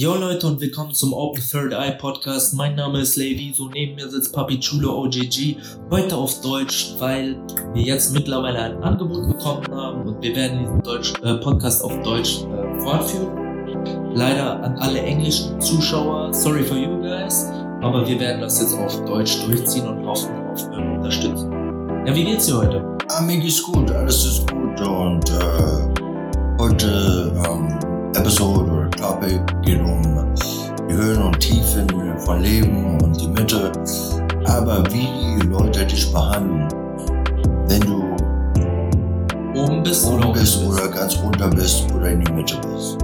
Jo 0.00 0.14
Leute 0.14 0.46
und 0.46 0.60
willkommen 0.60 0.94
zum 0.94 1.12
Open 1.12 1.42
Third 1.42 1.72
Eye 1.72 1.90
Podcast. 1.90 2.54
Mein 2.54 2.76
Name 2.76 3.00
ist 3.00 3.16
Lady, 3.16 3.52
so 3.52 3.68
neben 3.68 3.96
mir 3.96 4.08
sitzt 4.08 4.32
Papi 4.32 4.60
Chulo 4.60 5.02
OGG. 5.02 5.56
Heute 5.90 6.14
auf 6.14 6.40
Deutsch, 6.40 6.94
weil 7.00 7.36
wir 7.74 7.82
jetzt 7.82 8.12
mittlerweile 8.12 8.60
ein 8.60 8.80
Angebot 8.84 9.26
bekommen 9.26 9.66
haben 9.74 10.02
und 10.06 10.22
wir 10.22 10.36
werden 10.36 10.60
diesen 10.60 10.82
Deutsch, 10.82 11.14
äh, 11.24 11.34
Podcast 11.38 11.82
auf 11.82 12.00
Deutsch 12.02 12.44
äh, 12.44 12.80
fortführen. 12.80 14.14
Leider 14.14 14.62
an 14.62 14.78
alle 14.78 15.02
englischen 15.02 15.60
Zuschauer, 15.60 16.32
sorry 16.32 16.62
for 16.62 16.76
you 16.76 16.96
guys, 17.00 17.46
aber 17.82 18.06
wir 18.06 18.20
werden 18.20 18.40
das 18.40 18.60
jetzt 18.60 18.74
auf 18.74 19.04
Deutsch 19.04 19.44
durchziehen 19.46 19.88
und 19.88 20.06
hoffen 20.06 20.30
auf 20.46 20.64
eure 20.70 20.92
Unterstützung. 20.94 21.50
Ja, 22.06 22.14
wie 22.14 22.22
geht's 22.22 22.46
dir 22.46 22.56
heute? 22.58 22.96
Ah, 23.08 23.20
mir 23.22 23.38
geht's 23.38 23.60
gut, 23.60 23.90
alles 23.90 24.24
ist 24.24 24.48
gut 24.48 24.80
und 24.80 25.28
äh, 25.28 26.56
heute 26.56 27.32
ähm, 27.44 27.87
Episode 28.14 28.70
oder 28.70 28.90
Topic 28.90 29.40
geht 29.62 29.80
um 29.80 30.02
die 30.88 30.94
Höhen 30.94 31.22
und 31.22 31.38
Tiefen 31.40 31.86
von 32.18 32.40
Leben 32.40 32.98
und 33.02 33.20
die 33.20 33.28
Mitte, 33.28 33.70
aber 34.46 34.82
wie 34.92 35.08
die 35.40 35.46
Leute 35.46 35.84
dich 35.86 36.12
behandeln, 36.12 36.68
wenn 37.68 37.80
du 37.82 38.08
Oben 39.58 39.82
bist 39.82 40.06
oben 40.06 40.22
oder 40.22 40.32
bist 40.32 40.64
oder 40.64 40.88
ganz 40.88 41.18
runter 41.20 41.48
bist 41.48 41.90
oder 41.92 42.10
in 42.10 42.20
die 42.20 42.32
Mitte 42.32 42.56
bist. 42.58 42.98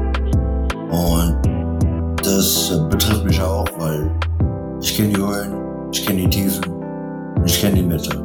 Und 0.91 1.37
das 2.23 2.73
betrifft 2.89 3.25
mich 3.25 3.41
auch, 3.41 3.67
weil 3.79 4.09
ich 4.81 4.97
kenne 4.97 5.09
die 5.09 5.21
Höhen, 5.21 5.53
ich 5.93 6.07
kenne 6.07 6.21
die 6.21 6.31
Tiefen 6.31 6.65
und 7.37 7.45
ich 7.45 7.61
kenne 7.61 7.77
die 7.77 7.83
Mitte. 7.83 8.21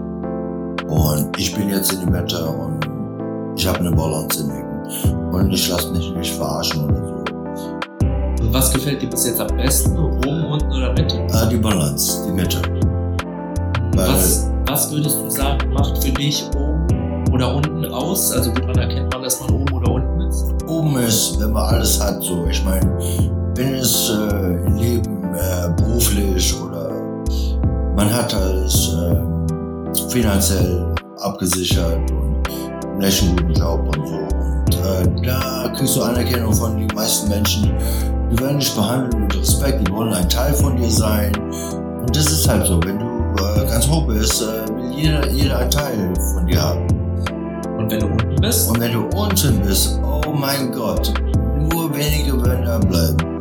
Und 0.87 1.37
ich 1.37 1.55
bin 1.55 1.69
jetzt 1.69 1.91
in 1.93 2.01
die 2.01 2.11
Mitte 2.11 2.45
und 2.45 2.87
ich 3.55 3.67
habe 3.67 3.79
eine 3.79 3.91
Balance 3.91 4.43
im 4.43 4.49
Leben. 4.49 4.68
Und 5.31 5.51
ich 5.51 5.69
lasse 5.69 5.91
mich 5.91 6.11
nicht 6.13 6.33
verarschen 6.35 6.85
oder 6.85 7.07
so. 7.07 7.19
Und 8.43 8.53
was 8.53 8.71
gefällt 8.73 9.01
dir 9.01 9.09
bis 9.09 9.27
jetzt 9.27 9.39
am 9.39 9.55
besten? 9.57 9.97
Oben, 9.97 10.45
unten 10.45 10.71
oder 10.71 10.93
Mitte? 10.93 11.25
Ah, 11.33 11.45
die 11.45 11.57
Balance, 11.57 12.25
die 12.25 12.31
Mitte. 12.31 12.61
Was, 13.95 14.49
was 14.65 14.91
würdest 14.91 15.17
du 15.21 15.29
sagen, 15.29 15.73
macht 15.73 16.03
für 16.03 16.11
dich 16.11 16.45
oben 16.55 17.25
oder 17.33 17.55
unten 17.55 17.85
aus? 17.85 18.31
Also 18.31 18.51
woran 18.51 18.77
erkennt 18.77 19.13
man, 19.13 19.23
dass 19.23 19.39
man 19.41 19.49
oben 19.51 19.73
oder 19.73 19.91
unten 19.91 20.21
ist? 20.21 20.45
Oben 20.67 20.97
ist, 20.97 21.39
wenn 21.39 21.51
man 21.51 21.75
alles 21.75 22.01
hat, 22.01 22.21
so. 22.23 22.45
Ich 22.47 22.63
meine, 22.63 22.97
wenn 23.55 23.73
es 23.75 24.09
äh, 24.09 24.65
im 24.65 24.75
Leben 24.75 25.23
äh, 25.35 25.69
beruflich 25.75 26.55
oder 26.61 26.89
man 27.95 28.13
hat 28.13 28.33
alles 28.33 28.93
äh, 28.93 30.09
finanziell 30.09 30.95
abgesichert 31.19 32.09
und 32.11 32.47
vielleicht 32.97 33.23
einen 33.23 33.35
guten 33.35 33.53
Job 33.53 33.97
und 33.97 34.07
so. 34.07 34.38
Äh, 34.83 35.25
da 35.25 35.71
kriegst 35.75 35.95
du 35.95 36.01
Anerkennung 36.01 36.53
von 36.53 36.77
den 36.77 36.87
meisten 36.95 37.29
Menschen. 37.29 37.73
Die 38.31 38.39
werden 38.39 38.59
dich 38.59 38.73
behandeln 38.75 39.23
mit 39.23 39.37
Respekt, 39.37 39.87
die 39.87 39.91
wollen 39.91 40.13
ein 40.13 40.29
Teil 40.29 40.53
von 40.53 40.77
dir 40.77 40.89
sein. 40.89 41.31
Und 42.01 42.15
das 42.15 42.31
ist 42.31 42.47
halt 42.47 42.65
so, 42.65 42.79
wenn 42.83 42.99
du 42.99 43.05
äh, 43.05 43.65
ganz 43.65 43.87
hoch 43.87 44.05
bist, 44.07 44.41
äh, 44.41 44.67
will 44.75 44.91
jeder, 44.91 45.29
jeder 45.29 45.59
ein 45.59 45.69
Teil 45.69 46.13
von 46.33 46.45
dir 46.45 46.61
haben. 46.61 46.87
Und 47.77 47.91
wenn 47.91 47.99
du 47.99 48.07
unten 48.07 48.35
bist? 48.41 48.69
Und 48.69 48.79
wenn 48.79 48.93
du 48.93 49.01
unten 49.17 49.61
bist, 49.61 49.99
oh 50.03 50.31
mein 50.31 50.71
Gott, 50.71 51.13
nur 51.71 51.93
wenige 51.95 52.43
werden 52.45 52.65
da 52.65 52.77
bleiben. 52.77 53.39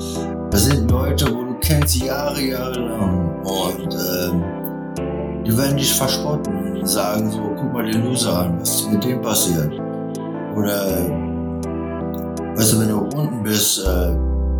Das 0.50 0.64
sind 0.64 0.91
Leute, 0.91 1.27
wo 1.27 1.44
du 1.44 1.55
kennst 1.61 1.97
Jahre, 1.97 2.41
Jahre 2.41 2.81
lang. 2.81 3.42
Und 3.44 3.94
ähm, 3.94 4.42
die 5.44 5.56
werden 5.56 5.77
dich 5.77 5.92
verspotten 5.92 6.78
und 6.78 6.86
sagen 6.86 7.31
so, 7.31 7.41
guck 7.56 7.72
mal 7.72 7.84
den 7.84 8.05
Loser 8.05 8.39
an, 8.41 8.61
was 8.61 8.81
ist 8.81 8.91
mit 8.91 9.05
dem 9.05 9.20
passiert? 9.20 9.72
Oder, 10.56 11.28
weißt 12.59 12.73
du, 12.73 12.81
wenn 12.81 12.89
du 12.89 12.98
unten 12.98 13.42
bist, 13.45 13.87
äh, 13.87 14.17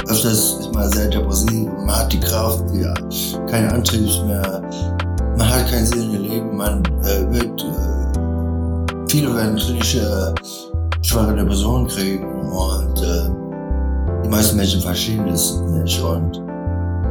öfters 0.09 0.57
ist 0.61 0.73
man 0.73 0.89
sehr 0.93 1.09
depressiv, 1.09 1.69
man 1.85 1.97
hat 1.97 2.13
die 2.13 2.21
Kraft, 2.21 2.63
ja, 2.73 2.95
keinen 3.47 3.71
Antrieb 3.71 4.09
mehr, 4.25 4.63
man 5.37 5.49
hat 5.49 5.69
keinen 5.69 5.85
Sinn 5.85 6.15
im 6.15 6.23
Leben, 6.23 6.57
man 6.57 6.85
äh, 7.03 7.29
wird 7.33 7.61
äh, 7.61 9.09
viele 9.09 9.35
werden 9.35 9.57
klinische 9.57 10.33
schwere 11.03 11.35
Depressionen 11.35 11.89
kriegen 11.89 12.25
und 12.53 13.03
äh, 13.03 14.23
die 14.25 14.29
meisten 14.29 14.57
Menschen 14.57 14.81
verstehen 14.81 15.27
das 15.27 15.61
nicht 15.61 16.01
und 16.01 16.41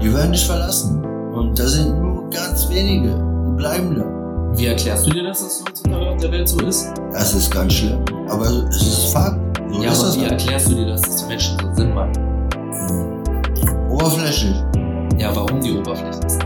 die 0.02 0.14
werden 0.14 0.32
dich 0.32 0.46
verlassen. 0.46 1.04
Und 1.34 1.60
da 1.60 1.68
sind 1.68 2.00
nur 2.02 2.30
ganz 2.30 2.70
wenige, 2.70 3.10
die 3.10 3.58
bleiben 3.58 3.96
da. 3.96 4.58
Wie 4.58 4.68
erklärst 4.68 5.06
du 5.06 5.12
dir 5.12 5.24
das, 5.24 5.44
dass 5.44 5.60
das 5.60 5.68
heutzutage 5.68 6.10
auf 6.10 6.18
der 6.18 6.32
Welt 6.32 6.48
so 6.48 6.60
ist? 6.62 6.94
Das 7.12 7.34
ist 7.34 7.52
ganz 7.52 7.74
schlimm. 7.74 8.04
Aber 8.30 8.46
es 8.70 8.82
ist 8.82 9.14
Fakt. 9.14 9.47
So 9.70 9.82
ja, 9.84 9.92
aber 9.92 10.16
wie 10.16 10.22
halt. 10.22 10.32
erklärst 10.32 10.72
du 10.72 10.76
dir 10.76 10.86
das, 10.88 11.02
dass 11.02 11.16
die 11.18 11.26
Menschen 11.28 11.58
so 11.60 11.74
sind, 11.74 11.94
Mann? 11.94 12.12
Hm. 12.54 13.92
Oberflächlich. 13.92 14.56
Ja, 15.18 15.36
warum 15.36 15.60
die 15.60 15.78
oberflächlich 15.78 16.32
sind? 16.32 16.46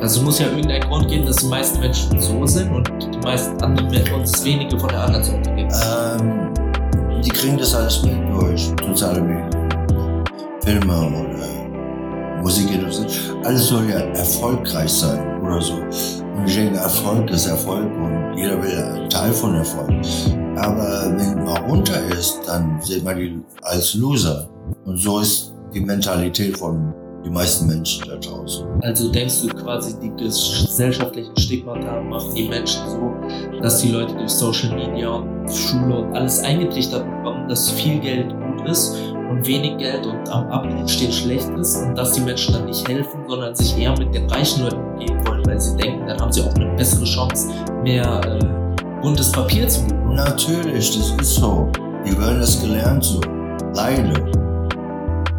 Also 0.00 0.18
es 0.18 0.24
muss 0.24 0.38
ja 0.40 0.46
irgendeinen 0.48 0.82
Grund 0.82 1.06
geben, 1.08 1.26
dass 1.26 1.36
die 1.36 1.46
meisten 1.46 1.78
Menschen 1.78 2.20
so 2.20 2.44
sind 2.44 2.72
und 2.72 2.90
die 3.14 3.18
meisten 3.18 3.62
anderen 3.62 3.88
uns 4.14 4.44
wenige 4.44 4.76
von 4.76 4.88
der 4.88 5.04
anderen 5.04 5.22
Sorte 5.22 5.54
gibt. 5.54 5.72
Ähm, 5.72 6.52
die 7.22 7.30
kriegen 7.30 7.56
das 7.56 7.72
alles 7.72 8.02
mit 8.02 8.16
durch 8.28 8.72
soziale 8.84 9.20
Medien, 9.20 9.84
Filme 10.64 10.92
oder 10.92 12.42
Musikindustrie. 12.42 13.06
Alles 13.44 13.68
soll 13.68 13.88
ja 13.88 14.00
erfolgreich 14.00 14.90
sein 14.90 15.40
oder 15.40 15.60
so. 15.60 15.74
Und 15.74 16.46
ich 16.46 16.56
denke, 16.56 16.78
Erfolg 16.78 17.30
ist 17.30 17.46
Erfolg 17.46 17.84
und 17.84 18.36
jeder 18.36 18.60
will 18.60 19.08
Teil 19.08 19.32
von 19.32 19.54
Erfolg. 19.54 19.92
Aber 20.62 21.12
wenn 21.16 21.44
man 21.44 21.64
runter 21.64 22.00
ist, 22.16 22.40
dann 22.46 22.80
sieht 22.80 23.04
man 23.04 23.16
die 23.16 23.40
als 23.62 23.94
Loser. 23.94 24.48
Und 24.84 24.96
so 24.96 25.18
ist 25.18 25.52
die 25.74 25.80
Mentalität 25.80 26.56
von 26.56 26.94
den 27.24 27.32
meisten 27.32 27.66
Menschen 27.66 28.04
da 28.08 28.16
draußen. 28.16 28.66
Also 28.80 29.10
denkst 29.10 29.42
du 29.42 29.48
quasi, 29.48 29.94
die 30.00 30.10
gesellschaftlichen 30.16 31.36
Stigmata 31.36 32.00
machen 32.02 32.34
die 32.34 32.48
Menschen 32.48 32.80
so, 32.88 33.12
dass 33.60 33.80
die 33.80 33.88
Leute 33.88 34.14
durch 34.14 34.30
Social 34.30 34.74
Media 34.76 35.08
und 35.08 35.50
Schule 35.50 35.98
und 35.98 36.14
alles 36.14 36.40
eingetrichtert 36.40 37.04
bekommen, 37.04 37.48
dass 37.48 37.70
viel 37.70 37.98
Geld 37.98 38.28
gut 38.30 38.68
ist 38.68 38.94
und 39.30 39.44
wenig 39.46 39.78
Geld 39.78 40.06
und 40.06 40.28
am 40.30 40.46
Abend 40.48 40.88
steht 40.88 41.12
schlecht 41.12 41.48
ist 41.58 41.76
und 41.76 41.96
dass 41.96 42.12
die 42.12 42.20
Menschen 42.20 42.54
dann 42.54 42.66
nicht 42.66 42.86
helfen, 42.88 43.20
sondern 43.28 43.54
sich 43.56 43.76
eher 43.76 43.96
mit 43.98 44.14
den 44.14 44.28
reichen 44.28 44.62
Leuten 44.62 44.80
umgehen 44.80 45.26
wollen, 45.26 45.44
weil 45.46 45.60
sie 45.60 45.76
denken, 45.76 46.06
dann 46.06 46.20
haben 46.20 46.32
sie 46.32 46.42
auch 46.42 46.54
eine 46.54 46.74
bessere 46.76 47.04
Chance, 47.04 47.48
mehr 47.82 48.20
äh, 48.24 48.61
buntes 49.02 49.32
Papier 49.32 49.68
zu. 49.68 49.84
Natürlich, 50.08 50.96
das 50.96 51.10
ist 51.20 51.34
so. 51.34 51.68
Die 52.06 52.16
werden 52.18 52.40
das 52.40 52.60
gelernt 52.60 53.04
so. 53.04 53.20
Leider. 53.74 54.14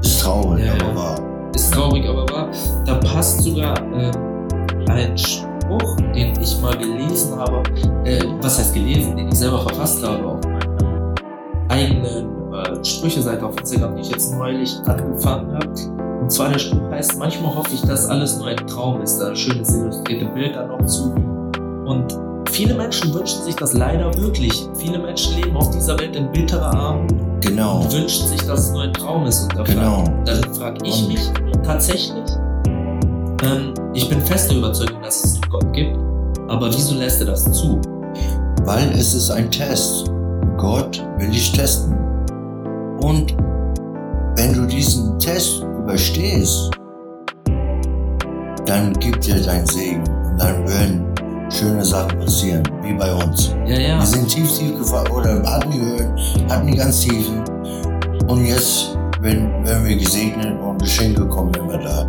Ist 0.01 0.21
traurig, 0.21 0.65
Ja, 0.65 0.73
aber 0.73 0.95
wahr. 0.95 1.51
Ist 1.55 1.73
traurig, 1.73 2.07
aber 2.07 2.27
wahr. 2.29 2.49
Da 2.85 2.95
passt 2.95 3.41
sogar 3.41 3.75
äh, 3.93 4.11
ein 4.89 5.17
Spruch, 5.17 5.95
den 6.13 6.33
ich 6.41 6.59
mal 6.61 6.75
gelesen 6.77 7.37
habe. 7.37 7.63
Äh, 8.03 8.23
was 8.41 8.59
heißt 8.59 8.73
gelesen? 8.73 9.15
Den 9.15 9.29
ich 9.29 9.35
selber 9.35 9.59
verfasst 9.61 10.05
habe 10.05 10.25
auf 10.25 10.39
meiner 10.43 11.15
eigenen 11.69 12.53
äh, 12.53 12.83
Sprüche-Seite 12.83 13.45
auf 13.45 13.57
Instagram, 13.57 13.95
die 13.95 14.01
ich 14.01 14.09
jetzt 14.09 14.33
neulich 14.35 14.77
angefangen 14.85 15.53
habe. 15.53 15.69
Und 16.21 16.31
zwar 16.31 16.49
der 16.49 16.59
Spruch 16.59 16.89
heißt, 16.91 17.17
manchmal 17.17 17.55
hoffe 17.55 17.73
ich, 17.73 17.81
dass 17.81 18.09
alles 18.09 18.37
nur 18.37 18.47
ein 18.47 18.57
Traum 18.67 19.01
ist. 19.01 19.19
Da 19.19 19.29
ein 19.29 19.35
schönes 19.35 19.73
illustrierte 19.73 20.25
Bild 20.25 20.55
dann 20.55 20.69
noch 20.69 20.85
zu. 20.85 21.13
Und 21.85 22.17
viele 22.51 22.73
Menschen 22.75 23.13
wünschen 23.13 23.43
sich 23.43 23.55
das 23.55 23.73
leider 23.73 24.13
wirklich. 24.15 24.67
Viele 24.77 24.99
Menschen 24.99 25.35
leben 25.41 25.55
auf 25.55 25.69
dieser 25.71 25.97
Welt 25.99 26.15
in 26.15 26.31
bitterer 26.31 26.73
Armut 26.73 27.11
Genau. 27.41 27.81
und 27.81 27.91
wünschen 27.93 28.27
sich, 28.27 28.41
dass 28.45 28.67
es 28.67 28.71
nur 28.71 28.83
ein 28.83 28.93
Traum 28.93 29.25
ist. 29.25 29.43
Und 29.43 29.57
da 29.57 29.63
Genau. 29.63 30.03
dann 30.25 30.43
frage 30.53 30.77
ich 30.85 31.07
mich 31.07 31.19
tatsächlich, 31.63 32.23
ähm, 33.43 33.73
ich 33.93 34.07
bin 34.09 34.21
fest 34.21 34.49
der 34.49 34.57
Überzeugung, 34.57 35.01
dass 35.01 35.23
es 35.23 35.33
einen 35.35 35.51
Gott 35.51 35.73
gibt, 35.73 35.97
aber 36.47 36.67
wieso 36.69 36.95
lässt 36.95 37.19
er 37.21 37.27
das 37.27 37.43
zu? 37.51 37.79
Weil 38.63 38.89
es 38.97 39.13
ist 39.13 39.29
ein 39.31 39.49
Test. 39.51 40.09
Gott 40.57 41.03
will 41.17 41.29
dich 41.31 41.51
testen. 41.51 41.97
Und 43.01 43.35
wenn 44.37 44.53
du 44.53 44.65
diesen 44.65 45.19
Test 45.19 45.63
überstehst, 45.83 46.71
dann 48.65 48.93
gibt 48.93 49.25
dir 49.25 49.41
dein 49.43 49.65
Segen. 49.65 50.03
Und 50.31 50.41
dann 50.41 50.67
werden 50.67 51.05
schöne 51.53 51.85
Sachen 51.85 52.19
passieren, 52.19 52.63
wie 52.81 52.93
bei 52.93 53.13
uns. 53.13 53.55
Ja, 53.65 53.79
ja. 53.79 53.99
Wir 53.99 54.05
sind 54.05 54.27
tief, 54.27 54.51
tief 54.57 54.77
gefallen 54.77 55.11
oder 55.11 55.41
hatten 55.43 55.71
die 55.71 55.79
Höhen, 55.79 56.49
hatten 56.49 56.67
die 56.67 56.77
ganz 56.77 57.01
tiefen. 57.01 57.43
Und 58.27 58.45
jetzt 58.45 58.97
werden, 59.21 59.65
werden 59.65 59.85
wir 59.85 59.95
gesegnet 59.95 60.59
und 60.61 60.81
Geschenke 60.81 61.25
kommen 61.27 61.53
immer 61.55 61.77
da 61.77 62.05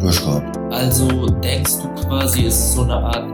durch 0.00 0.24
Gott. 0.24 0.42
Also 0.70 1.26
denkst 1.26 1.78
du 1.82 2.02
quasi, 2.02 2.46
es 2.46 2.58
ist 2.58 2.74
so 2.74 2.82
eine 2.82 2.94
Art, 2.94 3.24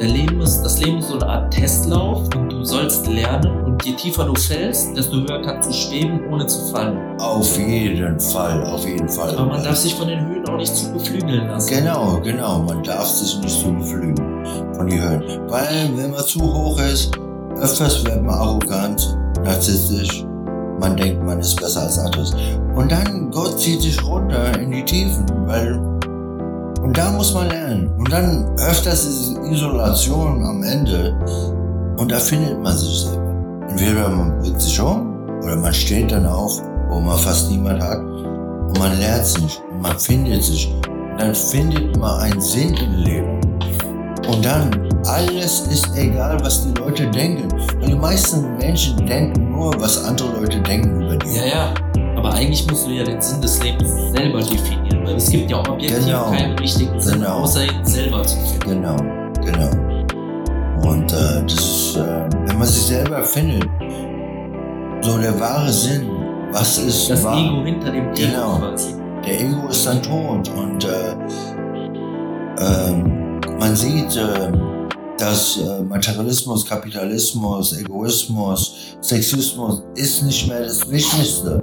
Leben 0.00 0.40
ist, 0.40 0.62
das 0.62 0.80
Leben 0.80 0.98
ist 0.98 1.08
so 1.08 1.14
eine 1.14 1.26
Art 1.26 1.52
Testlauf 1.52 2.22
und 2.34 2.50
du 2.50 2.64
sollst 2.64 3.06
lernen 3.06 3.64
und 3.64 3.84
je 3.84 3.92
tiefer 3.92 4.24
du 4.24 4.34
fällst, 4.34 4.96
desto 4.96 5.16
höher 5.16 5.42
kannst 5.42 5.68
du 5.68 5.74
schweben, 5.74 6.20
ohne 6.32 6.46
zu 6.46 6.64
fallen. 6.72 6.98
Auf 7.20 7.58
jeden 7.58 8.18
Fall, 8.18 8.64
auf 8.64 8.86
jeden 8.86 9.08
Fall. 9.08 9.36
Aber 9.36 9.46
man 9.46 9.62
darf 9.62 9.76
sich 9.76 9.94
von 9.94 10.08
den 10.08 10.26
Höhen 10.26 10.48
auch 10.48 10.56
nicht 10.56 10.74
zu 10.74 10.90
beflügeln 10.92 11.48
lassen. 11.48 11.74
Genau, 11.74 12.18
genau. 12.22 12.60
Man 12.60 12.82
darf 12.82 13.06
sich 13.06 13.38
nicht 13.40 13.60
so 13.60 13.70
beflügeln 13.70 14.29
von 14.74 14.86
die 14.86 15.00
Höhen. 15.00 15.22
Weil 15.48 15.90
wenn 15.96 16.10
man 16.10 16.24
zu 16.24 16.40
hoch 16.40 16.78
ist, 16.80 17.16
öfters 17.60 18.04
wird 18.04 18.22
man 18.22 18.34
arrogant, 18.34 19.16
narzisstisch. 19.44 20.24
man 20.80 20.96
denkt, 20.96 21.22
man 21.24 21.40
ist 21.40 21.60
besser 21.60 21.82
als 21.82 21.98
anderes. 21.98 22.34
Und 22.74 22.90
dann 22.90 23.30
Gott 23.30 23.60
zieht 23.60 23.82
sich 23.82 24.02
runter 24.04 24.58
in 24.58 24.70
die 24.70 24.84
Tiefen, 24.84 25.24
weil 25.46 25.78
und 26.82 26.96
da 26.96 27.12
muss 27.12 27.34
man 27.34 27.48
lernen. 27.48 27.90
Und 27.98 28.10
dann 28.10 28.48
öfters 28.58 29.04
ist 29.04 29.36
Isolation 29.50 30.42
am 30.44 30.62
Ende 30.62 31.14
und 31.98 32.10
da 32.10 32.18
findet 32.18 32.60
man 32.62 32.76
sich 32.76 33.02
selber. 33.02 33.66
Entweder 33.68 34.08
man 34.08 34.38
bringt 34.40 34.60
sich 34.60 34.80
um 34.80 35.28
oder 35.42 35.56
man 35.56 35.74
steht 35.74 36.10
dann 36.10 36.26
auf, 36.26 36.60
wo 36.88 36.98
man 36.98 37.18
fast 37.18 37.50
niemand 37.50 37.82
hat 37.82 37.98
und 37.98 38.78
man 38.78 38.98
lernt 38.98 39.26
sich 39.26 39.60
und 39.70 39.82
man 39.82 39.98
findet 39.98 40.42
sich. 40.42 40.72
Und 40.88 41.20
dann 41.20 41.34
findet 41.34 41.96
man 41.98 42.20
einen 42.20 42.40
Sinn 42.40 42.74
im 42.74 42.94
Leben. 42.94 43.39
Und 44.30 44.44
dann, 44.44 44.70
alles 45.06 45.60
ist 45.66 45.96
egal, 45.96 46.38
was 46.42 46.64
die 46.66 46.78
Leute 46.80 47.06
denken. 47.08 47.48
Weil 47.80 47.88
die 47.88 47.94
meisten 47.94 48.56
Menschen 48.58 49.04
denken 49.06 49.50
nur, 49.50 49.72
was 49.80 50.04
andere 50.04 50.40
Leute 50.40 50.60
denken 50.60 51.02
über 51.02 51.16
die. 51.16 51.34
Ja, 51.36 51.44
ja. 51.46 51.74
Aber 52.16 52.32
eigentlich 52.34 52.66
musst 52.70 52.86
du 52.86 52.90
ja 52.90 53.02
den 53.02 53.20
Sinn 53.20 53.40
des 53.40 53.62
Lebens 53.62 53.90
selber 54.12 54.40
definieren. 54.40 55.04
Weil 55.06 55.16
es 55.16 55.30
gibt 55.30 55.50
ja 55.50 55.56
auch 55.58 55.68
objektiv 55.68 56.04
Genau. 56.06 56.30
keinen 56.30 56.58
richtigen 56.58 57.00
Sinn, 57.00 57.20
Genau. 57.20 57.40
außer 57.40 57.64
ihn 57.64 57.84
selber 57.84 58.22
zu 58.22 58.36
finden. 58.36 58.82
Genau, 58.82 58.96
genau. 59.44 60.88
Und 60.88 61.12
äh, 61.12 61.42
das 61.42 61.96
äh, 61.96 62.28
wenn 62.46 62.58
man 62.58 62.66
sich 62.68 62.82
selber 62.86 63.22
findet, 63.22 63.64
so 65.00 65.18
der 65.18 65.38
wahre 65.40 65.70
Sinn, 65.72 66.08
was 66.52 66.78
ist 66.78 67.10
Das 67.10 67.24
wahr? 67.24 67.38
Ego 67.38 67.64
hinter 67.64 67.90
dem 67.90 68.12
Ego 68.12 68.14
Genau. 68.14 68.58
quasi. 68.58 68.94
Der 69.26 69.40
Ego 69.40 69.68
ist 69.68 69.86
dann 69.86 70.02
tot 70.02 70.48
und 70.50 70.84
äh, 70.84 71.16
ähm, 72.58 73.19
man 73.60 73.76
sieht, 73.76 74.16
äh, 74.16 74.50
dass 75.18 75.58
äh, 75.58 75.82
Materialismus, 75.82 76.66
Kapitalismus, 76.66 77.78
Egoismus, 77.78 78.96
Sexismus 79.02 79.82
ist 79.94 80.22
nicht 80.22 80.48
mehr 80.48 80.62
das 80.62 80.90
Wichtigste. 80.90 81.62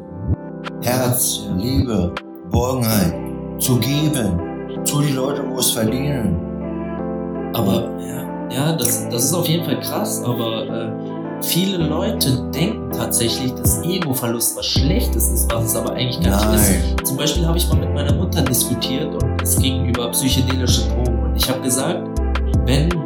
Herz, 0.84 1.42
Liebe, 1.58 2.14
Borgenheit, 2.52 3.16
zu 3.58 3.80
geben, 3.80 4.40
zu 4.86 5.02
die 5.02 5.14
Leute, 5.14 5.44
wo 5.50 5.58
es 5.58 5.72
verdienen. 5.72 6.38
Aber 7.56 7.90
ja, 8.00 8.50
ja 8.52 8.72
das, 8.74 9.10
das 9.10 9.26
ist 9.26 9.34
auf 9.34 9.48
jeden 9.48 9.66
Fall 9.66 9.80
krass, 9.80 10.22
aber 10.24 10.68
äh, 10.68 11.44
viele 11.44 11.78
Leute 11.78 12.48
denken 12.54 12.92
tatsächlich, 12.92 13.52
dass 13.56 13.82
Ego-Verlust 13.82 14.56
was 14.56 14.68
Schlechtes 14.68 15.30
ist, 15.30 15.52
was 15.52 15.66
es 15.66 15.76
aber 15.76 15.94
eigentlich 15.94 16.22
gar 16.22 16.52
nicht 16.52 16.62
ist. 16.62 16.70
Nein, 16.70 17.06
Zum 17.06 17.18
Beispiel 17.18 17.48
habe 17.48 17.58
ich 17.58 17.68
mal 17.70 17.80
mit 17.80 17.92
meiner 17.96 18.14
Mutter 18.14 18.44
diskutiert 18.44 19.12
und 19.16 19.42
es 19.42 19.58
ging 19.58 19.88
über 19.88 20.12
psychedelische 20.12 20.88
Drogen. 20.90 21.27
Ich 21.38 21.48
habe 21.50 21.62
gesagt, 21.62 22.00
wenn 22.66 22.90
du 22.90 23.00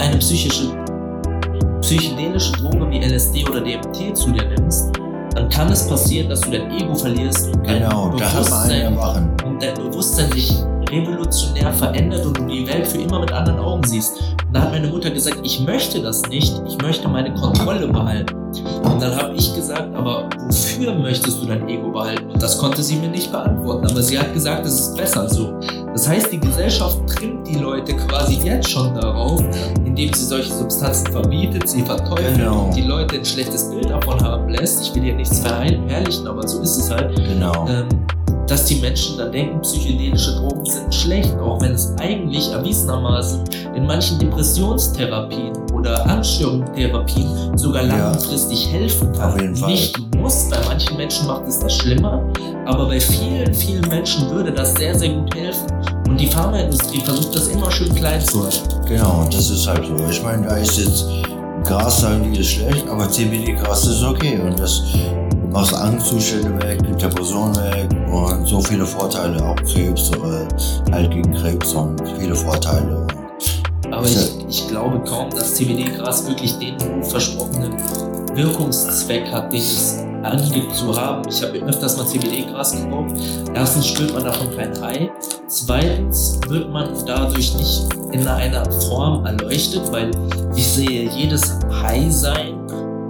eine 0.00 0.16
psychische, 0.18 0.70
psychedelische 1.80 2.52
Droge 2.52 2.90
wie 2.90 2.98
LSD 2.98 3.48
oder 3.48 3.60
DMT 3.62 4.16
zu 4.16 4.30
dir 4.30 4.44
nimmst, 4.44 4.92
dann 5.34 5.48
kann 5.48 5.72
es 5.72 5.88
passieren, 5.88 6.28
dass 6.28 6.42
du 6.42 6.50
dein 6.50 6.70
Ego 6.70 6.94
verlierst 6.94 7.46
und 7.46 7.66
dein 7.66 7.82
genau, 7.82 8.10
Bewusstsein, 8.10 8.98
und 9.46 9.62
dein 9.62 9.74
Bewusstsein 9.74 10.30
sich 10.32 10.52
revolutionär 10.90 11.72
verändert 11.72 12.26
und 12.26 12.38
du 12.38 12.44
die 12.46 12.66
Welt 12.66 12.86
für 12.86 12.98
immer 12.98 13.20
mit 13.20 13.32
anderen 13.32 13.58
Augen 13.60 13.84
siehst. 13.84 14.20
Und 14.46 14.54
da 14.54 14.62
hat 14.62 14.72
meine 14.72 14.88
Mutter 14.88 15.10
gesagt, 15.10 15.38
ich 15.42 15.60
möchte 15.60 16.02
das 16.02 16.22
nicht, 16.28 16.60
ich 16.66 16.78
möchte 16.78 17.08
meine 17.08 17.32
Kontrolle 17.34 17.88
behalten. 17.88 18.34
Und 18.82 19.00
dann 19.00 19.16
habe 19.16 19.34
ich 19.34 19.54
gesagt, 19.54 19.94
aber 19.94 20.28
wofür 20.38 20.94
möchtest 20.94 21.42
du 21.42 21.46
dein 21.46 21.68
Ego 21.68 21.90
behalten? 21.90 22.30
Und 22.30 22.42
das 22.42 22.58
konnte 22.58 22.82
sie 22.82 22.96
mir 22.96 23.08
nicht 23.08 23.30
beantworten, 23.30 23.86
aber 23.86 24.02
sie 24.02 24.18
hat 24.18 24.32
gesagt, 24.32 24.66
es 24.66 24.80
ist 24.80 24.96
besser 24.96 25.28
so. 25.28 25.58
Das 25.98 26.08
heißt, 26.08 26.30
die 26.30 26.38
Gesellschaft 26.38 26.96
trimmt 27.08 27.48
die 27.48 27.56
Leute 27.56 27.92
quasi 27.96 28.34
jetzt 28.44 28.70
schon 28.70 28.94
darauf, 28.94 29.42
indem 29.84 30.14
sie 30.14 30.24
solche 30.26 30.52
Substanzen 30.52 31.08
verbietet, 31.10 31.68
sie 31.68 31.82
verteufelt 31.82 32.36
Genau. 32.36 32.66
und 32.66 32.76
die 32.76 32.82
Leute 32.82 33.16
ein 33.16 33.24
schlechtes 33.24 33.68
Bild 33.68 33.90
davon 33.90 34.22
haben 34.22 34.48
lässt. 34.48 34.80
Ich 34.80 34.94
will 34.94 35.02
hier 35.02 35.16
nichts 35.16 35.40
verherrlichen, 35.40 36.28
aber 36.28 36.46
so 36.46 36.60
ist 36.60 36.76
es 36.76 36.88
halt 36.88 37.16
Genau. 37.16 37.66
ähm, 37.68 37.88
dass 38.46 38.66
die 38.66 38.76
Menschen 38.76 39.18
dann 39.18 39.32
denken, 39.32 39.60
psychedelische 39.60 40.36
Drogen 40.36 40.64
sind 40.64 40.94
schlecht, 40.94 41.36
auch 41.36 41.60
wenn 41.62 41.72
es 41.72 41.92
eigentlich 42.00 42.48
erwiesenermaßen 42.52 43.40
in 43.74 43.84
manchen 43.84 44.20
Depressionstherapien 44.20 45.52
oder 45.74 46.06
Anstörungstherapien 46.06 47.58
sogar 47.58 47.82
Ja. 47.84 48.10
langfristig 48.12 48.70
helfen 48.72 49.12
kann. 49.14 49.32
Auf 49.34 49.40
jeden 49.40 49.56
Fall. 49.56 49.70
Nicht 49.72 49.98
muss, 50.18 50.48
bei 50.50 50.58
manchen 50.66 50.96
Menschen 50.96 51.26
macht 51.26 51.46
es 51.46 51.58
das 51.58 51.74
schlimmer, 51.74 52.22
aber 52.66 52.86
bei 52.86 53.00
vielen, 53.00 53.54
vielen 53.54 53.88
Menschen 53.88 54.30
würde 54.30 54.52
das 54.52 54.74
sehr, 54.74 54.94
sehr 54.94 55.10
gut 55.10 55.34
helfen. 55.34 55.66
Und 56.08 56.18
die 56.20 56.26
Pharmaindustrie 56.26 57.00
versucht 57.00 57.34
das 57.34 57.48
immer 57.48 57.70
schön 57.70 57.94
klein 57.94 58.20
zu 58.20 58.44
halten. 58.44 58.84
Genau, 58.86 59.26
das 59.30 59.50
ist 59.50 59.66
halt 59.66 59.86
so. 59.86 59.96
Ich 60.10 60.22
meine, 60.22 60.46
da 60.46 60.56
ist 60.56 60.78
jetzt 60.78 61.06
Gras, 61.64 62.00
sagen 62.00 62.32
die, 62.32 62.40
ist 62.40 62.48
schlecht, 62.48 62.88
aber 62.88 63.10
CBD-Gras 63.10 63.86
ist 63.86 64.02
okay. 64.02 64.40
Und 64.40 64.58
das 64.58 64.82
macht 65.50 65.74
Angstzustände 65.74 66.62
weg, 66.62 66.78
Depression 66.98 67.54
weg 67.56 67.88
und 68.10 68.46
so 68.46 68.60
viele 68.60 68.86
Vorteile, 68.86 69.42
auch 69.44 69.56
Krebs, 69.56 70.10
äh, 70.10 70.92
halt 70.92 71.10
gegen 71.10 71.32
Krebs 71.32 71.72
und 71.72 72.00
viele 72.18 72.34
Vorteile. 72.34 73.06
Aber 73.90 74.06
ich, 74.06 74.16
ich 74.48 74.68
glaube 74.68 75.00
kaum, 75.00 75.30
dass 75.30 75.54
CBD-Gras 75.54 76.26
wirklich 76.26 76.58
den 76.58 77.02
versprochenen 77.02 77.74
Wirkungszweck 78.34 79.30
hat, 79.32 79.52
den 79.52 79.60
es 79.60 79.98
angibt 80.24 80.74
zu 80.74 80.96
haben. 80.96 81.22
Ich 81.28 81.42
habe 81.42 81.58
öfters 81.58 81.96
mal 81.96 82.06
CBD-Gras 82.06 82.72
gekauft. 82.72 83.14
Erstens 83.54 83.86
spürt 83.86 84.12
man 84.12 84.24
davon 84.24 84.54
kein 84.56 84.80
High. 84.80 85.10
Zweitens 85.48 86.40
wird 86.48 86.70
man 86.70 86.88
dadurch 87.06 87.54
nicht 87.56 87.86
in 88.12 88.26
einer 88.26 88.70
Form 88.82 89.24
erleuchtet, 89.24 89.82
weil 89.92 90.10
ich 90.54 90.66
sehe 90.66 91.08
jedes 91.10 91.58
High-Sein 91.82 92.54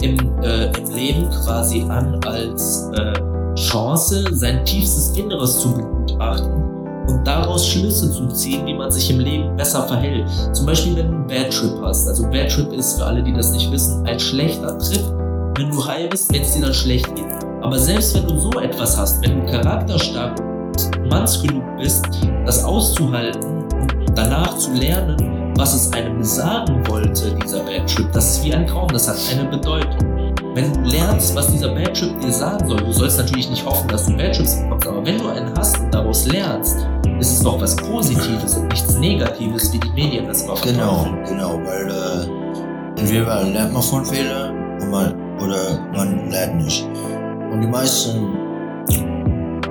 im, 0.01 0.17
äh, 0.41 0.71
im 0.77 0.95
Leben 0.95 1.29
quasi 1.29 1.81
an 1.89 2.19
als 2.25 2.89
äh, 2.97 3.13
Chance, 3.55 4.23
sein 4.31 4.63
tiefstes 4.65 5.17
Inneres 5.17 5.59
zu 5.59 5.73
begutachten 5.73 6.63
und 7.09 7.25
daraus 7.25 7.67
Schlüsse 7.67 8.11
zu 8.11 8.27
ziehen, 8.27 8.65
wie 8.65 8.73
man 8.73 8.91
sich 8.91 9.09
im 9.09 9.19
Leben 9.19 9.55
besser 9.57 9.87
verhält. 9.87 10.25
Zum 10.53 10.65
Beispiel, 10.65 10.95
wenn 10.95 11.07
du 11.07 11.17
einen 11.17 11.27
Bad 11.27 11.51
Trip 11.51 11.73
hast. 11.81 12.07
Also 12.07 12.23
Bad 12.29 12.49
Trip 12.49 12.71
ist 12.73 12.97
für 12.97 13.05
alle, 13.05 13.23
die 13.23 13.33
das 13.33 13.51
nicht 13.51 13.71
wissen, 13.71 14.05
ein 14.05 14.19
schlechter 14.19 14.77
Trip, 14.77 15.03
wenn 15.55 15.71
du 15.71 15.85
high 15.85 16.09
bist, 16.09 16.33
wenn 16.33 16.41
es 16.41 16.53
dir 16.53 16.61
dann 16.61 16.73
schlecht 16.73 17.13
geht. 17.15 17.25
Aber 17.61 17.77
selbst 17.77 18.15
wenn 18.15 18.27
du 18.27 18.39
so 18.39 18.51
etwas 18.59 18.97
hast, 18.97 19.23
wenn 19.23 19.41
du 19.41 19.51
charakterstark 19.51 20.39
und 20.39 21.09
manns 21.09 21.41
genug 21.41 21.63
bist, 21.77 22.05
das 22.45 22.63
auszuhalten 22.63 23.43
und 23.43 24.17
danach 24.17 24.57
zu 24.57 24.71
lernen, 24.73 25.53
was 25.57 25.73
es 25.73 25.91
einem 25.91 26.23
sagen 26.23 26.87
wollte, 26.87 27.35
dieser 27.43 27.59
Bad 27.63 27.93
Trip, 27.93 28.09
das 28.13 28.37
ist 28.37 28.45
wie 28.45 28.53
ein 28.53 28.65
Traum, 28.65 28.87
das 28.89 29.09
hat 29.09 29.17
eine 29.31 29.49
Bedeutung. 29.49 30.33
Wenn 30.55 30.73
du 30.73 30.89
lernst, 30.89 31.35
was 31.35 31.51
dieser 31.51 31.73
Bad 31.75 31.97
Trip 31.97 32.19
dir 32.21 32.31
sagen 32.31 32.67
soll, 32.67 32.77
du 32.77 32.91
sollst 32.93 33.17
natürlich 33.17 33.49
nicht 33.49 33.65
hoffen, 33.65 33.87
dass 33.89 34.05
du 34.05 34.15
Bad 34.15 34.35
Trips 34.35 34.55
bekommst, 34.61 34.87
aber 34.87 35.05
wenn 35.05 35.17
du 35.17 35.27
einen 35.27 35.53
hast 35.57 35.79
und 35.79 35.93
daraus 35.93 36.25
lernst, 36.27 36.87
ist 37.19 37.31
es 37.33 37.43
doch 37.43 37.59
was 37.59 37.75
Positives 37.75 38.55
und 38.55 38.69
nichts 38.69 38.97
Negatives, 38.97 39.73
wie 39.73 39.79
die 39.79 39.89
Medien 39.89 40.27
das 40.27 40.47
mal 40.47 40.55
Genau, 40.63 41.07
genau, 41.27 41.59
weil 41.65 41.89
äh, 41.89 43.01
entweder 43.01 43.43
lernt 43.43 43.73
man 43.73 43.83
von 43.83 44.05
Fehlern 44.05 44.55
und 44.81 44.89
man, 44.89 45.28
oder 45.41 45.79
man 45.93 46.29
lernt 46.29 46.57
nicht. 46.57 46.87
Und 47.51 47.61
die 47.61 47.67
meisten 47.67 48.35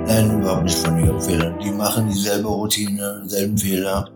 lernen 0.07 0.41
überhaupt 0.41 0.65
nicht 0.65 0.79
von 0.79 0.99
ihren 1.05 1.21
Fehlern. 1.21 1.55
Die 1.63 1.71
machen 1.71 2.09
dieselbe 2.09 2.49
Routine, 2.49 3.23
dieselben 3.25 3.57
Fehler. 3.57 4.09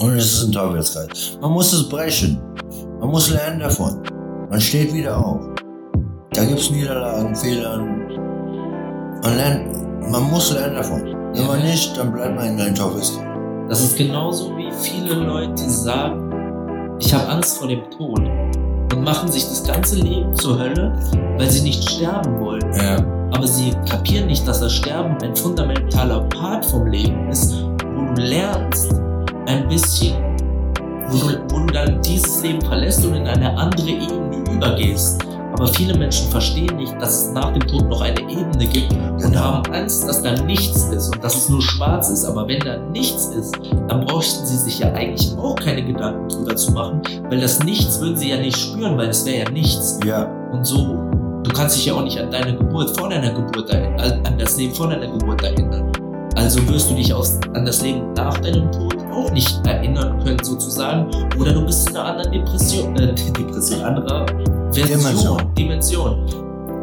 Und 0.00 0.12
es 0.12 0.32
ist 0.32 0.44
ein 0.44 0.52
Teufelskreis. 0.52 1.38
Man 1.40 1.52
muss 1.52 1.72
es 1.72 1.88
brechen. 1.88 2.40
Man 3.00 3.10
muss 3.10 3.30
lernen 3.30 3.60
davon. 3.60 4.02
Man 4.50 4.60
steht 4.60 4.92
wieder 4.92 5.16
auf. 5.16 5.40
Da 6.32 6.44
gibt 6.44 6.60
es 6.60 6.70
Niederlagen, 6.70 7.34
Fehlern. 7.34 8.08
Man 9.22 9.36
lernt, 9.36 10.10
man 10.10 10.22
muss 10.30 10.52
lernen 10.52 10.76
davon. 10.76 11.02
Wenn 11.34 11.46
man 11.46 11.62
nicht, 11.62 11.96
dann 11.96 12.12
bleibt 12.12 12.36
man 12.36 12.46
in 12.46 12.60
einem 12.60 12.74
Teufelskreis. 12.74 13.26
Das 13.68 13.80
ist 13.82 13.96
genauso 13.96 14.56
wie 14.56 14.70
viele 14.80 15.14
Leute 15.14 15.68
sagen, 15.68 16.96
ich 17.00 17.12
habe 17.12 17.28
Angst 17.28 17.58
vor 17.58 17.68
dem 17.68 17.82
Tod 17.90 18.20
und 18.96 19.04
machen 19.04 19.30
sich 19.30 19.44
das 19.44 19.62
ganze 19.62 19.96
Leben 19.96 20.34
zur 20.34 20.58
Hölle, 20.58 20.92
weil 21.36 21.50
sie 21.50 21.62
nicht 21.62 21.88
sterben 21.88 22.40
wollen. 22.40 22.72
Ja. 22.74 22.96
Aber 23.32 23.46
sie 23.46 23.72
kapieren 23.88 24.26
nicht, 24.26 24.48
dass 24.48 24.60
das 24.60 24.72
Sterben 24.72 25.16
ein 25.22 25.36
fundamentaler 25.36 26.20
Part 26.20 26.64
vom 26.64 26.86
Leben 26.86 27.28
ist, 27.28 27.54
wo 27.94 28.14
du 28.14 28.22
lernst, 28.22 28.94
ein 29.46 29.68
bisschen, 29.68 30.14
wo 31.08 31.18
du, 31.28 31.38
wo 31.50 31.66
du 31.66 31.72
dann 31.72 32.00
dieses 32.02 32.42
Leben 32.42 32.60
verlässt 32.62 33.04
und 33.04 33.14
in 33.14 33.26
eine 33.26 33.56
andere 33.56 33.90
Ebene 33.90 34.44
übergehst. 34.50 35.22
Aber 35.58 35.68
viele 35.68 35.96
Menschen 35.96 36.28
verstehen 36.30 36.76
nicht, 36.76 36.94
dass 37.00 37.24
es 37.26 37.32
nach 37.32 37.52
dem 37.52 37.66
Tod 37.66 37.88
noch 37.88 38.02
eine 38.02 38.20
Ebene 38.20 38.66
gibt 38.66 38.92
und 38.92 39.18
Genau. 39.18 39.40
haben 39.40 39.72
Angst, 39.72 40.06
dass 40.06 40.22
da 40.22 40.32
nichts 40.42 40.84
ist 40.92 41.14
und 41.14 41.24
dass 41.24 41.34
es 41.34 41.48
nur 41.48 41.62
schwarz 41.62 42.10
ist. 42.10 42.24
Aber 42.26 42.46
wenn 42.46 42.60
da 42.60 42.76
nichts 42.92 43.26
ist, 43.28 43.56
dann 43.88 44.04
bräuchten 44.04 44.44
sie 44.44 44.56
sich 44.58 44.78
ja 44.80 44.92
eigentlich 44.92 45.34
auch 45.38 45.56
keine 45.56 45.82
Gedanken 45.82 46.28
drüber 46.28 46.54
zu 46.56 46.72
machen, 46.72 47.00
weil 47.30 47.40
das 47.40 47.62
Nichts 47.64 48.00
würden 48.00 48.16
sie 48.16 48.30
ja 48.30 48.36
nicht 48.36 48.56
spüren, 48.56 48.96
weil 48.98 49.08
es 49.08 49.24
wäre 49.24 49.44
ja 49.44 49.50
nichts. 49.50 49.98
Ja, 50.04 50.24
Und 50.52 50.64
so, 50.66 50.98
du 51.42 51.50
kannst 51.54 51.76
dich 51.76 51.86
ja 51.86 51.94
auch 51.94 52.02
nicht 52.02 52.18
an 52.20 52.30
deine 52.30 52.54
Geburt 52.56 52.96
vor 52.98 53.08
deiner 53.08 53.32
Geburt 53.32 53.70
erinnern, 53.70 54.20
an 54.26 54.38
das 54.38 54.56
Leben 54.58 54.74
vor 54.74 54.88
deiner 54.88 55.06
Geburt 55.06 55.42
erinnern. 55.42 55.90
Also 56.36 56.60
wirst 56.68 56.90
du 56.90 56.94
dich 56.94 57.14
aus, 57.14 57.38
an 57.54 57.64
das 57.64 57.80
Leben 57.80 58.12
nach 58.12 58.36
deinem 58.38 58.70
Tod 58.70 58.94
auch 59.10 59.30
nicht 59.32 59.66
erinnern 59.66 60.22
können, 60.22 60.38
sozusagen. 60.44 61.06
Oder 61.40 61.54
du 61.54 61.64
bist 61.64 61.88
in 61.88 61.96
einer 61.96 62.10
anderen 62.10 62.32
Depression, 62.32 62.94
äh, 62.96 63.14
Depression, 63.38 63.80
anderer 63.82 64.26
Dimension. 64.84 65.54
Dimension. 65.56 66.26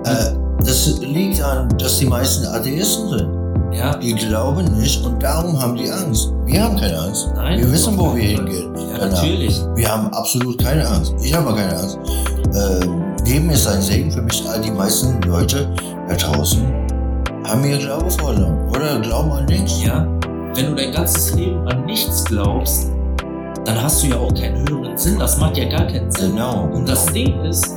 Äh, 0.05 0.35
das 0.65 0.99
liegt 1.01 1.39
daran, 1.39 1.69
dass 1.77 1.97
die 1.99 2.05
meisten 2.05 2.45
Atheisten 2.47 3.09
sind. 3.09 3.29
Ja, 3.73 3.95
Die 3.97 4.13
glauben 4.13 4.65
nicht 4.79 5.03
und 5.03 5.21
darum 5.21 5.59
haben 5.59 5.75
die 5.75 5.89
Angst. 5.89 6.31
Wir 6.45 6.63
haben 6.63 6.75
keine 6.79 6.99
Angst. 6.99 7.29
nein. 7.35 7.59
Wir 7.59 7.71
wissen, 7.71 7.97
wo 7.97 8.15
wir 8.15 8.21
hingehen. 8.23 8.71
Ja, 8.75 8.97
Danach. 8.99 9.15
natürlich. 9.21 9.59
Wir 9.75 9.91
haben 9.91 10.07
absolut 10.13 10.61
keine 10.63 10.87
Angst. 10.87 11.13
Ich 11.23 11.33
habe 11.33 11.53
keine 11.55 11.75
Angst. 11.79 11.97
Ähm, 12.53 13.01
Leben 13.25 13.49
ist 13.49 13.65
ein 13.67 13.81
Segen 13.81 14.11
für 14.11 14.21
mich. 14.21 14.43
All 14.47 14.61
die 14.61 14.69
meisten 14.69 15.19
Leute 15.23 15.67
da 16.07 16.15
draußen 16.15 16.61
haben 17.45 17.63
ihr 17.65 17.77
Glaube 17.79 18.11
verloren 18.11 18.69
oder 18.69 18.99
glauben 18.99 19.31
an 19.31 19.45
nichts. 19.45 19.83
Ja, 19.83 20.05
wenn 20.53 20.67
du 20.67 20.75
dein 20.75 20.91
ganzes 20.91 21.33
Leben 21.33 21.67
an 21.67 21.85
nichts 21.85 22.23
glaubst, 22.25 22.91
dann 23.65 23.81
hast 23.81 24.03
du 24.03 24.07
ja 24.07 24.17
auch 24.17 24.33
keinen 24.35 24.67
höheren 24.69 24.95
Sinn. 24.97 25.17
Das 25.17 25.39
macht 25.39 25.57
ja 25.57 25.65
gar 25.67 25.87
keinen 25.87 26.11
Sinn. 26.11 26.31
Genau. 26.33 26.69
Und 26.73 26.87
das 26.87 27.05
Ding 27.07 27.41
ist, 27.43 27.71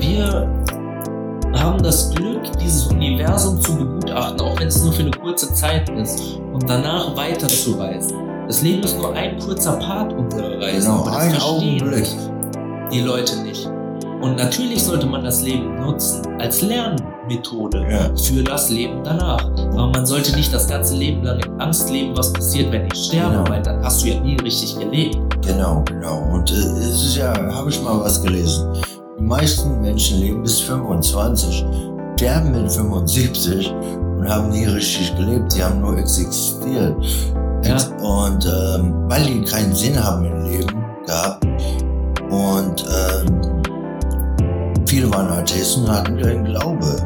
wir 0.00 0.48
haben 1.54 1.82
das 1.82 2.14
Glück, 2.14 2.42
dieses 2.62 2.86
Universum 2.86 3.60
zu 3.60 3.76
begutachten, 3.76 4.40
auch 4.40 4.58
wenn 4.58 4.68
es 4.68 4.82
nur 4.82 4.92
für 4.92 5.02
eine 5.02 5.10
kurze 5.10 5.52
Zeit 5.52 5.88
ist, 5.90 6.20
und 6.52 6.68
danach 6.68 7.16
weiterzureisen. 7.16 8.16
Das 8.46 8.62
Leben 8.62 8.82
ist 8.82 8.98
nur 8.98 9.14
ein 9.14 9.38
kurzer 9.38 9.72
Part 9.74 10.12
unserer 10.12 10.60
Reise. 10.60 10.86
Genau, 10.88 11.00
aber 11.02 11.10
das 11.10 11.16
ein 11.18 11.30
verstehen 11.30 11.82
Augenblick. 11.82 12.06
die 12.92 13.00
Leute 13.00 13.36
nicht. 13.42 13.66
Und 14.20 14.36
natürlich 14.36 14.84
sollte 14.84 15.06
man 15.06 15.24
das 15.24 15.42
Leben 15.42 15.76
nutzen 15.80 16.22
als 16.38 16.60
Lernmethode 16.62 17.86
Ja. 17.90 18.10
für 18.16 18.42
das 18.42 18.68
Leben 18.68 19.02
danach. 19.02 19.44
Aber 19.72 19.86
man 19.88 20.04
sollte 20.04 20.34
nicht 20.36 20.52
das 20.52 20.66
ganze 20.68 20.94
Leben 20.96 21.22
lang 21.22 21.38
in 21.40 21.60
Angst 21.60 21.88
leben, 21.90 22.14
was 22.16 22.32
passiert, 22.32 22.70
wenn 22.72 22.86
ich 22.92 23.04
sterbe, 23.06 23.36
Genau. 23.36 23.48
weil 23.48 23.62
dann 23.62 23.82
hast 23.82 24.02
du 24.02 24.08
ja 24.08 24.20
nie 24.20 24.36
richtig 24.36 24.78
gelebt. 24.78 25.16
Genau, 25.46 25.82
genau. 25.86 26.28
Und 26.32 26.50
äh, 26.50 26.54
es 26.54 27.02
ist 27.04 27.16
ja, 27.16 27.32
habe 27.54 27.70
ich 27.70 27.80
mal 27.82 27.98
was 28.00 28.20
gelesen. 28.22 28.66
Die 29.20 29.26
meisten 29.26 29.82
Menschen 29.82 30.18
leben 30.20 30.42
bis 30.42 30.60
25, 30.60 31.66
sterben 32.16 32.52
mit 32.52 32.72
75 32.72 33.70
und 33.70 34.26
haben 34.26 34.48
nie 34.48 34.64
richtig 34.64 35.14
gelebt. 35.14 35.54
Die 35.54 35.62
haben 35.62 35.82
nur 35.82 35.98
existiert. 35.98 36.96
Ja. 37.62 37.76
Und 38.02 38.46
ähm, 38.46 38.94
weil 39.08 39.22
die 39.26 39.42
keinen 39.42 39.74
Sinn 39.74 40.02
haben 40.02 40.24
im 40.24 40.44
Leben 40.46 40.84
gehabt 41.06 41.44
und 42.30 42.86
ähm, 42.88 43.62
viele 44.86 45.12
waren 45.12 45.28
Atheisten 45.28 45.84
und 45.84 45.90
hatten 45.90 46.16
keinen 46.16 46.44
Glaube. 46.46 46.96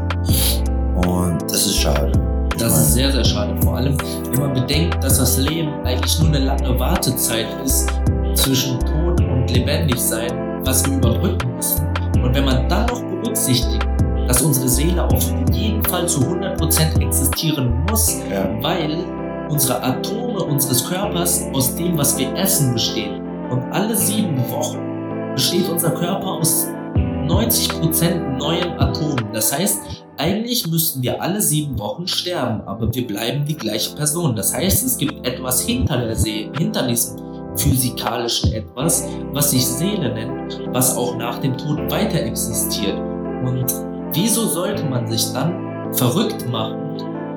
Und 1.08 1.42
das 1.50 1.66
ist 1.66 1.78
schade. 1.78 2.12
Das 2.56 2.78
ist 2.78 2.94
sehr, 2.94 3.10
sehr 3.10 3.24
schade. 3.24 3.60
Vor 3.60 3.78
allem, 3.78 3.96
wenn 4.30 4.40
man 4.40 4.54
bedenkt, 4.54 5.02
dass 5.02 5.18
das 5.18 5.36
Leben 5.38 5.72
eigentlich 5.84 6.16
nur 6.20 6.28
eine 6.28 6.44
lange 6.44 6.78
Wartezeit 6.78 7.48
ist 7.64 7.88
zwischen 8.36 8.78
Tod 8.78 9.20
und 9.20 9.50
Lebendigsein, 9.50 10.62
was 10.64 10.86
wir 10.86 10.96
überbrücken 10.96 11.56
müssen. 11.56 11.93
Und 12.22 12.34
wenn 12.34 12.44
man 12.44 12.68
dann 12.68 12.86
noch 12.86 13.02
berücksichtigt, 13.02 13.86
dass 14.26 14.42
unsere 14.42 14.68
Seele 14.68 15.04
auf 15.04 15.32
jeden 15.52 15.82
Fall 15.84 16.08
zu 16.08 16.20
100% 16.20 17.00
existieren 17.04 17.84
muss, 17.90 18.20
ja, 18.30 18.48
weil 18.62 19.04
unsere 19.48 19.82
Atome 19.82 20.40
unseres 20.44 20.88
Körpers 20.88 21.44
aus 21.52 21.74
dem, 21.76 21.96
was 21.98 22.18
wir 22.18 22.34
essen, 22.34 22.72
bestehen. 22.72 23.22
Und 23.50 23.62
alle 23.72 23.94
sieben 23.96 24.38
Wochen 24.50 24.78
besteht 25.34 25.68
unser 25.68 25.90
Körper 25.90 26.26
aus 26.26 26.68
90% 26.96 28.38
neuen 28.38 28.78
Atomen. 28.78 29.32
Das 29.32 29.56
heißt, 29.56 29.80
eigentlich 30.16 30.66
müssten 30.68 31.02
wir 31.02 31.20
alle 31.20 31.40
sieben 31.40 31.78
Wochen 31.78 32.06
sterben, 32.06 32.60
aber 32.66 32.92
wir 32.94 33.06
bleiben 33.06 33.44
die 33.44 33.56
gleiche 33.56 33.94
Person. 33.96 34.36
Das 34.36 34.54
heißt, 34.54 34.86
es 34.86 34.96
gibt 34.96 35.26
etwas 35.26 35.62
hinter 35.62 35.98
der 35.98 36.16
Seele, 36.16 36.52
hinter 36.56 36.86
diesem 36.86 37.23
physikalischen 37.56 38.52
etwas, 38.52 39.08
was 39.32 39.50
sich 39.50 39.66
Seele 39.66 40.12
nennt, 40.12 40.60
was 40.72 40.96
auch 40.96 41.16
nach 41.16 41.38
dem 41.38 41.56
Tod 41.56 41.78
weiter 41.90 42.20
existiert. 42.20 42.98
Und 42.98 43.66
wieso 44.12 44.46
sollte 44.46 44.84
man 44.84 45.06
sich 45.06 45.32
dann 45.32 45.92
verrückt 45.94 46.48
machen 46.48 46.84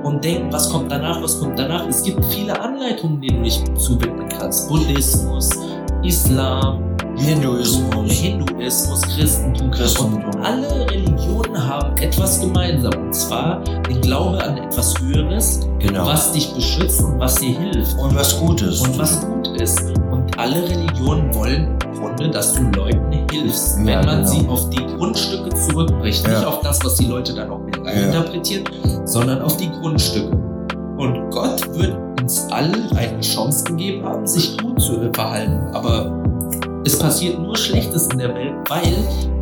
und 0.03 0.23
denken, 0.23 0.51
was 0.51 0.69
kommt 0.69 0.91
danach, 0.91 1.21
was 1.21 1.39
kommt 1.39 1.59
danach? 1.59 1.87
Es 1.87 2.03
gibt 2.03 2.23
viele 2.25 2.59
Anleitungen, 2.59 3.21
denen 3.21 3.37
du 3.37 3.43
dich 3.43 3.63
zuwenden 3.75 4.27
kannst. 4.29 4.69
Buddhismus, 4.69 5.49
Islam, 6.03 6.87
Hinduismus, 7.17 8.11
Hinduismus, 8.11 9.01
Christentum. 9.01 9.71
Christentum. 9.71 10.23
Und 10.23 10.45
alle 10.45 10.87
Religionen 10.89 11.67
haben 11.67 11.97
etwas 11.97 12.39
gemeinsam. 12.39 12.93
Und 12.93 13.13
zwar 13.13 13.63
den 13.89 14.01
Glaube 14.01 14.43
an 14.43 14.57
etwas 14.57 14.93
Höheres, 14.99 15.67
genau. 15.79 16.05
was 16.05 16.31
dich 16.31 16.53
beschützt 16.53 17.01
und 17.01 17.19
was 17.19 17.35
dir 17.35 17.57
hilft. 17.57 17.97
und 17.97 18.15
was 18.15 18.39
Gutes. 18.39 18.81
Und 18.81 18.97
was 18.97 19.25
gut 19.25 19.47
ist. 19.59 19.96
Alle 20.37 20.63
Religionen 20.69 21.33
wollen 21.33 21.75
im 21.83 21.99
Grunde, 21.99 22.29
dass 22.29 22.53
du 22.53 22.61
Leuten 22.75 23.11
hilfst. 23.31 23.79
Ja, 23.79 23.85
wenn 23.85 24.05
man 24.05 24.17
genau. 24.23 24.27
sie 24.27 24.47
auf 24.47 24.69
die 24.69 24.85
Grundstücke 24.95 25.49
zurückbricht. 25.49 26.27
Ja. 26.27 26.33
Nicht 26.35 26.45
auf 26.45 26.59
das, 26.61 26.79
was 26.85 26.95
die 26.95 27.05
Leute 27.05 27.33
dann 27.33 27.49
noch 27.49 27.59
mehr 27.59 27.83
reininterpretieren, 27.83 28.65
sondern 29.05 29.41
auf 29.41 29.57
die 29.57 29.69
Grundstücke. 29.71 30.29
Und 30.97 31.29
Gott 31.31 31.61
wird 31.77 31.97
uns 32.21 32.47
allen 32.51 32.95
eine 32.95 33.19
Chance 33.21 33.63
gegeben 33.65 34.05
haben, 34.05 34.27
sich 34.27 34.57
gut 34.59 34.79
zu 34.79 35.09
verhalten. 35.13 35.59
Aber 35.73 36.21
es 36.85 36.97
passiert 36.99 37.39
nur 37.39 37.55
Schlechtes 37.57 38.07
in 38.07 38.19
der 38.19 38.33
Welt, 38.35 38.53
weil 38.69 38.93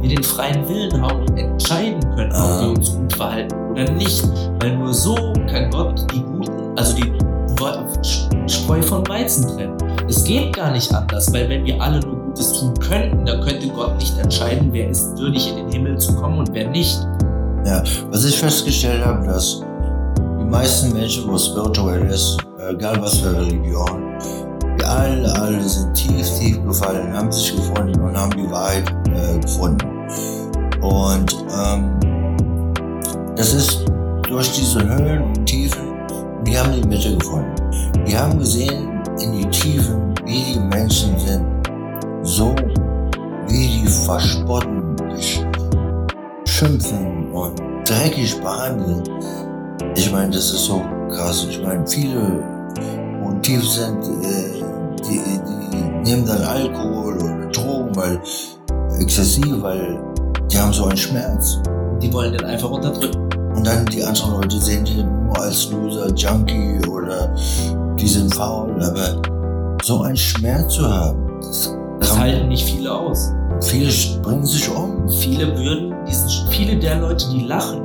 wir 0.02 0.10
den 0.10 0.24
freien 0.24 0.68
Willen 0.70 1.02
haben 1.02 1.20
und 1.22 1.38
entscheiden 1.38 2.00
können, 2.16 2.32
ob 2.32 2.38
Ah. 2.40 2.62
wir 2.62 2.70
uns 2.70 2.96
gut 2.96 3.14
verhalten 3.14 3.54
oder 3.72 3.92
nicht. 3.92 4.24
Weil 4.62 4.78
nur 4.78 4.94
so 4.94 5.16
kann 5.50 5.70
Gott 5.72 6.06
die 6.14 6.22
Guten, 6.22 6.78
also 6.78 6.96
die 6.96 7.12
Spreu 8.48 8.82
von 8.82 9.08
Weizen 9.08 9.48
trennen. 9.48 9.78
Es 10.08 10.24
geht 10.24 10.56
gar 10.56 10.72
nicht 10.72 10.94
anders, 10.94 11.34
weil 11.34 11.50
wenn 11.50 11.66
wir 11.66 11.82
alle 11.82 12.00
nur 12.00 12.16
Gutes 12.16 12.54
tun 12.60 12.74
könnten, 12.80 13.26
dann 13.26 13.42
könnte 13.42 13.68
Gott 13.70 13.98
nicht 13.98 14.16
entscheiden, 14.20 14.70
wer 14.72 14.90
ist 14.90 15.18
würdig 15.18 15.50
in 15.50 15.56
den 15.58 15.72
Himmel 15.72 15.98
zu 15.98 16.16
kommen 16.16 16.38
und 16.40 16.54
wer 16.54 16.70
nicht. 16.70 17.00
Was 18.12 18.26
ich 18.26 18.38
festgestellt 18.38 19.04
habe, 19.04 19.26
dass 19.26 19.62
die 20.40 20.46
meisten 20.46 20.94
Menschen, 20.94 21.28
wo 21.28 21.38
spirituell 21.38 22.06
ist, 22.06 22.38
egal 22.70 23.02
was 23.02 23.18
für 23.18 23.36
Religion, 23.36 24.16
die 24.78 24.86
alle, 24.86 25.34
alle 25.42 25.68
sind 25.68 25.96
tief, 25.96 26.30
tief 26.38 26.64
gefallen, 26.64 27.12
haben 27.12 27.32
sich 27.32 27.56
gefunden 27.56 28.00
und 28.00 28.16
haben 28.16 28.32
die 28.38 28.50
Wahrheit 28.52 28.88
äh, 29.08 29.40
gefunden. 29.40 29.88
Und 30.82 31.36
ähm, 31.52 31.90
das 33.36 33.54
ist 33.56 33.86
durch 34.28 34.52
diese 34.52 34.84
Höhen 34.84 35.24
und 35.24 35.46
Tiefen, 35.48 35.82
die 36.46 36.56
haben 36.56 36.74
die 36.74 36.88
Mitte 36.88 37.18
gefunden. 37.18 37.56
Die 38.08 38.16
haben 38.16 38.38
gesehen 38.38 38.95
in 39.22 39.31
die 39.31 39.50
Tiefen, 39.50 40.13
wie 40.25 40.53
die 40.53 40.60
Menschen 40.60 41.17
sind, 41.17 41.45
so 42.24 42.53
wie 43.48 43.67
die 43.67 43.88
verspotten, 43.88 44.95
schimpfen 46.45 47.31
und 47.31 47.60
dreckig 47.88 48.39
behandeln. 48.41 49.03
Ich 49.95 50.12
meine, 50.12 50.31
das 50.31 50.51
ist 50.51 50.65
so 50.65 50.81
krass. 51.10 51.45
Ich 51.50 51.62
meine, 51.62 51.86
viele, 51.88 52.43
wo 53.22 53.31
tief 53.39 53.67
sind, 53.67 54.03
äh, 54.24 54.63
die, 55.07 55.22
die 55.72 56.10
nehmen 56.10 56.25
dann 56.25 56.41
Alkohol 56.41 57.15
oder 57.15 57.45
Drogen, 57.51 57.95
weil 57.95 58.19
exzessiv, 59.00 59.62
weil 59.62 60.00
die 60.51 60.57
haben 60.57 60.74
so 60.74 60.86
einen 60.86 60.98
Schmerz. 60.98 61.60
Die 62.01 62.12
wollen 62.12 62.34
den 62.34 62.45
einfach 62.45 62.69
unterdrücken. 62.69 63.29
Und 63.55 63.65
dann 63.65 63.86
die 63.86 64.03
anderen 64.03 64.34
Leute 64.41 64.60
sehen 64.60 64.84
die 64.84 65.01
nur 65.03 65.39
als 65.39 65.72
Loser, 65.72 66.13
Junkie 66.13 66.86
oder 66.89 67.34
die 68.00 68.08
sind 68.08 68.34
faul. 68.34 68.72
Aber 68.82 69.22
so 69.84 70.02
einen 70.02 70.18
Schmerz 70.18 70.75
zu 70.75 70.88
haben, 70.88 71.40
das 71.42 71.78
Das 72.00 72.18
halten 72.18 72.48
nicht 72.50 72.66
viele 72.66 72.92
aus. 72.92 73.32
viele 73.62 73.92
bringen 74.22 74.46
sich 74.46 74.70
um. 74.70 75.08
Viele 75.10 75.58
würden 75.58 75.94
diesen, 76.08 76.30
viele 76.50 76.78
der 76.78 77.00
Leute, 77.00 77.25
die 77.32 77.42
lachen, 77.46 77.82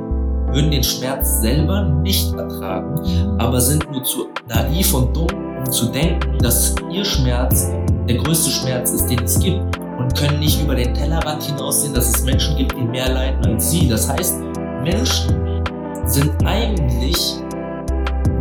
würden 0.51 0.71
den 0.71 0.83
Schmerz 0.83 1.41
selber 1.41 1.83
nicht 1.83 2.33
ertragen, 2.33 3.37
aber 3.39 3.61
sind 3.61 3.89
nur 3.91 4.03
zu 4.03 4.27
naiv 4.49 4.93
und 4.93 5.15
dumm, 5.15 5.27
um 5.59 5.71
zu 5.71 5.85
denken, 5.87 6.37
dass 6.39 6.75
ihr 6.91 7.05
Schmerz 7.05 7.69
der 8.07 8.17
größte 8.17 8.49
Schmerz 8.49 8.91
ist, 8.91 9.07
den 9.07 9.23
es 9.23 9.39
gibt 9.39 9.61
und 9.97 10.15
können 10.17 10.39
nicht 10.39 10.61
über 10.61 10.75
den 10.75 10.93
Tellerrand 10.93 11.43
hinaussehen, 11.43 11.93
dass 11.93 12.09
es 12.09 12.23
Menschen 12.25 12.57
gibt, 12.57 12.75
die 12.75 12.83
mehr 12.83 13.09
leiden 13.13 13.45
als 13.45 13.71
sie. 13.71 13.87
Das 13.87 14.09
heißt, 14.09 14.37
Menschen 14.83 15.63
sind 16.05 16.31
eigentlich, 16.43 17.35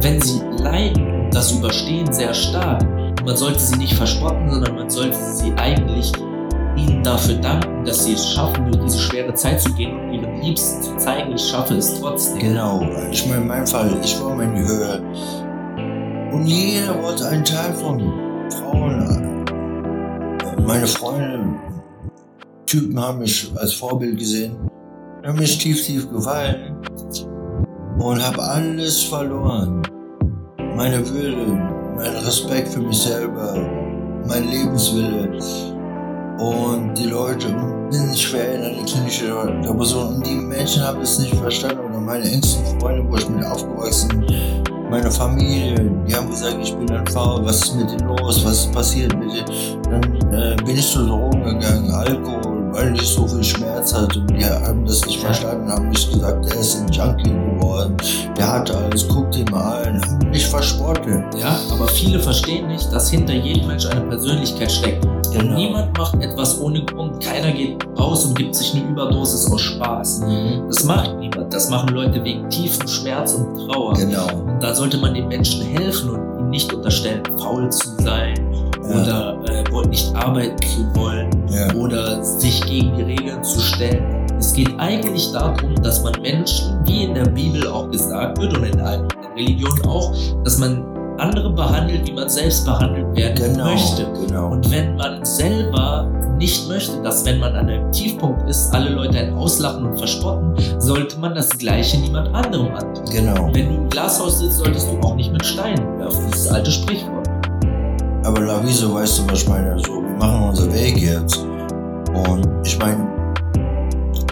wenn 0.01 0.21
sie 0.21 0.41
leiden 0.63 1.20
das 1.31 1.53
überstehen, 1.53 2.13
sehr 2.13 2.35
stark. 2.35 2.83
Man 3.25 3.37
sollte 3.37 3.59
sie 3.61 3.77
nicht 3.77 3.95
verspotten, 3.95 4.51
sondern 4.51 4.75
man 4.75 4.91
sollte 4.91 5.17
sie 5.17 5.53
eigentlich 5.57 6.13
ihnen 6.77 7.03
dafür 7.03 7.37
danken, 7.37 7.85
dass 7.85 8.05
sie 8.05 8.15
es 8.15 8.33
schaffen, 8.33 8.71
durch 8.71 8.85
diese 8.85 8.99
schwere 8.99 9.35
Zeit 9.35 9.61
zu 9.61 9.73
gehen 9.75 9.99
und 9.99 10.15
ihren 10.15 10.41
Liebsten 10.41 10.83
zu 10.83 10.97
zeigen, 10.97 11.33
ich 11.33 11.43
schaffe 11.43 11.75
es 11.75 12.01
trotzdem. 12.01 12.39
Genau, 12.39 12.87
ich 13.11 13.27
meine, 13.27 13.43
in 13.43 13.49
meinem 13.49 13.67
Fall, 13.67 13.97
ich 14.03 14.21
war 14.21 14.35
mal 14.35 14.45
in 14.45 14.55
die 14.55 14.67
Höhe. 14.67 15.03
Und 16.33 16.47
jeder 16.47 17.03
wollte 17.03 17.29
einen 17.29 17.45
Teil 17.45 17.73
von 17.75 18.01
Frauen. 18.51 19.45
Meine 20.67 20.87
Freunde, 20.87 21.41
Typen 22.67 23.01
haben 23.01 23.19
mich 23.19 23.51
als 23.57 23.75
Vorbild 23.75 24.19
gesehen, 24.19 24.57
haben 25.25 25.39
mich 25.39 25.59
tief, 25.59 25.85
tief 25.85 26.09
gefallen 26.11 26.77
und 27.99 28.25
habe 28.25 28.43
alles 28.43 29.03
verloren. 29.03 29.83
Meine 30.81 31.07
Würde, 31.11 31.45
mein 31.95 32.17
Respekt 32.25 32.69
für 32.69 32.81
mich 32.81 33.03
selber, 33.03 33.55
mein 34.27 34.49
Lebenswille. 34.49 35.29
Und 36.39 36.95
die 36.97 37.05
Leute 37.05 37.55
sind 37.91 38.19
schwer 38.19 38.55
in 38.55 38.63
eine 38.63 38.85
klinische 38.87 39.27
Depression. 39.63 40.15
Und 40.15 40.27
die 40.27 40.37
Menschen 40.37 40.83
haben 40.83 41.03
es 41.03 41.19
nicht 41.19 41.35
verstanden. 41.35 41.81
Oder 41.81 42.01
meine 42.01 42.25
engsten 42.25 42.81
Freunde, 42.81 43.05
wo 43.07 43.17
ich 43.17 43.29
mit 43.29 43.45
aufgewachsen 43.45 44.25
meine 44.91 45.11
Familie, 45.11 45.89
die 46.07 46.15
haben 46.15 46.29
gesagt, 46.29 46.57
ich 46.61 46.75
bin 46.75 46.91
ein 46.91 47.07
Fahrer, 47.07 47.45
was 47.45 47.63
ist 47.63 47.77
mit 47.77 47.91
dir 47.91 48.05
los, 48.07 48.45
was 48.45 48.65
ist 48.65 48.73
passiert 48.73 49.17
mit 49.17 49.33
dir? 49.33 49.45
Dann 49.89 50.33
äh, 50.33 50.57
bin 50.65 50.77
ich 50.77 50.91
zu 50.91 51.07
Drogen 51.07 51.45
gegangen, 51.45 51.91
Alkohol, 51.93 52.50
weil 52.73 52.95
ich 52.95 53.09
so 53.09 53.27
viel 53.27 53.43
Schmerz 53.45 53.95
hatte. 53.95 54.21
Und 54.21 54.31
die 54.31 54.45
haben 54.45 54.85
das 54.85 55.05
nicht 55.07 55.21
verstanden, 55.21 55.71
haben 55.71 55.89
mich 55.89 56.11
gesagt, 56.11 56.47
er 56.47 56.61
ist 56.61 56.81
ein 56.81 56.93
Junkie 56.93 57.31
geworden, 57.31 57.97
der 58.37 58.53
hatte 58.53 58.77
alles, 58.77 59.07
guckt 59.09 59.37
ihn 59.37 59.47
mal 59.51 59.85
an, 59.85 60.01
haben 60.01 60.31
mich 60.31 60.47
verspottet. 60.47 61.25
Ja, 61.39 61.59
aber 61.73 61.89
viele 61.89 62.21
verstehen 62.21 62.69
nicht, 62.69 62.93
dass 62.93 63.11
hinter 63.11 63.35
jedem 63.35 63.67
Mensch 63.67 63.87
eine 63.87 64.03
Persönlichkeit 64.03 64.71
steckt. 64.71 65.07
Genau. 65.33 65.55
Niemand 65.55 65.97
macht 65.97 66.21
etwas 66.23 66.61
ohne 66.61 66.85
Grund. 66.85 67.23
Keiner 67.23 67.53
geht 67.53 67.87
raus 67.99 68.25
und 68.25 68.37
gibt 68.37 68.55
sich 68.55 68.75
eine 68.75 68.91
Überdosis 68.91 69.51
aus 69.51 69.61
Spaß. 69.61 70.21
Mhm. 70.21 70.65
Das 70.67 70.85
macht 70.85 71.17
niemand. 71.19 71.53
Das 71.53 71.71
machen 71.71 71.91
Leute 71.91 72.23
wegen 72.25 72.49
tiefem 72.51 72.89
Schmerz 72.89 73.35
und 73.35 73.69
Trauer. 73.69 73.95
Genau. 73.95 74.27
Und 74.27 74.61
da 74.61 74.75
sollte 74.75 74.99
man 74.99 75.15
den 75.15 75.29
Menschen 75.29 75.63
helfen 75.63 76.11
und 76.11 76.41
ihnen 76.41 76.51
nicht 76.51 76.73
unterstellen, 76.73 77.23
faul 77.39 77.71
zu 77.71 77.89
sein. 78.03 78.50
Oder 78.91 79.39
äh, 79.49 79.89
nicht 79.89 80.15
arbeiten 80.15 80.57
zu 80.67 80.95
wollen 80.95 81.31
oder 81.77 82.23
sich 82.23 82.61
gegen 82.67 82.95
die 82.97 83.03
Regeln 83.03 83.43
zu 83.43 83.61
stellen. 83.61 84.27
Es 84.39 84.55
geht 84.55 84.71
eigentlich 84.79 85.31
darum, 85.33 85.75
dass 85.83 86.03
man 86.03 86.13
Menschen, 86.23 86.79
wie 86.87 87.05
in 87.05 87.15
der 87.15 87.27
Bibel 87.27 87.67
auch 87.69 87.91
gesagt 87.91 88.41
wird 88.41 88.57
und 88.57 88.65
in 88.65 88.81
allen 88.81 89.07
Religionen 89.37 89.85
auch, 89.87 90.15
dass 90.45 90.59
man 90.59 90.85
andere 91.19 91.51
behandelt, 91.51 92.07
wie 92.09 92.13
man 92.13 92.29
selbst 92.29 92.65
behandelt 92.65 93.15
werden 93.15 93.53
Genau. 93.53 93.65
möchte. 93.67 94.07
Genau. 94.27 94.49
Und 94.53 94.71
wenn 94.71 94.97
man 94.97 95.23
selber 95.25 96.11
nicht 96.39 96.67
möchte, 96.69 97.03
dass 97.03 97.25
wenn 97.27 97.39
man 97.39 97.55
an 97.55 97.69
einem 97.69 97.93
Tiefpunkt 97.93 98.49
ist, 98.49 98.73
alle 98.75 98.89
Leute 98.91 99.19
einen 99.19 99.37
auslachen 99.37 99.85
und 99.85 99.99
verspotten, 99.99 100.55
sollte 100.79 101.19
man 101.19 101.35
das 101.35 101.51
Gleiche 101.51 101.99
niemand 101.99 102.35
anderem 102.35 102.75
antun. 102.75 103.05
Genau. 103.13 103.51
Wenn 103.53 103.69
du 103.69 103.75
im 103.83 103.89
Glashaus 103.91 104.39
sitzt, 104.39 104.59
solltest 104.59 104.89
du 104.91 104.99
auch 105.07 105.15
nicht 105.15 105.31
mit 105.31 105.45
Steinen 105.45 105.99
werfen. 105.99 106.25
Das 106.31 106.37
ist 106.37 106.47
das 106.47 106.55
alte 106.55 106.71
Sprichwort. 106.71 107.29
Aber 108.25 108.41
Laviso, 108.41 108.95
weißt 108.95 109.19
du, 109.21 109.31
was 109.33 109.43
ich 109.43 109.49
meine? 109.49 109.79
So, 109.79 110.03
wir 110.03 110.11
machen 110.19 110.49
unser 110.51 110.73
Weg 110.73 110.97
jetzt. 110.99 111.39
Und 111.39 112.47
ich 112.65 112.79
meine, 112.79 113.07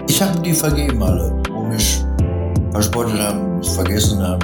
ich 0.09 0.23
habe 0.23 0.39
die 0.41 0.53
vergeben 0.53 1.03
alle, 1.03 1.33
wo 1.51 1.63
mich 1.63 2.05
verspottet 2.73 3.19
haben, 3.21 3.63
vergessen 3.63 4.23
haben. 4.23 4.41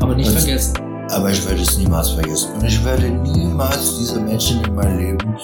Aber 0.00 0.14
nicht 0.14 0.28
Das- 0.34 0.44
vergessen, 0.44 0.74
Aber 1.10 1.30
ich 1.30 1.46
werde 1.46 1.60
es 1.62 1.78
niemals 1.78 2.10
vergessen. 2.10 2.48
Und 2.54 2.64
ich 2.64 2.82
werde 2.84 3.08
niemals 3.10 3.98
diese 3.98 4.18
Menschen 4.20 4.64
in 4.64 4.74
meinem 4.74 4.98
Leben 4.98 5.36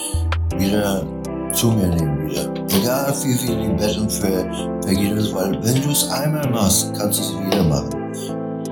wieder 0.57 1.03
zu 1.53 1.67
mir 1.67 1.87
nehmen 1.87 2.27
wieder. 2.29 2.49
Egal 2.75 3.13
wie 3.23 3.33
viel 3.35 3.55
die 3.55 3.69
Betten 3.77 4.09
für 4.09 4.45
vergeht 4.81 5.13
es, 5.17 5.33
weil 5.33 5.51
wenn 5.63 5.81
du 5.83 5.91
es 5.91 6.09
einmal 6.09 6.49
machst, 6.49 6.91
kannst 6.97 7.19
du 7.19 7.23
es 7.23 7.45
wieder 7.45 7.63
machen. 7.63 7.89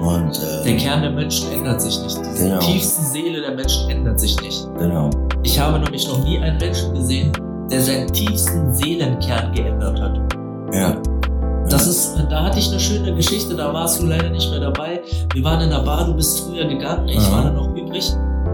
Und 0.02 0.40
der 0.42 0.66
äh, 0.66 0.78
Kern 0.78 1.02
der 1.02 1.12
Menschen 1.12 1.52
ändert 1.52 1.82
sich 1.82 2.00
nicht. 2.02 2.18
Die 2.18 2.44
Genau. 2.44 2.60
tiefste 2.60 3.02
Seele 3.04 3.42
der 3.42 3.52
Menschen 3.56 3.90
ändert 3.90 4.20
sich 4.20 4.40
nicht. 4.42 4.66
genau. 4.78 5.10
Ich 5.44 5.60
habe 5.60 5.80
nämlich 5.80 6.08
noch 6.08 6.24
nie 6.24 6.38
einen 6.40 6.58
Menschen 6.58 6.94
gesehen, 6.94 7.32
der 7.72 7.82
seinen 7.82 8.08
tiefsten 8.12 8.74
Seelenkern 8.74 9.54
geändert 9.54 10.00
hat. 10.02 10.20
Ja. 10.74 10.96
Das 11.70 11.86
ist, 11.88 12.16
da 12.30 12.44
hatte 12.44 12.60
ich 12.60 12.70
eine 12.72 12.80
schöne 12.80 13.14
Geschichte, 13.14 13.56
da 13.56 13.72
warst 13.74 14.02
du 14.02 14.08
leider 14.08 14.30
nicht 14.30 14.50
mehr 14.50 14.60
dabei. 14.60 15.02
Wir 15.34 15.44
waren 15.44 15.62
in 15.62 15.70
der 15.70 15.80
Bar, 15.80 16.06
du 16.06 16.14
bist 16.16 16.40
früher 16.42 16.66
gegangen, 16.66 17.08
ich 17.08 17.20
Aha. 17.20 17.32
war 17.32 17.44
da 17.44 17.52
noch 17.52 17.76
übrig. 17.76 18.12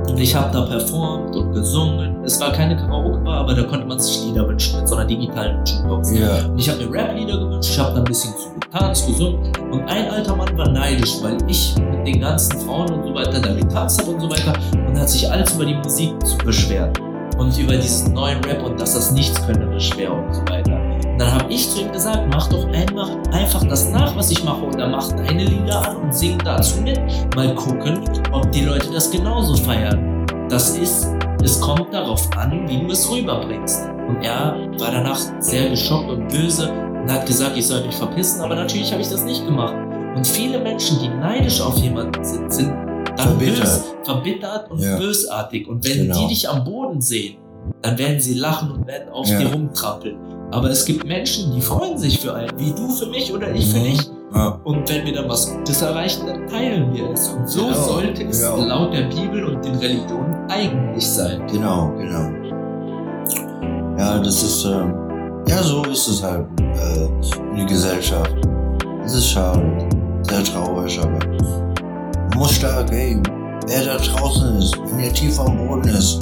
Und 0.07 0.19
ich 0.19 0.35
habe 0.35 0.51
da 0.51 0.61
performt 0.61 1.35
und 1.35 1.53
gesungen. 1.53 2.23
Es 2.23 2.39
war 2.39 2.51
keine 2.51 2.75
Karaoke-Bar, 2.75 3.39
aber 3.39 3.53
da 3.53 3.63
konnte 3.63 3.85
man 3.85 3.99
sich 3.99 4.25
Lieder 4.25 4.47
wünschen 4.47 4.79
mit 4.79 4.87
so 4.87 4.95
einer 4.95 5.05
digitalen 5.05 5.65
Jukebox. 5.65 6.17
Ja. 6.17 6.45
Und 6.45 6.59
ich 6.59 6.69
habe 6.69 6.85
mir 6.85 6.93
Rap-Lieder 6.93 7.37
gewünscht, 7.37 7.71
ich 7.71 7.79
habe 7.79 7.93
da 7.93 7.97
ein 7.97 8.03
bisschen 8.03 8.33
zu 8.37 8.53
getanzt, 8.59 9.07
gesungen. 9.07 9.51
Und 9.71 9.81
ein 9.89 10.09
alter 10.09 10.35
Mann 10.35 10.57
war 10.57 10.69
neidisch, 10.69 11.15
weil 11.21 11.37
ich 11.47 11.75
mit 11.77 12.07
den 12.07 12.21
ganzen 12.21 12.59
Frauen 12.59 12.89
und 12.93 13.07
so 13.07 13.13
weiter 13.13 13.39
da 13.39 13.53
getanzt 13.53 14.01
habe 14.01 14.11
und 14.11 14.21
so 14.21 14.29
weiter. 14.29 14.53
Und 14.87 14.99
hat 14.99 15.09
sich 15.09 15.29
alles 15.29 15.53
über 15.53 15.65
die 15.65 15.75
Musik 15.75 16.13
beschwert. 16.43 16.99
Und 17.37 17.57
über 17.57 17.75
diesen 17.75 18.13
neuen 18.13 18.43
Rap 18.45 18.63
und 18.63 18.79
dass 18.79 18.93
das 18.93 19.11
nichts 19.11 19.45
könnte 19.45 19.65
beschweren 19.65 20.25
und 20.25 20.33
so 20.33 20.41
weiter. 20.43 20.74
Und 21.15 21.21
dann 21.21 21.31
habe 21.33 21.53
ich 21.53 21.69
zu 21.69 21.79
ihm 21.79 21.93
gesagt, 21.93 22.27
mach 22.29 22.49
doch 22.49 22.67
einfach, 22.73 23.09
einfach 23.31 23.63
das 23.69 23.89
nach, 23.89 24.13
was 24.17 24.31
ich 24.31 24.43
mache. 24.43 24.65
Oder 24.65 24.89
mach 24.89 25.09
deine 25.13 25.45
Lieder 25.45 25.87
an 25.87 25.95
und 25.95 26.13
sing 26.13 26.37
dazu 26.43 26.81
mit. 26.81 26.99
Mal 27.37 27.55
gucken, 27.55 28.01
ob 28.33 28.51
die 28.51 28.65
Leute 28.65 28.91
das 28.91 29.09
genauso 29.09 29.55
feiern. 29.55 30.25
Das 30.49 30.77
ist, 30.77 31.07
es 31.41 31.57
kommt 31.61 31.93
darauf 31.93 32.29
an, 32.35 32.67
wie 32.67 32.81
du 32.81 32.87
es 32.91 33.09
rüberbringst. 33.09 33.85
Und 34.09 34.17
er 34.25 34.57
war 34.77 34.91
danach 34.91 35.17
sehr 35.39 35.69
geschockt 35.69 36.09
und 36.09 36.27
böse 36.27 36.69
und 36.69 37.09
hat 37.09 37.25
gesagt, 37.25 37.55
ich 37.55 37.65
soll 37.65 37.85
mich 37.85 37.95
verpissen, 37.95 38.41
aber 38.41 38.55
natürlich 38.55 38.91
habe 38.91 39.01
ich 39.01 39.07
das 39.07 39.23
nicht 39.23 39.45
gemacht. 39.45 39.73
Und 40.17 40.27
viele 40.27 40.59
Menschen, 40.59 40.99
die 40.99 41.07
neidisch 41.07 41.61
auf 41.61 41.77
jemanden 41.77 42.25
sind, 42.25 42.51
sind 42.53 42.71
dann 43.15 43.17
Verbittert. 43.29 43.61
bös, 43.61 43.83
verbittert 44.03 44.69
und 44.69 44.79
Ja. 44.81 44.97
bösartig. 44.97 45.65
Und 45.69 45.87
wenn 45.87 46.07
Genau. 46.07 46.19
die 46.19 46.27
dich 46.33 46.49
am 46.49 46.65
Boden 46.65 46.99
sehen, 47.01 47.37
dann 47.81 47.97
werden 47.97 48.19
sie 48.19 48.33
lachen 48.33 48.69
und 48.71 48.85
werden 48.85 49.07
auf 49.13 49.27
Ja. 49.29 49.39
dir 49.39 49.53
rumtrampeln. 49.53 50.17
Aber 50.51 50.69
es 50.69 50.85
gibt 50.85 51.05
Menschen, 51.05 51.51
die 51.53 51.61
freuen 51.61 51.97
sich 51.97 52.19
für 52.19 52.33
einen, 52.33 52.57
wie 52.57 52.71
du 52.71 52.87
für 52.89 53.07
mich 53.07 53.33
oder 53.33 53.51
ich 53.53 53.67
für 53.67 53.79
Mhm. 53.79 53.83
dich. 53.83 54.09
Ja. 54.33 54.59
Und 54.63 54.89
wenn 54.89 55.05
wir 55.05 55.13
dann 55.13 55.29
was 55.29 55.51
Gutes 55.51 55.81
erreichen, 55.81 56.27
dann 56.27 56.47
teilen 56.47 56.93
wir 56.93 57.09
es. 57.11 57.29
Und 57.29 57.47
so 57.49 57.61
Genau, 57.67 57.73
sollte 57.73 58.23
es 58.25 58.41
genau. 58.41 58.57
laut 58.65 58.93
der 58.93 59.03
Bibel 59.03 59.45
und 59.45 59.63
den 59.63 59.75
Religionen 59.75 60.35
eigentlich 60.49 61.07
sein. 61.07 61.41
Genau, 61.47 61.91
genau. 61.97 62.29
Ja, 63.97 64.19
das 64.19 64.43
ist, 64.43 64.65
ähm, 64.65 64.93
ja, 65.47 65.61
so 65.63 65.83
ist 65.85 66.07
es 66.07 66.21
halt 66.23 66.45
äh, 66.59 67.05
in 67.51 67.57
der 67.57 67.65
Gesellschaft. 67.65 68.35
Es 69.05 69.13
ist 69.13 69.27
schade, 69.29 69.87
sehr 70.23 70.43
traurig, 70.43 70.99
aber 70.99 71.11
man 71.19 72.37
muss 72.37 72.51
stark, 72.55 72.91
ey, 72.91 73.21
wer 73.67 73.85
da 73.85 73.97
draußen 73.97 74.57
ist, 74.57 74.77
wenn 74.77 74.99
ihr 74.99 75.13
tief 75.13 75.39
am 75.39 75.57
Boden 75.57 75.87
ist, 75.89 76.19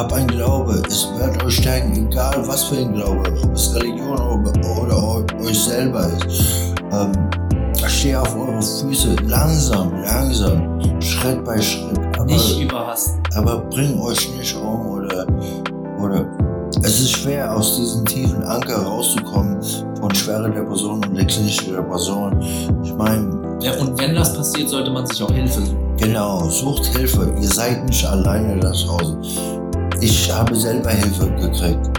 habt 0.00 0.12
ein 0.14 0.26
Glaube, 0.28 0.82
es 0.88 1.08
wird 1.18 1.44
euch 1.44 1.56
stärken, 1.56 2.08
egal 2.10 2.42
was 2.46 2.64
für 2.64 2.76
ein 2.76 2.94
Glaube, 2.94 3.22
ob 3.42 3.52
es 3.52 3.74
Religion 3.74 4.18
oder, 4.18 4.52
oder 4.80 4.96
eu- 4.96 5.46
euch 5.46 5.58
selber 5.62 6.06
ist. 6.26 6.74
Ähm, 6.92 7.12
steh 7.86 8.16
auf 8.16 8.34
eure 8.34 8.62
Füße, 8.62 9.14
langsam, 9.26 9.92
langsam, 10.02 10.80
Schritt 11.02 11.44
bei 11.44 11.60
Schritt. 11.60 11.98
Aber, 12.16 12.24
Nicht 12.24 12.60
überhasten. 12.62 13.20
aber 13.36 13.58
bring 13.70 14.00
euch 14.00 14.28
nicht 14.38 14.56
um 14.56 14.86
oder, 14.90 15.26
oder 16.02 16.24
es 16.82 17.00
ist 17.00 17.10
schwer 17.10 17.54
aus 17.54 17.76
diesem 17.76 18.04
tiefen 18.06 18.42
Anker 18.44 18.78
rauszukommen 18.82 19.58
von 20.00 20.14
schwerer 20.14 20.48
Depression 20.48 21.04
und 21.04 21.14
der 21.16 21.26
klinischen 21.26 21.74
Depression. 21.74 22.40
Ich 22.82 22.94
meine, 22.94 23.38
Ja, 23.60 23.72
und 23.78 23.98
wenn 24.00 24.14
das 24.14 24.34
passiert, 24.34 24.70
sollte 24.70 24.90
man 24.90 25.04
sich 25.06 25.22
auch 25.22 25.30
Hilfe 25.30 25.60
suchen. 25.60 25.96
genau, 25.98 26.48
sucht 26.48 26.86
Hilfe. 26.96 27.34
Ihr 27.40 27.48
seid 27.48 27.84
nicht 27.84 28.06
alleine 28.06 28.58
da 28.60 28.70
draußen. 28.70 29.18
Ich 30.00 30.32
habe 30.32 30.54
selber 30.56 30.90
Hilfe 30.90 31.26
gekriegt, 31.32 31.90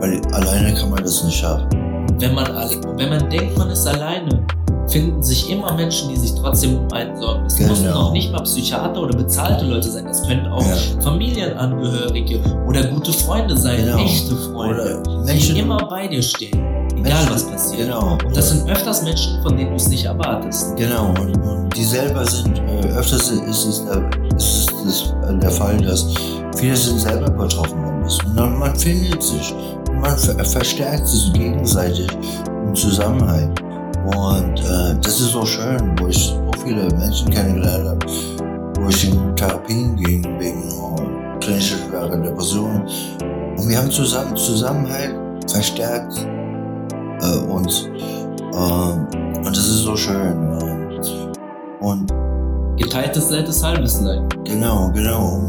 weil 0.00 0.20
alleine 0.32 0.74
kann 0.74 0.90
man 0.90 1.02
das 1.02 1.22
nicht 1.24 1.36
schaffen. 1.38 1.68
Wenn 2.18 2.34
man, 2.34 2.46
alle, 2.46 2.70
wenn 2.96 3.08
man 3.10 3.30
denkt, 3.30 3.56
man 3.58 3.70
ist 3.70 3.86
alleine, 3.86 4.44
finden 4.88 5.22
sich 5.22 5.50
immer 5.50 5.72
Menschen, 5.74 6.10
die 6.10 6.16
sich 6.16 6.34
trotzdem 6.34 6.76
um 6.78 6.92
einen 6.92 7.16
sorgen. 7.16 7.46
Es 7.46 7.56
Genau. 7.56 7.70
müssen 7.70 7.88
auch 7.90 8.12
nicht 8.12 8.32
mal 8.32 8.42
Psychiater 8.42 9.00
oder 9.02 9.16
bezahlte 9.16 9.64
Leute 9.64 9.90
sein. 9.90 10.04
Das 10.04 10.22
können 10.26 10.46
auch 10.48 10.62
Ja. 10.62 10.76
Familienangehörige 11.02 12.40
oder 12.68 12.84
gute 12.84 13.12
Freunde 13.12 13.56
sein, 13.56 13.84
Genau. 13.84 13.98
echte 13.98 14.36
Freunde, 14.36 15.00
Oder 15.02 15.02
die 15.02 15.24
Menschen, 15.24 15.56
immer 15.56 15.78
bei 15.88 16.06
dir 16.06 16.22
stehen, 16.22 16.52
egal 16.96 17.02
Menschen- 17.24 17.30
was 17.34 17.42
passiert. 17.44 17.86
Genau. 17.88 18.18
Und 18.24 18.36
das 18.36 18.50
sind 18.50 18.68
öfters 18.68 19.02
Menschen, 19.02 19.42
von 19.42 19.56
denen 19.56 19.70
du 19.70 19.76
es 19.76 19.88
nicht 19.88 20.04
erwartest. 20.04 20.76
Genau, 20.76 21.08
und, 21.20 21.36
und 21.42 21.76
die 21.76 21.84
selber 21.84 22.24
sind, 22.26 22.58
äh, 22.58 22.88
öfters 22.96 23.30
ist 23.30 23.64
es, 23.66 23.84
der, 23.86 24.02
das, 24.84 25.14
äh, 25.28 25.38
der 25.38 25.50
Fall, 25.50 25.76
dass 25.78 26.06
viele 26.56 26.76
sind 26.76 27.00
selber 27.00 27.30
betroffen. 27.30 27.84
Und 27.84 28.58
man 28.58 28.74
findet 28.76 29.22
sich, 29.22 29.54
man 30.00 30.16
ver 30.16 30.44
verstärkt 30.44 31.06
sich 31.06 31.32
gegenseitig 31.32 32.08
im 32.66 32.74
Zusammenhalt. 32.74 33.60
Und 34.04 34.60
äh, 34.60 34.94
das 35.00 35.20
ist 35.20 35.32
so 35.32 35.46
schön, 35.46 35.96
wo 35.98 36.08
ich 36.08 36.26
so 36.26 36.50
viele 36.62 36.88
Menschen 36.96 37.30
kennengelernt 37.30 37.88
habe, 37.88 38.06
wo 38.78 38.88
ich 38.88 39.10
in 39.10 39.34
Therapien 39.36 39.96
ging 39.96 40.22
wegen 40.38 40.68
äh, 40.68 41.38
klinischer 41.40 41.76
schwerer 41.88 42.16
Depression. 42.16 42.82
Und 43.56 43.68
wir 43.68 43.78
haben 43.78 43.90
zusammen 43.90 44.36
Zusammenhalt 44.36 45.14
verstärkt 45.50 46.26
äh, 47.22 47.38
uns. 47.50 47.88
Äh, 48.52 49.38
und 49.38 49.56
das 49.56 49.66
ist 49.66 49.84
so 49.84 49.96
schön. 49.96 50.54
Und 51.80 52.12
Geteiltes 52.76 53.30
Leid 53.30 53.48
ist 53.48 53.62
halbes 53.62 54.00
Leid. 54.00 54.22
genau, 54.44 54.90
genau. 54.92 55.40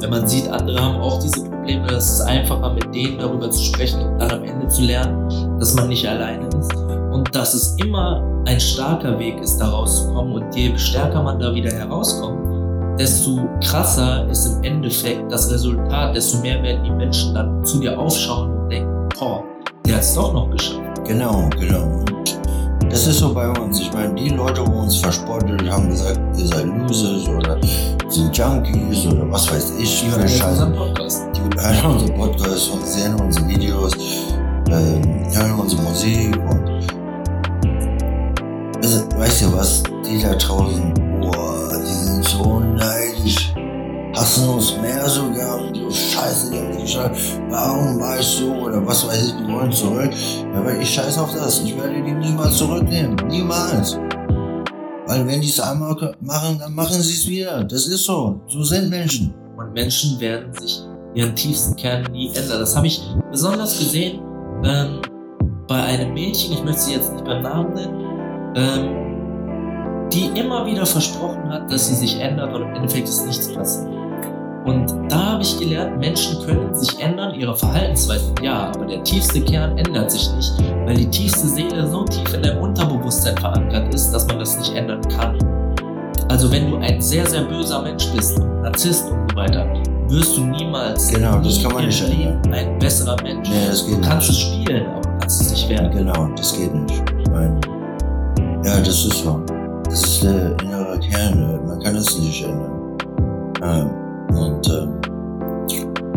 Wenn 0.00 0.10
man 0.10 0.26
sieht, 0.26 0.48
andere 0.48 0.80
haben 0.82 0.96
auch 0.96 1.20
diese 1.20 1.44
Probleme, 1.44 1.86
dann 1.86 1.96
ist 1.96 2.10
es 2.10 2.20
einfacher, 2.22 2.72
mit 2.72 2.94
denen 2.94 3.18
darüber 3.18 3.50
zu 3.50 3.62
sprechen 3.62 4.00
und 4.00 4.18
dann 4.18 4.30
am 4.30 4.44
Ende 4.44 4.66
zu 4.68 4.82
lernen, 4.82 5.58
dass 5.58 5.74
man 5.74 5.88
nicht 5.88 6.08
alleine 6.08 6.46
ist. 6.46 6.74
Und 7.12 7.34
dass 7.34 7.52
es 7.52 7.76
immer 7.84 8.24
ein 8.46 8.58
starker 8.58 9.18
Weg 9.18 9.38
ist, 9.42 9.58
da 9.58 9.68
rauszukommen. 9.68 10.32
Und 10.32 10.56
je 10.56 10.76
stärker 10.78 11.22
man 11.22 11.38
da 11.38 11.54
wieder 11.54 11.70
herauskommt, 11.70 12.98
desto 12.98 13.46
krasser 13.62 14.26
ist 14.30 14.46
im 14.46 14.64
Endeffekt 14.64 15.30
das 15.30 15.50
Resultat, 15.50 16.16
desto 16.16 16.38
mehr 16.38 16.62
werden 16.62 16.82
die 16.82 16.90
Menschen 16.90 17.34
dann 17.34 17.62
zu 17.62 17.78
dir 17.80 17.98
aufschauen 17.98 18.56
und 18.56 18.70
denken, 18.70 19.08
boah, 19.18 19.44
der 19.84 19.96
hat 19.96 20.02
es 20.02 20.14
doch 20.14 20.32
noch 20.32 20.50
geschafft. 20.50 20.80
Genau, 21.06 21.50
genau. 21.58 22.19
Das 22.88 23.06
ist 23.06 23.18
so 23.18 23.32
bei 23.32 23.48
uns. 23.48 23.80
Ich 23.80 23.92
meine, 23.92 24.14
die 24.14 24.30
Leute, 24.30 24.64
die 24.64 24.70
uns 24.70 24.96
verspottet 24.96 25.70
haben, 25.70 25.88
gesagt, 25.88 26.20
ihr 26.38 26.46
seid 26.46 26.66
Losers 26.66 27.28
oder 27.28 27.58
sind 28.08 28.36
Junkies 28.36 29.06
oder 29.06 29.30
was 29.30 29.50
weiß 29.52 29.74
ich. 29.78 30.00
Die 30.00 30.10
hören 30.10 30.22
unseren 30.22 30.74
Podcast. 30.74 31.22
Die 31.34 31.60
hören 31.60 31.92
unseren 31.92 32.16
Podcast 32.16 32.70
und 32.72 32.86
sehen 32.86 33.14
unsere 33.20 33.48
Videos, 33.48 33.94
äh, 34.68 35.36
hören 35.36 35.60
unsere 35.60 35.82
Musik 35.82 36.36
und 36.36 36.70
also, 38.82 39.04
weißt 39.18 39.42
du 39.42 39.52
was, 39.52 39.82
die 40.06 40.22
da 40.22 40.34
draußen, 40.34 40.94
boah, 41.20 41.68
die 41.70 41.92
sind 41.92 42.24
so 42.24 42.60
neidisch 42.60 42.99
uns 44.38 44.76
mehr 44.76 45.08
sogar 45.08 45.58
so 45.74 45.90
scheiße, 45.90 46.50
die 46.50 46.58
haben 46.58 46.72
sich 46.72 46.82
gesagt, 46.82 47.16
warum 47.48 48.00
war 48.00 48.18
ich 48.18 48.26
so 48.26 48.52
oder 48.52 48.86
was 48.86 49.06
weiß 49.06 49.28
ich, 49.28 49.34
die 49.34 49.52
wollen 49.52 49.72
zurück. 49.72 50.10
Aber 50.54 50.78
ich 50.78 50.88
scheiß 50.88 51.18
auf 51.18 51.32
das, 51.34 51.60
ich 51.64 51.76
werde 51.76 52.02
die 52.02 52.12
niemals 52.12 52.56
zurücknehmen, 52.56 53.16
niemals. 53.28 53.98
Weil 55.06 55.26
wenn 55.26 55.40
die 55.40 55.48
es 55.48 55.58
einmal 55.58 55.96
machen, 56.20 56.58
dann 56.60 56.74
machen 56.74 57.00
sie 57.00 57.14
es 57.14 57.26
wieder. 57.26 57.64
Das 57.64 57.86
ist 57.86 58.04
so. 58.04 58.40
So 58.46 58.62
sind 58.62 58.90
Menschen. 58.90 59.34
Und 59.56 59.72
Menschen 59.72 60.20
werden 60.20 60.52
sich 60.54 60.82
ihren 61.14 61.34
tiefsten 61.34 61.74
Kern 61.76 62.04
nie 62.12 62.28
ändern. 62.28 62.60
Das 62.60 62.76
habe 62.76 62.86
ich 62.86 63.02
besonders 63.30 63.76
gesehen 63.76 64.20
ähm, 64.64 65.00
bei 65.66 65.82
einem 65.82 66.14
Mädchen, 66.14 66.52
ich 66.52 66.62
möchte 66.62 66.80
sie 66.82 66.92
jetzt 66.92 67.12
nicht 67.12 67.24
beim 67.24 67.42
Namen 67.42 67.74
nennen, 67.74 68.54
ähm, 68.54 70.08
die 70.12 70.38
immer 70.38 70.66
wieder 70.66 70.86
versprochen 70.86 71.48
hat, 71.48 71.70
dass 71.70 71.88
sie 71.88 71.94
sich 71.94 72.20
ändert 72.20 72.54
und 72.54 72.62
im 72.62 72.74
Endeffekt 72.74 73.08
ist 73.08 73.26
nichts 73.26 73.52
passiert. 73.52 73.99
Und 74.64 74.92
da 75.08 75.32
habe 75.32 75.42
ich 75.42 75.58
gelernt, 75.58 75.98
Menschen 75.98 76.44
können 76.44 76.74
sich 76.74 77.00
ändern, 77.00 77.34
ihre 77.34 77.56
Verhaltensweisen 77.56 78.34
ja, 78.42 78.70
aber 78.74 78.84
der 78.84 79.02
tiefste 79.02 79.40
Kern 79.40 79.78
ändert 79.78 80.10
sich 80.10 80.30
nicht, 80.34 80.52
weil 80.84 80.96
die 80.96 81.08
tiefste 81.08 81.48
Seele 81.48 81.86
so 81.88 82.04
tief 82.04 82.34
in 82.34 82.42
deinem 82.42 82.58
Unterbewusstsein 82.58 83.36
verankert 83.38 83.94
ist, 83.94 84.12
dass 84.12 84.26
man 84.26 84.38
das 84.38 84.58
nicht 84.58 84.74
ändern 84.74 85.00
kann. 85.08 85.38
Also 86.28 86.52
wenn 86.52 86.70
du 86.70 86.76
ein 86.76 87.00
sehr, 87.00 87.26
sehr 87.26 87.42
böser 87.42 87.82
Mensch 87.82 88.06
bist, 88.14 88.38
Narzisst 88.62 89.10
und 89.10 89.30
so 89.30 89.36
weiter, 89.36 89.66
wirst 90.08 90.36
du 90.36 90.44
niemals 90.44 91.08
genau, 91.08 91.38
das 91.38 91.62
kann 91.62 91.72
man 91.72 91.86
nicht 91.86 92.06
Leben 92.08 92.40
ein 92.52 92.78
besserer 92.78 93.16
Mensch. 93.22 93.48
Nee, 93.48 93.66
das 93.66 93.86
geht 93.86 93.96
du 93.96 94.00
kannst 94.02 94.28
nicht. 94.28 94.38
es 94.38 94.46
spielen, 94.46 94.86
aber 94.86 95.00
du 95.00 95.18
kannst 95.18 95.40
es 95.40 95.50
nicht 95.50 95.68
werden. 95.70 95.90
Genau, 95.90 96.28
das 96.36 96.56
geht 96.56 96.74
nicht. 96.74 97.02
Ich 97.18 97.30
meine, 97.30 97.60
ja, 98.64 98.78
das 98.78 98.88
ist 98.88 99.24
so. 99.24 99.42
Das 99.84 100.02
ist 100.02 100.22
der 100.22 100.56
innere 100.62 100.98
Kern. 101.00 101.66
Man 101.66 101.80
kann 101.80 101.96
es 101.96 102.18
nicht 102.18 102.44
ändern. 102.44 102.98
Ähm, 103.62 103.90
und 104.34 104.68
ähm, 104.68 105.00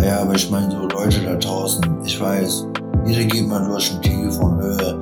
ja, 0.01 0.21
aber 0.21 0.35
ich 0.35 0.49
meine, 0.49 0.71
so 0.71 0.87
Leute 0.87 1.21
da 1.21 1.35
draußen, 1.35 1.83
ich 2.03 2.19
weiß, 2.19 2.67
jeder 3.05 3.23
geht 3.25 3.47
mal 3.47 3.65
durch 3.65 3.93
ein 3.93 4.01
Tief 4.01 4.37
und 4.39 4.61
Höhe, 4.61 5.01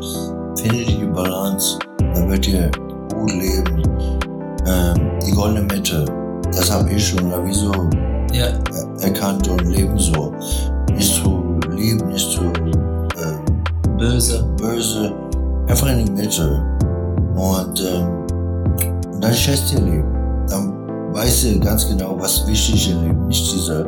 findet 0.56 0.90
die 0.90 1.06
Balance, 1.06 1.80
dann 2.00 2.30
wird 2.30 2.48
ihr 2.48 2.70
gut 3.14 3.32
leben. 3.34 3.82
Ähm, 4.68 5.20
die 5.26 5.32
goldene 5.32 5.62
Mitte, 5.62 6.06
das 6.52 6.72
habe 6.72 6.92
ich 6.92 7.08
schon 7.08 7.32
sowieso 7.32 7.72
Ja, 8.34 8.48
er 8.48 9.04
erkannt 9.04 9.48
und 9.48 9.66
leben 9.66 9.98
so. 9.98 10.34
Nicht 10.94 11.16
zu 11.16 11.60
lieb, 11.70 12.06
nicht 12.06 12.32
zu 12.32 12.44
ähm, 12.44 13.98
böse. 13.98 14.46
böse, 14.58 15.14
einfach 15.68 15.88
in 15.88 16.06
die 16.06 16.12
Mitte. 16.12 16.64
Und, 17.36 17.82
ähm, 17.82 18.08
und 19.14 19.24
dann 19.24 19.34
schätzt 19.34 19.74
ihr 19.74 19.82
Leben. 19.82 20.11
Weißt 21.14 21.44
du 21.44 21.60
ganz 21.60 21.88
genau, 21.88 22.16
was 22.20 22.48
wichtig 22.48 22.90
im 22.90 23.04
Leben 23.04 23.28
Nicht 23.28 23.54
dieser 23.54 23.86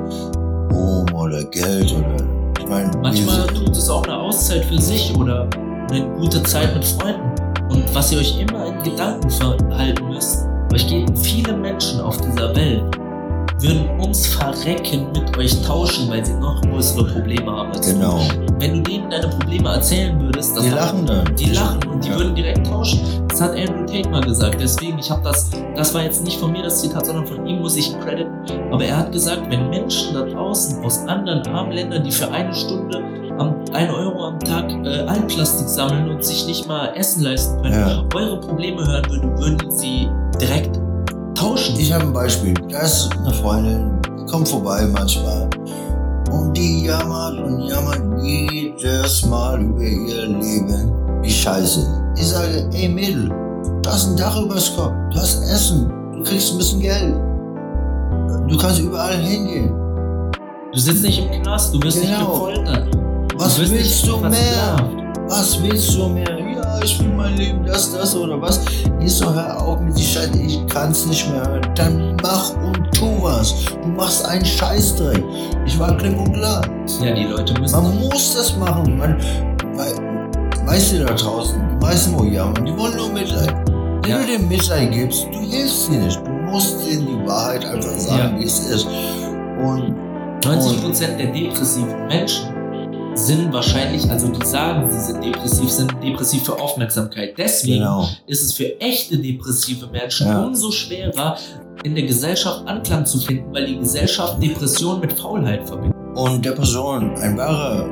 Ruhm 0.72 1.06
oder 1.14 1.44
Geld 1.46 1.94
oder. 1.94 2.18
Ich 2.60 2.68
meine, 2.68 2.92
Manchmal 3.02 3.48
tut 3.48 3.70
es 3.70 3.90
auch 3.90 4.04
eine 4.04 4.18
Auszeit 4.18 4.66
für 4.66 4.82
sich 4.82 5.16
oder 5.18 5.48
eine 5.90 6.06
gute 6.18 6.44
Zeit 6.44 6.74
mit 6.74 6.84
Freunden. 6.86 7.32
Und 7.70 7.84
was 7.96 8.12
ihr 8.12 8.20
euch 8.20 8.40
immer 8.40 8.68
in 8.68 8.84
Gedanken 8.84 9.30
verhalten 9.30 10.08
müsst, 10.10 10.46
euch 10.74 10.88
gehen 10.88 11.16
viele 11.16 11.56
Menschen 11.56 12.02
auf 12.02 12.18
dieser 12.18 12.56
Welt, 12.56 12.84
würden 13.60 13.90
ums 14.00 14.28
Verrecken 14.28 15.08
mit 15.14 15.38
euch 15.38 15.62
tauschen, 15.62 16.10
weil 16.10 16.26
sie 16.26 16.34
noch 16.34 16.62
größere 16.62 17.06
Probleme 17.06 17.52
haben 17.52 17.72
als. 17.72 17.88
Genau. 17.88 18.20
Wenn 18.60 18.76
du 18.76 18.82
denen 18.90 19.10
deine 19.10 19.28
Probleme 19.28 19.70
erzählen 19.70 20.20
würdest, 20.22 20.58
Die 20.62 20.70
lachen 20.70 21.06
dann. 21.06 21.36
die 21.36 21.52
lachen 21.52 21.80
und 21.90 22.04
die 22.04 22.10
Ja. 22.10 22.18
würden 22.18 22.36
direkt 22.36 22.66
tauschen. 22.68 23.00
Das 23.28 23.42
hat 23.42 23.52
Andrew 23.52 23.86
Tate 23.86 24.10
mal 24.10 24.22
gesagt. 24.22 24.58
Deswegen, 24.62 25.00
ich 25.00 25.10
habe 25.12 25.22
das, 25.24 25.50
das 25.76 25.94
war 25.94 26.04
jetzt 26.04 26.24
nicht 26.24 26.40
von 26.40 26.52
mir 26.52 26.64
das 26.64 26.82
Zitat, 26.82 27.06
sondern 27.06 27.26
von 27.28 27.46
ihm 27.46 27.60
muss 27.60 27.76
ich 27.76 27.92
ihn 27.92 28.00
crediten. 28.00 28.32
Aber 28.72 28.84
er 28.86 28.98
hat 28.98 29.12
gesagt, 29.12 29.42
wenn 29.50 29.70
Menschen 29.70 30.14
da 30.14 30.22
draußen 30.22 30.84
aus 30.84 31.00
anderen 31.08 31.46
armen 31.48 31.72
Ländern, 31.72 32.04
die 32.04 32.12
für 32.12 32.30
eine 32.32 32.54
Stunde 32.54 33.00
am 33.40 33.56
1 33.74 33.92
Euro 33.92 34.26
am 34.28 34.40
Tag 34.40 34.72
äh, 34.86 35.00
Altplastik 35.08 35.68
sammeln 35.68 36.10
und 36.12 36.24
sich 36.24 36.46
nicht 36.46 36.68
mal 36.68 36.94
Essen 36.96 37.24
leisten 37.24 37.62
können, 37.64 37.74
Ja. 37.74 38.04
eure 38.16 38.40
Probleme 38.40 38.86
hören 38.86 39.04
würden, 39.10 39.38
würden 39.40 39.72
sie 39.72 40.08
direkt 40.40 40.80
tauschen. 41.34 41.76
Ich 41.80 41.92
habe 41.92 42.06
ein 42.06 42.14
Beispiel. 42.14 42.54
Da 42.70 42.82
ist 42.82 43.10
eine 43.18 43.34
Freundin, 43.34 44.00
die 44.20 44.26
kommt 44.32 44.48
vorbei 44.48 44.88
manchmal. 44.94 45.50
Und 46.34 46.58
die 46.58 46.86
jammert 46.86 47.40
und 47.40 47.68
jammert 47.68 48.02
jedes 48.24 49.26
Mal 49.26 49.62
über 49.62 49.82
ihr 49.84 50.26
Leben. 50.28 50.92
Wie 51.22 51.30
scheiße. 51.30 51.86
Ich 52.18 52.28
sage, 52.28 52.68
ey 52.74 52.90
Mädel, 52.90 53.30
du 53.82 53.90
hast 53.90 54.08
ein 54.10 54.18
Dach 54.18 54.36
übers 54.42 54.76
Kopf, 54.76 54.92
du 55.12 55.18
hast 55.20 55.42
Essen, 55.44 55.90
du 56.14 56.24
kriegst 56.24 56.52
ein 56.54 56.58
bisschen 56.58 56.80
Geld. 56.80 57.16
Du 58.48 58.58
kannst 58.58 58.80
überall 58.80 59.18
hingehen. 59.18 59.72
du 60.74 60.80
sitzt 60.80 61.04
nicht 61.04 61.20
im 61.20 61.42
Knast, 61.42 61.74
du 61.74 61.82
wirst 61.82 62.00
nicht 62.00 62.12
Genau. 62.14 62.32
gefoltert. 62.34 62.88
Was 63.36 63.56
du 63.56 63.62
wirst 63.62 63.74
willst 63.74 64.04
nicht 64.06 64.08
du 64.16 64.18
mehr? 64.22 64.76
Was 65.28 65.62
willst 65.64 65.96
du 65.96 66.10
mehr? 66.10 66.43
Ja, 66.74 66.84
ich 66.84 67.00
will 67.00 67.10
mein 67.10 67.36
Leben, 67.38 67.66
das, 67.66 67.92
das 67.94 68.16
oder 68.16 68.42
was. 68.42 68.62
Ich 69.00 69.14
so, 69.16 69.34
hör 69.34 69.62
auf 69.62 69.80
mit 69.80 69.98
die 69.98 70.04
Scheiße, 70.04 70.38
ich 70.40 70.66
kann's 70.68 71.06
nicht 71.06 71.30
mehr 71.32 71.46
hören. 71.48 71.62
Dann 71.76 72.16
mach 72.22 72.52
und 72.64 72.92
tu 72.96 73.22
was. 73.22 73.54
Du 73.82 73.88
machst 73.90 74.26
einen 74.26 74.46
Scheißdreck. 74.46 75.24
Ich 75.66 75.78
war 75.80 75.96
klipp 75.98 76.18
und 76.18 76.34
klar. 76.34 76.62
Ja, 77.02 77.14
die 77.14 77.24
Leute 77.26 77.54
müssen. 77.60 77.82
Man 77.84 78.00
muss 78.00 78.34
das 78.36 78.56
machen. 78.58 78.98
Man, 78.98 79.18
wei- 79.76 80.66
weißt 80.68 80.94
du 80.94 81.06
da 81.06 81.14
draußen, 81.14 81.62
die 81.72 81.86
meisten, 81.86 82.18
wo 82.18 82.24
jammern, 82.24 82.66
die 82.66 82.78
wollen 82.78 82.96
nur 82.98 83.10
Mitleid. 83.10 83.54
Wenn 84.04 84.10
Ja. 84.12 84.18
du 84.20 84.26
dem 84.28 84.48
Mitleid 84.48 84.92
gibst, 84.92 85.26
du 85.32 85.40
hilfst 85.40 85.86
sie 85.86 85.98
nicht. 85.98 86.20
Du 86.26 86.32
musst 86.52 86.76
ihnen 86.90 87.06
die 87.08 87.28
Wahrheit 87.28 87.66
einfach 87.66 87.92
sagen, 87.98 88.36
Ja. 88.36 88.40
wie 88.40 88.46
es 88.46 88.60
ist. 88.68 88.88
Und 89.64 89.94
90% 90.44 91.18
der 91.18 91.28
depressiven 91.28 92.08
Menschen 92.08 92.53
sind 93.16 93.54
wahrscheinlich, 93.54 94.10
also 94.10 94.28
die 94.28 94.46
sagen, 94.46 94.90
sie 94.90 95.00
sind 95.00 95.24
depressiv, 95.24 95.70
sind 95.70 95.94
depressiv 96.04 96.44
für 96.44 96.60
Aufmerksamkeit. 96.60 97.36
Deswegen 97.38 97.80
genau. 97.80 98.08
ist 98.28 98.44
es 98.44 98.54
für 98.54 98.80
echte 98.80 99.18
depressive 99.18 99.88
Menschen 99.88 100.28
Ja. 100.28 100.44
umso 100.44 100.72
schwerer, 100.72 101.38
in 101.84 101.96
der 101.96 102.06
Gesellschaft 102.06 102.68
Anklang 102.68 103.06
zu 103.06 103.20
finden, 103.20 103.54
weil 103.54 103.66
die 103.66 103.78
Gesellschaft 103.78 104.42
Depression 104.42 105.00
mit 105.00 105.14
Faulheit 105.14 105.68
verbindet. 105.68 105.96
Und 106.16 106.44
Depression, 106.46 107.16
ein 107.18 107.38
wahrer 107.38 107.86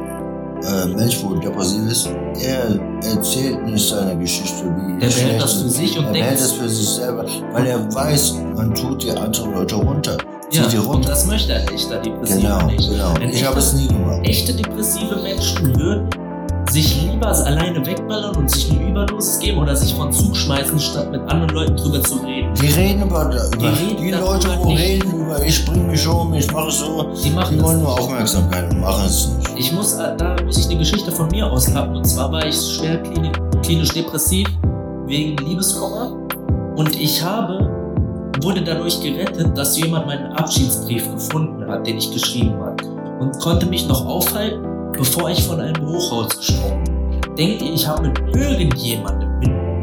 äh, 0.63 0.85
Mensch, 0.87 1.17
wo 1.23 1.33
depressiv 1.35 1.89
ist, 1.89 2.09
der 2.41 2.79
erzählt 3.03 3.63
nicht 3.65 3.89
seine 3.89 4.17
Geschichte, 4.17 4.63
wie 4.65 4.99
Der 4.99 5.07
behält 5.07 5.41
das 5.41 5.55
es 5.55 5.61
für 5.61 5.69
sich 5.69 5.97
und 5.97 6.05
er 6.05 6.13
denkt, 6.13 6.27
behält 6.29 6.39
das 6.39 6.51
für 6.53 6.69
sich 6.69 6.87
selber, 6.87 7.25
weil 7.51 7.65
er 7.65 7.93
weiß, 7.93 8.35
man 8.55 8.73
tut 8.75 9.03
die 9.03 9.11
anderen 9.11 9.53
Leute 9.53 9.75
runter. 9.75 10.17
Ja, 10.51 10.67
die 10.67 10.77
und 10.77 11.07
das 11.07 11.25
möchte 11.27 11.53
ein 11.55 11.67
echter 11.69 11.97
Depressiver 11.99 12.39
Genau, 12.41 12.65
nicht. 12.67 12.89
genau. 12.89 13.13
Ein 13.19 13.29
Ich 13.29 13.45
habe 13.45 13.59
es 13.59 13.73
nie 13.73 13.87
gemacht. 13.87 14.19
Echte 14.23 14.53
depressive 14.53 15.15
Menschen 15.23 15.75
würden 15.79 16.09
sich 16.69 17.01
lieber 17.01 17.27
alleine 17.27 17.85
wegballern 17.85 18.35
und 18.35 18.49
sich 18.49 18.71
eine 18.71 18.89
Überdosis 18.89 19.39
geben 19.39 19.57
oder 19.59 19.75
sich 19.75 19.93
von 19.93 20.11
Zug 20.11 20.35
schmeißen, 20.35 20.79
statt 20.79 21.11
mit 21.11 21.21
anderen 21.29 21.49
Leuten 21.49 21.75
drüber 21.75 22.01
zu 22.01 22.15
reden. 22.17 22.53
Die 22.61 22.67
reden 22.67 23.01
über, 23.03 23.25
über 23.25 23.57
die, 23.57 23.65
reden 24.05 24.19
Leute, 24.21 24.47
darüber 24.47 24.63
wo 24.63 24.69
nicht. 24.69 24.79
reden 24.81 25.11
über, 25.19 25.43
ich 25.43 25.65
bring 25.65 25.87
mich 25.87 26.07
um, 26.07 26.33
ich 26.33 26.49
mache 26.51 26.71
so. 26.71 27.11
Die 27.23 27.29
machen 27.31 27.57
Die 27.57 27.63
wollen 27.63 27.79
nur. 27.81 27.91
Aufmerksamkeit 27.99 28.71
und 28.71 28.79
machen 28.79 29.03
es 29.05 29.29
nicht. 29.29 29.51
Ich 29.57 29.71
muss, 29.73 29.93
äh, 29.93 30.15
da 30.17 30.35
muss 30.45 30.57
ich 30.59 30.65
eine 30.67 30.77
Geschichte 30.77 31.11
von 31.11 31.27
mir 31.27 31.45
auspacken. 31.51 31.95
Und 31.95 32.05
zwar 32.05 32.31
war 32.31 32.45
ich 32.45 32.55
schwer 32.55 33.03
klini- 33.03 33.31
klinisch 33.63 33.89
depressiv 33.89 34.47
wegen 35.07 35.35
Liebeskummer. 35.45 36.15
Und 36.77 36.95
ich 36.99 37.21
habe, 37.21 37.69
wurde 38.43 38.61
dadurch 38.61 39.01
gerettet, 39.01 39.57
dass 39.57 39.77
jemand 39.77 40.07
meinen 40.07 40.31
Abschiedsbrief 40.33 41.11
gefunden 41.11 41.69
hat, 41.69 41.85
den 41.85 41.97
ich 41.97 42.11
geschrieben 42.11 42.59
habe. 42.59 42.85
Und 43.19 43.39
konnte 43.39 43.65
mich 43.65 43.87
noch 43.87 44.05
aufhalten, 44.05 44.65
bevor 44.93 45.29
ich 45.29 45.43
von 45.43 45.59
einem 45.59 45.85
Hochhaus 45.85 46.37
gesprungen. 46.37 46.83
Denkt 47.37 47.61
ihr, 47.61 47.73
ich 47.73 47.87
habe 47.87 48.07
mit 48.07 48.19
irgendjemandem, 48.35 49.30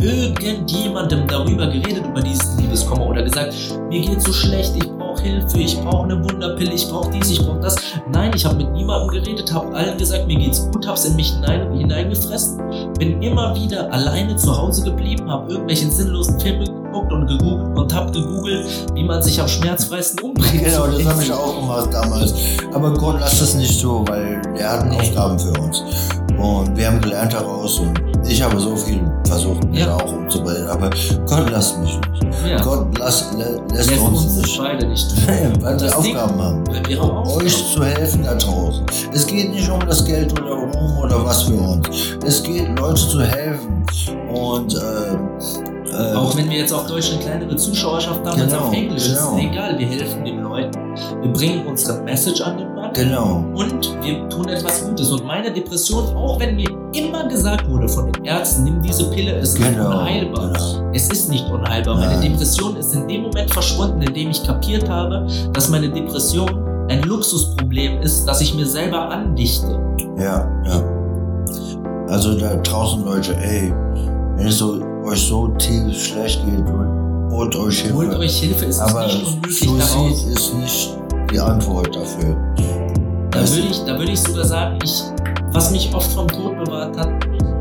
irgendjemandem 0.01 1.27
darüber 1.27 1.67
geredet, 1.67 2.05
über 2.07 2.21
diesen 2.21 2.59
Liebeskummer 2.59 3.07
oder 3.07 3.23
gesagt, 3.23 3.55
mir 3.89 4.01
geht 4.01 4.23
so 4.23 4.33
schlecht, 4.33 4.75
ich 4.77 4.91
brauche 4.91 5.23
Hilfe, 5.23 5.59
ich 5.59 5.81
brauche 5.81 6.05
eine 6.05 6.23
Wunderpille, 6.23 6.73
ich 6.73 6.89
brauche 6.89 7.11
dies, 7.11 7.31
ich 7.31 7.45
brauche 7.45 7.61
das. 7.61 7.77
Nein, 8.13 8.31
ich 8.35 8.45
habe 8.45 8.57
mit 8.57 8.71
niemandem 8.73 9.23
geredet, 9.23 9.53
habe 9.53 9.75
allen 9.75 9.99
gesagt, 9.99 10.27
mir 10.27 10.39
geht's 10.39 10.71
gut, 10.71 10.87
habe 10.87 10.97
es 10.97 11.05
in 11.05 11.17
mich 11.17 11.33
hinein, 11.33 11.73
hineingefressen, 11.73 12.59
bin 12.99 13.21
immer 13.23 13.55
wieder 13.55 13.93
alleine 13.93 14.37
zu 14.37 14.57
Hause 14.57 14.85
geblieben, 14.85 15.31
habe 15.31 15.53
irgendwelche 15.53 15.91
sinnlosen 15.91 16.39
Filme 16.41 16.65
geguckt 16.65 17.13
und 17.13 17.27
gegoogelt 17.27 17.79
und 17.79 17.95
habe 17.95 18.13
gegoogelt, 18.13 18.67
wie 18.95 19.05
man 19.05 19.23
sich 19.23 19.41
am 19.41 19.49
schmerzfreisten 19.49 20.21
umbringt. 20.21 20.65
Genau, 20.65 20.87
das 20.87 21.05
habe 21.05 21.23
ich 21.23 21.33
auch 21.33 21.61
gemacht 21.61 21.89
damals. 21.93 22.35
Aber 22.73 22.93
Gott, 22.95 23.17
lass 23.21 23.41
das 23.41 23.55
nicht 23.55 23.79
so, 23.79 24.05
weil 24.09 24.41
er 24.57 24.73
hat. 24.73 24.89
Aufgaben 24.89 25.39
für 25.39 25.53
uns. 25.61 25.83
Und 26.39 26.77
wir 26.77 26.87
haben 26.87 27.01
gelernt 27.01 27.33
daraus 27.33 27.79
und 27.79 28.08
ich 28.27 28.43
habe 28.43 28.59
so 28.61 28.77
viel 28.77 29.01
versucht, 29.27 29.65
mich 29.71 29.81
Ja. 29.81 29.95
auch 29.95 30.13
umzubringen. 30.13 30.67
Aber 30.69 30.91
Gott 31.27 31.51
lässt 31.51 31.79
mich 31.81 31.95
nicht. 31.97 32.49
Ja. 32.51 32.61
Gott 32.63 32.99
lässt, 32.99 33.35
lä 33.37 33.45
lässt 33.75 33.91
Lässt 33.91 34.03
uns 34.03 34.25
uns 34.25 34.37
nicht. 34.37 34.59
beide 34.59 34.87
nicht. 34.87 35.07
Weil 35.63 35.81
wir 35.81 35.99
Aufgaben 35.99 36.43
haben. 36.43 36.67
Weil 36.67 36.87
wir 36.87 37.01
haben 37.03 37.11
Aufgaben. 37.11 37.47
Euch 37.47 37.73
zu 37.75 37.85
helfen 37.85 38.23
da 38.25 38.35
draußen. 38.35 38.85
Es 39.13 39.27
geht 39.27 39.51
nicht 39.53 39.69
um 39.71 39.81
das 39.81 40.05
Geld 40.05 40.33
oder 40.41 40.53
Ruhm 40.53 40.99
oder 41.03 41.25
was 41.25 41.43
für 41.45 41.55
uns. 41.55 41.89
Es 42.25 42.43
geht, 42.43 42.69
Leute 42.79 42.95
zu 43.09 43.21
helfen. 43.23 43.85
Und 44.35 44.75
äh, 44.75 44.79
äh, 45.91 46.15
Auch 46.15 46.37
wenn 46.37 46.51
wir 46.51 46.59
jetzt 46.59 46.73
auf 46.73 46.87
Deutsch 46.87 47.11
eine 47.13 47.21
kleinere 47.21 47.57
Zuschauerschaft 47.57 48.21
haben 48.25 48.41
als 48.41 48.53
Genau, 48.53 48.65
auf 48.67 48.73
Englisch, 48.75 49.09
genau. 49.09 49.37
ist 49.37 49.43
egal. 49.45 49.79
Wir 49.79 49.87
helfen 49.87 50.25
den 50.25 50.43
Leuten. 50.43 50.79
Wir 51.23 51.33
bringen 51.33 51.67
unsere 51.67 52.01
Message 52.03 52.41
an 52.43 52.59
den 52.59 52.68
Mann. 52.89 52.95
genau. 52.95 53.45
Und 53.55 53.97
wir 54.03 54.29
tun 54.29 54.49
etwas 54.49 54.87
Gutes. 54.87 55.11
Und 55.11 55.25
meine 55.27 55.53
Depression, 55.53 56.17
auch 56.17 56.39
wenn 56.41 56.57
mir 56.57 56.69
immer 56.93 57.27
gesagt 57.29 57.69
wurde 57.71 57.89
von 57.89 58.13
den 58.13 58.25
Ärzten, 58.25 58.65
nimm 58.65 58.81
diese 58.83 59.11
Pille, 59.11 59.37
es 59.37 59.51
ist 59.55 59.63
Genau. 59.63 59.89
unheilbar. 60.01 60.53
genau. 60.53 60.91
Es 60.93 61.09
ist 61.09 61.29
nicht 61.31 61.49
unheilbar. 61.51 61.97
Meine 61.97 62.13
Nein. 62.15 62.33
Depression 62.33 62.77
ist 62.77 62.95
in 62.95 63.07
dem 63.09 63.23
Moment 63.23 63.53
verschwunden, 63.53 64.03
in 64.03 64.15
dem 64.15 64.31
ich 64.31 64.43
kapiert 64.45 64.89
habe, 64.89 65.27
dass 65.53 65.69
meine 65.69 65.89
Depression 65.89 66.49
ein 66.89 67.03
Luxusproblem 67.03 68.01
ist, 68.03 68.25
das 68.27 68.41
ich 68.41 68.55
mir 68.55 68.67
selber 68.67 69.11
andichte. 69.11 69.79
Ja, 70.19 70.49
ja. 70.65 70.83
Also 72.09 72.39
da 72.39 72.57
draußen 72.57 73.05
Leute, 73.05 73.37
ey, 73.37 73.73
wenn 74.37 74.47
es 74.47 74.59
so, 74.59 74.81
euch 75.05 75.27
so 75.27 75.49
tief 75.59 75.95
schlecht 76.03 76.43
geht, 76.47 76.65
holt 77.31 77.55
euch 77.57 77.81
Hilfe. 77.81 77.97
Holt 77.97 78.15
euch 78.17 78.39
Hilfe, 78.39 78.65
es 78.65 78.77
ist 78.77 78.81
Aber 78.81 79.05
nicht 79.07 79.27
unmöglich 79.27 79.61
daraus. 79.61 79.93
Suizid 79.93 80.33
ist 80.33 80.55
nicht 80.55 80.99
die 81.31 81.39
Antwort 81.41 81.95
dafür. 81.95 82.37
Da 83.39 83.49
würde 83.49 83.69
ich, 83.69 83.85
da 83.85 84.01
ich 84.01 84.21
sogar 84.21 84.45
sagen, 84.45 84.79
ich, 84.83 85.01
was 85.53 85.71
mich 85.71 85.95
oft 85.95 86.11
vom 86.11 86.27
Tod 86.27 86.59
bewahrt 86.59 86.97
hat, 86.99 87.09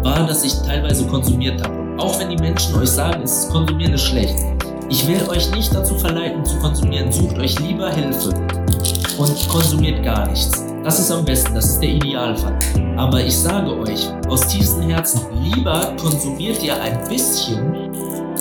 war, 0.04 0.26
dass 0.26 0.44
ich 0.44 0.56
teilweise 0.62 1.06
konsumiert 1.06 1.64
habe. 1.64 1.96
Auch 2.00 2.20
wenn 2.20 2.32
die 2.32 2.38
Menschen 2.38 2.74
euch 2.74 2.90
sagen, 2.90 3.22
es 3.22 3.44
ist 3.44 3.52
Konsumieren 3.52 3.94
ist 3.94 4.02
schlecht, 4.02 4.36
ich 4.90 5.08
will 5.08 5.22
euch 5.30 5.52
nicht 5.52 5.72
dazu 5.76 5.94
verleiten 5.94 6.44
zu 6.44 6.58
konsumieren. 6.58 7.12
Sucht 7.12 7.38
euch 7.38 7.60
lieber 7.60 7.92
Hilfe 7.92 8.30
und 9.20 9.50
konsumiert 9.50 10.04
gar 10.04 10.28
nichts. 10.28 10.66
Das 10.84 10.98
ist 10.98 11.12
am 11.12 11.24
besten, 11.24 11.54
das 11.54 11.66
ist 11.66 11.80
der 11.80 11.90
Idealfall. 11.90 12.58
Aber 12.98 13.24
ich 13.24 13.38
sage 13.38 13.78
euch 13.78 14.08
aus 14.30 14.48
tiefstem 14.48 14.90
Herzen, 14.90 15.22
lieber 15.44 15.94
konsumiert 16.02 16.64
ihr 16.64 16.82
ein 16.82 17.08
bisschen 17.08 17.94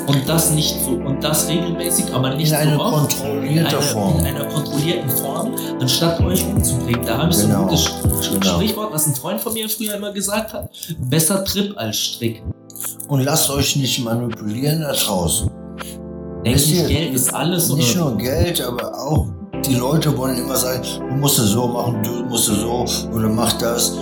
und 0.07 0.29
das 0.29 0.51
nicht 0.53 0.77
so 0.85 0.91
und 0.93 1.23
das 1.23 1.49
regelmäßig, 1.49 2.13
aber 2.13 2.35
nicht 2.35 2.51
in 2.51 2.57
einer 2.57 2.77
so 2.77 2.81
oft 2.83 3.13
in 3.13 3.19
kontrollierten 3.19 3.67
einer, 3.67 3.83
Form. 3.83 4.19
in 4.19 4.27
einer 4.27 4.45
kontrollierten 4.45 5.11
Form, 5.11 5.51
anstatt 5.81 6.21
euch 6.21 6.45
umzubringen. 6.47 7.05
Da 7.07 7.19
habe 7.19 7.31
ich 7.31 7.37
so 7.37 7.47
Genau, 7.47 7.61
ein 7.63 7.69
gutes 7.69 7.87
Sch- 7.87 8.33
genau. 8.41 8.55
Sprichwort, 8.55 8.93
was 8.93 9.07
ein 9.07 9.15
Freund 9.15 9.41
von 9.41 9.53
mir 9.55 9.69
früher 9.69 9.95
immer 9.95 10.13
gesagt 10.13 10.53
hat: 10.53 10.71
besser 10.99 11.45
Trip 11.45 11.73
als 11.77 11.97
Strick. 11.97 12.43
Und 13.09 13.23
lasst 13.25 13.51
euch 13.51 13.77
nicht 13.77 14.05
manipulieren 14.05 14.81
da 14.83 14.93
draußen. 14.93 15.51
Ihr, 16.45 16.55
ich, 16.55 16.87
Geld 16.87 17.15
ist 17.15 17.35
alles 17.35 17.69
oder 17.71 17.79
Nicht 17.79 17.97
nur 17.97 18.17
Geld, 18.17 18.61
aber 18.61 18.95
auch 18.97 19.27
die 19.67 19.75
Leute 19.75 20.17
wollen 20.17 20.37
immer 20.39 20.57
sagen, 20.57 20.83
du 21.09 21.15
musst 21.17 21.39
es 21.39 21.51
so 21.51 21.67
machen, 21.67 22.01
du 22.05 22.25
musst 22.25 22.49
es 22.49 22.61
so 22.61 22.85
oder 23.13 23.29
mach 23.29 23.53
das. 23.55 23.93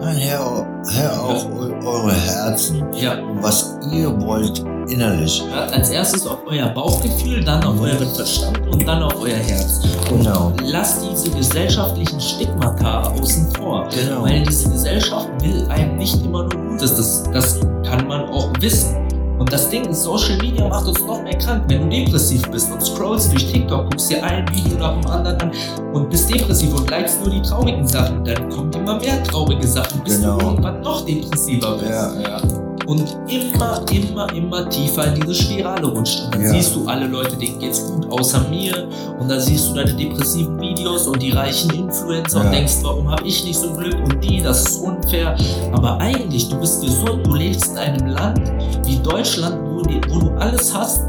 Nein, 0.00 0.16
hör, 0.20 0.66
hör 0.92 1.22
auf 1.22 1.46
eu- 1.46 1.86
eure 1.86 2.12
Herzen, 2.12 2.84
ja, 2.94 3.16
was 3.40 3.78
ihr 3.90 4.08
wollt 4.20 4.62
innerlich. 4.88 5.42
als 5.72 5.90
erstes 5.90 6.26
auf 6.26 6.38
euer 6.46 6.68
Bauchgefühl, 6.68 7.44
dann 7.44 7.62
auf 7.64 7.80
euren 7.80 8.08
Verstand 8.14 8.58
und 8.70 8.86
dann 8.86 9.02
auf 9.02 9.14
euer 9.20 9.36
Herz. 9.36 9.80
Und 10.10 10.20
Genau. 10.22 10.52
lasst 10.64 11.02
diese 11.02 11.30
gesellschaftlichen 11.30 12.20
Stigmata 12.20 13.10
außen 13.12 13.48
vor. 13.56 13.86
Genau. 13.94 14.22
Weil 14.24 14.42
diese 14.42 14.70
Gesellschaft 14.70 15.28
will 15.42 15.66
einem 15.68 15.96
nicht 15.96 16.22
immer 16.24 16.42
nur 16.44 16.68
Gutes. 16.70 16.96
Das, 16.96 17.24
das 17.32 17.60
kann 17.84 18.06
man 18.06 18.28
auch 18.30 18.48
wissen. 18.60 18.96
Und 19.38 19.52
das 19.52 19.68
Ding 19.68 19.84
ist, 19.84 20.02
Social 20.02 20.38
Media 20.38 20.66
macht 20.66 20.86
uns 20.88 20.98
noch 21.00 21.22
mehr 21.22 21.36
krank. 21.36 21.64
Wenn 21.68 21.90
du 21.90 21.96
depressiv 21.96 22.42
bist 22.50 22.72
und 22.72 22.80
scrollst 22.82 23.32
durch 23.32 23.52
TikTok, 23.52 23.90
guckst 23.90 24.10
dir 24.10 24.22
ein 24.24 24.46
Video 24.54 24.78
nach 24.78 24.98
dem 24.98 25.10
anderen 25.10 25.40
an 25.42 25.50
und 25.92 26.08
bist 26.08 26.32
depressiv 26.32 26.74
und 26.74 26.90
likest 26.90 27.20
nur 27.22 27.30
die 27.30 27.42
traurigen 27.42 27.86
Sachen, 27.86 28.24
dann 28.24 28.48
kommen 28.48 28.72
immer 28.72 28.98
mehr 28.98 29.22
traurige 29.24 29.66
Sachen, 29.66 30.00
bis 30.04 30.20
Genau. 30.22 30.38
du 30.38 30.46
irgendwann 30.46 30.80
noch 30.80 31.04
depressiver 31.04 31.76
bist. 31.76 31.90
Ja, 31.90 32.12
ja. 32.22 32.65
Und 32.86 33.16
immer, 33.28 33.80
immer, 33.92 34.32
immer 34.32 34.68
tiefer 34.68 35.12
in 35.12 35.20
diese 35.20 35.34
Spirale 35.34 35.86
rutscht. 35.86 36.24
Und 36.26 36.34
dann 36.34 36.42
Ja. 36.42 36.48
siehst 36.50 36.74
du 36.76 36.86
alle 36.86 37.06
Leute, 37.06 37.36
denen 37.36 37.58
geht's 37.58 37.84
gut, 37.84 38.08
außer 38.10 38.46
mir. 38.48 38.88
Und 39.18 39.28
dann 39.28 39.40
siehst 39.40 39.70
du 39.70 39.74
deine 39.74 39.92
depressiven 39.94 40.60
Videos 40.60 41.06
und 41.08 41.20
die 41.20 41.30
reichen 41.32 41.70
Influencer 41.72 42.38
Ja. 42.40 42.44
und 42.46 42.52
denkst, 42.52 42.74
warum 42.82 43.10
habe 43.10 43.24
ich 43.26 43.44
nicht 43.44 43.58
so 43.58 43.72
Glück 43.72 43.96
und 44.04 44.22
die, 44.22 44.40
das 44.40 44.62
ist 44.62 44.78
unfair. 44.78 45.36
Aber 45.72 45.98
eigentlich, 45.98 46.48
du 46.48 46.56
bist 46.60 46.80
gesund, 46.80 47.26
du 47.26 47.34
lebst 47.34 47.66
in 47.72 47.78
einem 47.78 48.06
Land 48.08 48.40
wie 48.84 48.96
Deutschland, 48.98 49.56
wo, 49.64 49.82
wo 50.14 50.20
du 50.20 50.30
alles 50.38 50.72
hast 50.72 51.02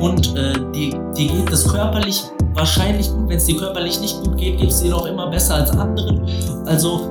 und 0.00 0.36
äh, 0.36 0.52
dir, 0.72 0.98
dir 1.16 1.28
geht 1.32 1.50
es 1.52 1.66
körperlich 1.66 2.22
wahrscheinlich 2.54 3.10
gut. 3.10 3.28
Wenn 3.28 3.38
es 3.38 3.46
dir 3.46 3.56
körperlich 3.56 4.00
nicht 4.00 4.22
gut 4.22 4.36
geht, 4.36 4.58
geht 4.60 4.70
es 4.70 4.80
dir 4.82 4.90
noch 4.90 5.06
immer 5.06 5.28
besser 5.28 5.56
als 5.56 5.70
anderen. 5.72 6.24
Also 6.66 7.10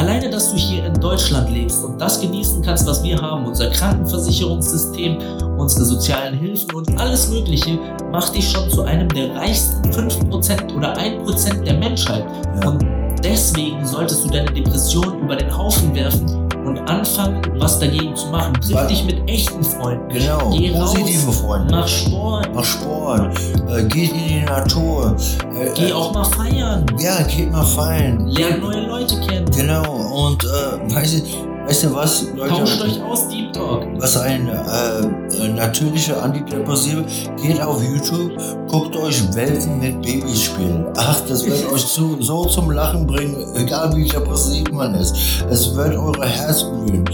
Alleine, 0.00 0.30
dass 0.30 0.50
du 0.50 0.56
hier 0.56 0.86
in 0.86 0.94
Deutschland 0.94 1.50
lebst 1.50 1.84
und 1.84 2.00
das 2.00 2.22
genießen 2.22 2.62
kannst, 2.62 2.86
was 2.86 3.02
wir 3.02 3.20
haben, 3.20 3.44
unser 3.44 3.68
Krankenversicherungssystem, 3.68 5.18
unsere 5.58 5.84
sozialen 5.84 6.38
Hilfen 6.38 6.74
und 6.74 6.98
alles 6.98 7.28
Mögliche, 7.28 7.78
macht 8.10 8.34
dich 8.34 8.50
schon 8.50 8.70
zu 8.70 8.84
einem 8.84 9.10
der 9.10 9.34
reichsten 9.34 9.90
5% 9.90 10.74
oder 10.74 10.96
1% 10.96 11.64
der 11.64 11.74
Menschheit. 11.74 12.24
Und 12.64 12.82
deswegen 13.22 13.84
solltest 13.84 14.24
du 14.24 14.30
deine 14.30 14.50
Depression 14.50 15.20
über 15.20 15.36
den 15.36 15.54
Haufen 15.54 15.94
werfen 15.94 16.39
und 16.64 16.78
anfangen, 16.88 17.40
was 17.58 17.78
dagegen 17.78 18.14
zu 18.14 18.28
machen. 18.28 18.54
Triff 18.60 18.86
dich 18.86 19.04
mit 19.04 19.28
echten 19.28 19.62
Freunden. 19.62 20.08
Genau. 20.08 20.50
Geh 20.50 20.70
Positive 20.70 21.26
raus, 21.26 21.40
Freunde. 21.40 21.74
Mach 21.74 21.88
Sport, 21.88 22.48
Mach 22.54 22.64
Sport. 22.64 23.38
Äh, 23.68 23.82
geht 23.84 24.12
in 24.12 24.28
die 24.28 24.40
Natur. 24.44 25.16
Äh, 25.54 25.70
geh 25.74 25.92
auch 25.92 26.12
mal 26.12 26.24
feiern, 26.24 26.84
Ja, 26.98 27.22
geht 27.22 27.50
mal 27.52 27.64
fein. 27.64 28.26
lern 28.28 28.60
neue 28.60 28.80
Leute 28.86 29.20
kennen, 29.20 29.50
Genau. 29.50 29.84
Und 29.92 30.44
äh, 30.44 30.94
weißt, 30.94 31.20
du, 31.20 31.49
weißt 31.70 31.84
du 31.84 31.94
was, 31.94 32.26
Leute? 32.34 32.48
tauscht 32.48 32.82
euch 32.82 33.00
aus, 33.00 33.28
Deep 33.28 33.52
Talk. 33.52 33.86
was 33.98 34.16
ein 34.16 34.48
äh, 34.48 35.44
äh, 35.44 35.48
natürlicher 35.50 36.20
Antidepressive, 36.20 37.04
geht 37.40 37.60
auf 37.62 37.80
YouTube, 37.80 38.32
guckt 38.68 38.96
euch 38.96 39.22
Welpen 39.34 39.78
mit 39.78 40.02
Babys 40.02 40.42
spielen. 40.42 40.86
Ach, 40.96 41.20
das 41.28 41.46
wird 41.46 41.72
euch 41.72 41.86
zu, 41.86 42.20
so 42.20 42.44
zum 42.46 42.72
Lachen 42.72 43.06
bringen, 43.06 43.36
egal 43.54 43.94
wie 43.94 44.08
depressiv 44.08 44.68
man 44.72 44.96
ist. 44.96 45.14
Es 45.48 45.72
wird 45.76 45.96
eure 45.96 46.26
Herz 46.26 46.64
blühen. 46.64 47.04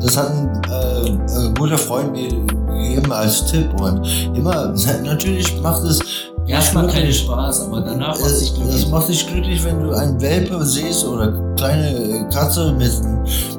Das 0.00 0.16
hat 0.16 0.30
ein 0.30 0.62
äh, 0.70 1.08
äh, 1.08 1.52
guter 1.52 1.76
Freund 1.76 2.12
mir 2.12 2.28
gegeben 2.28 3.12
als 3.12 3.44
Tipp 3.44 3.68
und 3.78 4.06
immer, 4.34 4.72
natürlich 5.04 5.60
macht 5.60 5.84
es 5.84 6.00
Erstmal 6.46 6.86
keinen. 6.86 7.12
Spaß, 7.12 7.66
aber 7.66 7.80
danach 7.80 8.08
macht 8.18 8.20
Es, 8.20 8.38
sich 8.40 8.50
das 8.50 8.58
glücklich. 8.60 8.88
macht 8.88 9.08
dich 9.08 9.26
glücklich, 9.26 9.64
wenn 9.64 9.82
du 9.82 9.92
einen 9.92 10.20
Welpe 10.20 10.64
siehst 10.64 11.04
oder 11.06 11.32
kleine 11.56 12.28
Katze 12.32 12.72
mit, 12.72 12.92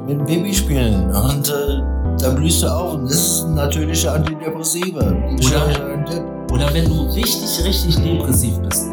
mit 0.06 0.18
einem 0.18 0.26
Baby 0.26 0.54
spielen. 0.54 1.10
Und 1.16 1.50
äh, 1.50 1.82
da 2.20 2.30
blühst 2.32 2.64
du 2.64 2.68
auf. 2.68 2.94
Und 2.94 3.06
das 3.06 3.14
ist 3.16 3.44
ein 3.44 3.56
natürlicher 3.56 4.14
ich 5.38 5.48
Oder-. 5.48 5.68
Oder 6.52 6.74
wenn 6.74 6.86
du 6.86 7.02
richtig, 7.14 7.66
richtig 7.66 7.96
depressiv 8.02 8.58
bist, 8.60 8.86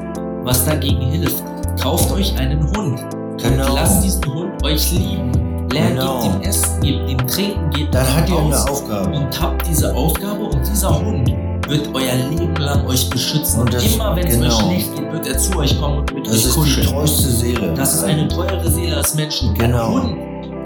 was 0.42 0.64
dagegen 0.64 1.00
hilft, 1.12 1.42
kauft 1.80 2.10
euch 2.12 2.36
einen 2.36 2.66
Hund. 2.76 3.00
Genau. 3.40 3.74
Lasst 3.74 4.04
diesen 4.04 4.24
Hund 4.34 4.62
euch 4.64 4.90
lieben. 4.92 5.30
Lernt, 5.72 5.98
Genau. 5.98 6.22
gebt 6.22 6.34
ihm 6.36 6.40
Essen, 6.42 6.80
gebt 6.82 7.10
ihm 7.10 7.18
Trinken, 7.26 7.70
gebt 7.70 7.94
Dann 7.94 8.16
hat 8.16 8.28
ihr 8.28 8.38
eine 8.38 8.70
Aufgabe. 8.70 9.16
und 9.16 9.40
habt 9.40 9.66
diese 9.66 9.94
Aufgabe 9.94 10.44
und 10.44 10.60
dieser 10.68 11.00
Hund 11.04 11.32
wird 11.68 11.88
euer 11.94 12.14
Leben 12.30 12.56
lang 12.56 12.86
euch 12.86 13.08
beschützen. 13.10 13.60
Und 13.62 13.72
das- 13.74 13.94
immer 13.94 14.14
wenn 14.16 14.26
es 14.26 14.34
genau. 14.38 14.46
euch 14.48 14.60
schlecht 14.62 14.96
geht, 14.96 15.12
wird 15.12 15.26
er 15.26 15.38
zu 15.38 15.58
euch 15.58 15.80
kommen 15.80 15.98
und 15.98 16.14
mit 16.14 16.26
Das 16.26 16.32
euch 16.34 16.38
ist 16.44 16.54
die 16.56 16.60
kuscheln. 16.60 16.86
treueste 16.88 17.28
Seele. 17.30 17.74
Das 17.74 17.94
ist 17.94 18.04
eine 18.04 18.28
teure 18.28 18.70
Seele 18.70 18.96
als 18.96 19.14
Menschen. 19.14 19.54
Genau. 19.54 19.86
Ein 19.86 19.92
Hund 19.92 20.16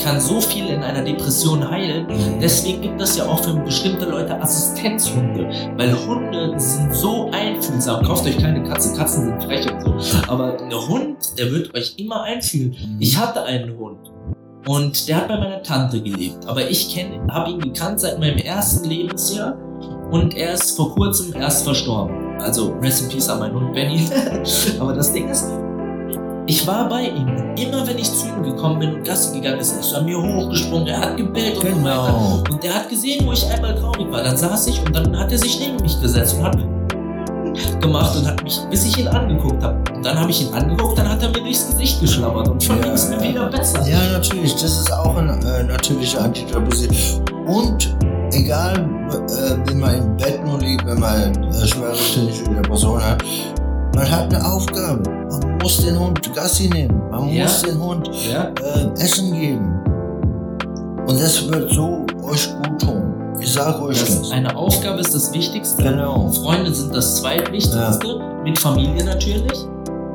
kann 0.03 0.21
so 0.21 0.41
viel 0.41 0.67
in 0.69 0.81
einer 0.83 1.03
Depression 1.03 1.69
heilen. 1.69 2.07
Mhm. 2.07 2.39
Deswegen 2.41 2.83
gibt 2.83 3.01
es 3.03 3.17
ja 3.17 3.25
auch 3.27 3.41
für 3.43 3.53
bestimmte 3.55 4.05
Leute 4.05 4.41
Assistenzhunde, 4.41 5.51
weil 5.77 5.93
Hunde 6.07 6.55
sind 6.57 6.95
so 6.95 7.29
einfühlsam. 7.33 8.05
Kauft 8.05 8.25
euch 8.27 8.39
keine 8.39 8.63
Katze, 8.63 8.95
Katzen 8.97 9.25
sind 9.27 9.43
frech 9.43 9.67
und 9.73 10.01
so. 10.01 10.17
Aber 10.29 10.57
ein 10.61 10.73
Hund, 10.73 11.17
der 11.37 11.51
wird 11.51 11.75
euch 11.75 11.95
immer 11.97 12.23
einfühlen. 12.23 12.77
Ich 13.01 13.19
hatte 13.19 13.43
einen 13.43 13.77
Hund 13.77 13.99
und 14.69 15.09
der 15.09 15.17
hat 15.17 15.29
bei 15.29 15.37
meiner 15.37 15.63
Tante 15.65 16.01
gelebt. 16.01 16.47
Aber 16.47 16.69
ich 16.71 16.97
habe 17.31 17.51
ihn 17.51 17.59
gekannt 17.59 17.99
seit 17.99 18.21
meinem 18.21 18.39
ersten 18.39 18.89
Lebensjahr 18.89 19.57
und 20.11 20.37
er 20.37 20.55
ist 20.55 20.77
vor 20.77 20.95
kurzem 20.95 21.35
erst 21.35 21.65
verstorben. 21.65 22.41
Also 22.41 22.75
Rest 22.81 23.03
in 23.03 23.09
Peace 23.09 23.29
an 23.29 23.41
meinen 23.41 23.55
Hund 23.55 23.73
Benny. 23.73 24.09
Aber 24.81 24.93
das 24.93 25.13
Ding 25.13 25.29
ist, 25.29 25.47
ich 26.47 26.67
war 26.67 26.89
bei 26.89 27.03
ihm. 27.09 27.29
Immer 27.57 27.87
wenn 27.87 27.99
ich 27.99 28.11
zu 28.11 28.27
ihm 28.27 28.43
gekommen 28.43 28.79
bin 28.79 28.95
und 28.95 29.05
Gassi 29.05 29.39
gegangen 29.39 29.61
ist, 29.61 29.79
ist 29.79 29.93
er 29.93 30.03
mir 30.03 30.17
hochgesprungen, 30.17 30.87
er 30.87 31.01
hat 31.01 31.17
gebellt 31.17 31.57
und 31.57 31.63
so 31.63 31.85
weiter. 31.85 32.07
Genau. 32.07 32.43
Und 32.51 32.63
der 32.63 32.75
hat 32.75 32.89
gesehen, 32.89 33.27
wo 33.27 33.33
ich 33.33 33.47
einmal 33.51 33.75
traurig 33.75 34.11
war. 34.11 34.23
Dann 34.23 34.37
saß 34.37 34.69
ich 34.69 34.81
und 34.85 34.95
dann 34.95 35.19
hat 35.19 35.31
er 35.31 35.39
sich 35.39 35.61
neben 35.61 35.77
mich 35.83 36.01
gesetzt 36.01 36.37
und 36.39 36.45
hat 36.45 36.57
gemacht 37.81 38.17
und 38.17 38.27
hat 38.27 38.43
mich, 38.43 38.59
bis 38.71 38.87
ich 38.87 38.99
ihn 38.99 39.09
angeguckt 39.09 39.63
habe. 39.63 39.79
Und 39.95 40.07
dann 40.07 40.19
habe 40.19 40.31
ich 40.31 40.43
ihn 40.43 40.55
angeguckt, 40.55 40.99
dann 40.99 41.09
hat 41.09 41.23
er 41.23 41.29
mir 41.29 41.41
durchs 41.41 41.67
Gesicht 41.67 42.01
geschlabbert 42.01 42.49
und 42.49 42.63
schon 42.63 42.77
Ja, 42.77 42.83
ging 42.83 42.93
es 42.93 43.09
mir 43.09 43.17
ja. 43.17 43.23
wieder 43.23 43.47
besser. 43.51 43.87
Ja, 43.89 43.99
natürlich, 44.13 44.53
das 44.53 44.81
ist 44.81 44.93
auch 44.93 45.17
ein 45.17 45.29
äh, 45.29 45.65
natürlicher 45.65 46.23
Antidepressiv. 46.23 47.21
Und 47.47 47.97
egal, 48.33 48.79
äh, 49.11 49.71
wie 49.71 49.75
man 49.75 49.95
im 49.97 50.17
Bett 50.17 50.45
nur 50.45 50.59
liegt, 50.59 50.87
wenn 50.87 51.01
man 51.01 51.45
äh, 51.45 51.67
schwere 51.67 51.93
klinische 51.95 52.45
Depression 52.45 53.03
hat, 53.03 53.23
man 53.95 54.11
hat 54.11 54.33
eine 54.35 54.45
Aufgabe. 54.45 55.03
Man 55.41 55.59
muss 55.63 55.79
den 55.85 55.99
Hund 55.99 56.35
Gassi 56.35 56.69
nehmen. 56.69 57.01
Man 57.11 57.29
Ja. 57.31 57.45
muss 57.45 57.63
den 57.63 57.81
Hund 57.83 58.09
Ja? 58.31 58.51
äh, 58.63 58.91
Essen 59.03 59.33
geben. 59.33 59.75
Und 61.07 61.21
das 61.21 61.49
wird 61.49 61.73
so 61.73 62.05
euch 62.23 62.49
gut 62.63 62.81
tun. 62.83 63.03
Ich 63.41 63.53
sage 63.53 63.81
euch 63.83 64.01
Das, 64.01 64.19
das. 64.21 64.31
eine 64.33 64.55
Aufgabe 64.57 65.01
ist 65.01 65.15
das 65.15 65.33
Wichtigste. 65.33 65.83
Genau. 65.83 66.29
Freunde 66.31 66.75
sind 66.75 66.95
das 66.95 67.17
zweitwichtigste, 67.17 68.21
mit 68.45 68.59
Familie 68.59 69.05
natürlich. 69.05 69.59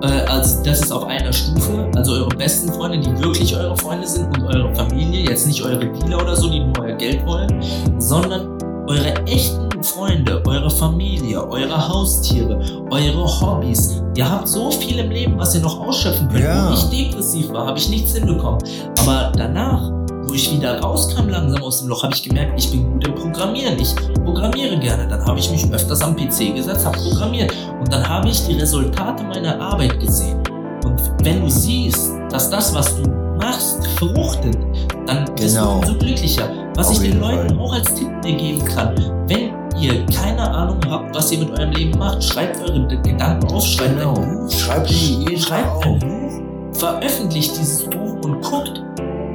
Äh, 0.03 0.25
also 0.27 0.63
das 0.63 0.81
ist 0.81 0.91
auf 0.91 1.05
einer 1.05 1.31
Stufe. 1.31 1.89
Also 1.95 2.13
eure 2.13 2.29
besten 2.29 2.71
Freunde, 2.71 2.99
die 2.99 3.23
wirklich 3.23 3.55
eure 3.55 3.75
Freunde 3.77 4.07
sind 4.07 4.37
und 4.37 4.43
eure 4.45 4.73
Familie, 4.75 5.29
jetzt 5.29 5.47
nicht 5.47 5.63
eure 5.63 5.85
Dealer 5.85 6.21
oder 6.21 6.35
so, 6.35 6.49
die 6.49 6.59
nur 6.59 6.79
euer 6.79 6.95
Geld 6.95 7.25
wollen, 7.25 7.63
sondern 7.99 8.47
eure 8.87 9.15
echten 9.25 9.81
Freunde, 9.81 10.41
eure 10.45 10.69
Familie, 10.69 11.41
eure 11.49 11.87
Haustiere, 11.87 12.59
eure 12.89 13.41
Hobbys. 13.41 14.01
Ihr 14.15 14.29
habt 14.29 14.47
so 14.47 14.71
viel 14.71 14.99
im 14.99 15.09
Leben, 15.09 15.37
was 15.37 15.55
ihr 15.55 15.61
noch 15.61 15.79
ausschöpfen 15.79 16.27
könnt. 16.27 16.43
Ja. 16.43 16.69
Wo 16.69 16.73
ich 16.73 16.83
depressiv 16.83 17.51
war, 17.51 17.67
habe 17.67 17.77
ich 17.77 17.89
nichts 17.89 18.13
hinbekommen. 18.13 18.61
Aber 18.99 19.31
danach, 19.35 19.89
wo 20.33 20.35
ich 20.35 20.51
wieder 20.51 20.79
rauskam 20.79 21.29
langsam 21.29 21.61
aus 21.61 21.79
dem 21.81 21.89
Loch, 21.89 22.01
habe 22.01 22.11
ich 22.15 22.23
gemerkt, 22.23 22.53
ich 22.57 22.71
bin 22.71 22.91
gut 22.91 23.07
im 23.07 23.13
Programmieren. 23.13 23.77
Ich 23.79 23.93
programmiere 24.25 24.79
gerne. 24.79 25.07
Dann 25.07 25.23
habe 25.27 25.37
ich 25.37 25.51
mich 25.51 25.71
öfters 25.71 26.01
am 26.01 26.15
PC 26.15 26.55
gesetzt, 26.55 26.83
habe 26.87 26.97
programmiert. 26.97 27.53
Und 27.79 27.93
dann 27.93 28.07
habe 28.09 28.27
ich 28.29 28.43
die 28.47 28.53
Resultate 28.55 29.23
meiner 29.25 29.61
Arbeit 29.61 29.99
gesehen. 29.99 30.37
Und 30.83 30.99
wenn 31.23 31.39
du 31.41 31.49
siehst, 31.51 32.13
dass 32.31 32.49
das, 32.49 32.73
was 32.73 32.95
du 32.99 33.07
machst, 33.39 33.85
fruchtet, 33.99 34.57
dann 35.05 35.25
bist 35.35 35.55
Genau. 35.55 35.73
du 35.73 35.79
umso 35.81 35.93
glücklicher. 35.99 36.49
Was 36.75 36.87
Auf 36.87 36.93
ich 37.03 37.11
den 37.11 37.19
Leuten 37.19 37.49
Fall. 37.49 37.59
auch 37.59 37.73
als 37.73 37.93
Tipp 37.93 38.09
dir 38.23 38.35
geben 38.35 38.65
kann, 38.65 38.95
wenn 39.27 39.51
ihr 39.79 40.03
keine 40.07 40.49
Ahnung 40.49 40.79
habt, 40.89 41.15
was 41.15 41.31
ihr 41.31 41.37
mit 41.45 41.51
eurem 41.51 41.71
Leben 41.73 41.99
macht, 41.99 42.23
schreibt 42.23 42.59
eure 42.67 42.87
Gedanken 42.87 43.53
auf, 43.53 43.63
schreibt 43.63 43.99
Genau. 43.99 44.15
ein 44.15 44.39
Buch, 44.47 44.51
Schreibt 44.51 44.87
Tag 44.87 45.37
schreibt 45.39 45.85
ein 45.85 45.99
Buch, 45.99 46.79
veröffentlicht 46.79 47.55
dieses 47.55 47.83
Buch 47.83 48.15
und 48.23 48.41
guckt, 48.41 48.81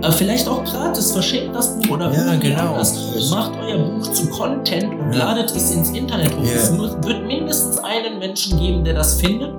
äh, 0.03 0.13
vielleicht 0.13 0.49
auch 0.49 0.65
gratis, 0.65 1.13
verschenkt 1.13 1.55
das 1.55 1.77
Buch 1.77 1.91
oder 1.97 2.13
Ja, 2.13 2.35
genau. 2.37 2.73
anders. 2.73 2.97
Es- 3.17 3.31
Macht 3.31 3.53
euer 3.61 3.79
Buch 3.79 4.11
zu 4.13 4.29
Content 4.31 4.85
und 4.93 5.13
Ja. 5.13 5.19
ladet 5.35 5.51
es 5.55 5.71
ins 5.73 5.91
Internet 5.91 6.37
hoch. 6.37 6.45
Ja. 6.45 6.53
Es 6.55 6.77
wird 6.79 7.27
mindestens 7.27 7.79
einen 7.79 8.19
Menschen 8.19 8.59
geben, 8.59 8.85
der 8.85 8.95
das 8.95 9.15
findet 9.21 9.53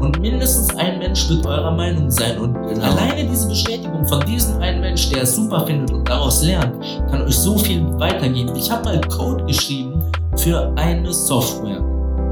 und 0.00 0.20
mindestens 0.20 0.74
ein 0.76 0.98
Mensch 0.98 1.28
wird 1.28 1.46
eurer 1.46 1.70
Meinung 1.70 2.10
sein. 2.10 2.38
Und 2.38 2.54
Genau. 2.54 2.84
alleine 2.84 3.28
diese 3.28 3.48
Bestätigung 3.48 4.06
von 4.06 4.20
diesem 4.26 4.60
einen 4.60 4.80
Mensch, 4.80 5.08
der 5.10 5.22
es 5.22 5.36
super 5.36 5.64
findet 5.66 5.92
und 5.92 6.08
daraus 6.08 6.42
lernt, 6.42 6.74
kann 7.10 7.22
euch 7.22 7.38
so 7.38 7.56
viel 7.58 7.82
weitergeben. 7.98 8.54
Ich 8.56 8.70
habe 8.70 8.84
mal 8.84 9.00
Code 9.02 9.44
geschrieben 9.44 10.02
für 10.36 10.72
eine 10.76 11.12
Software 11.12 11.80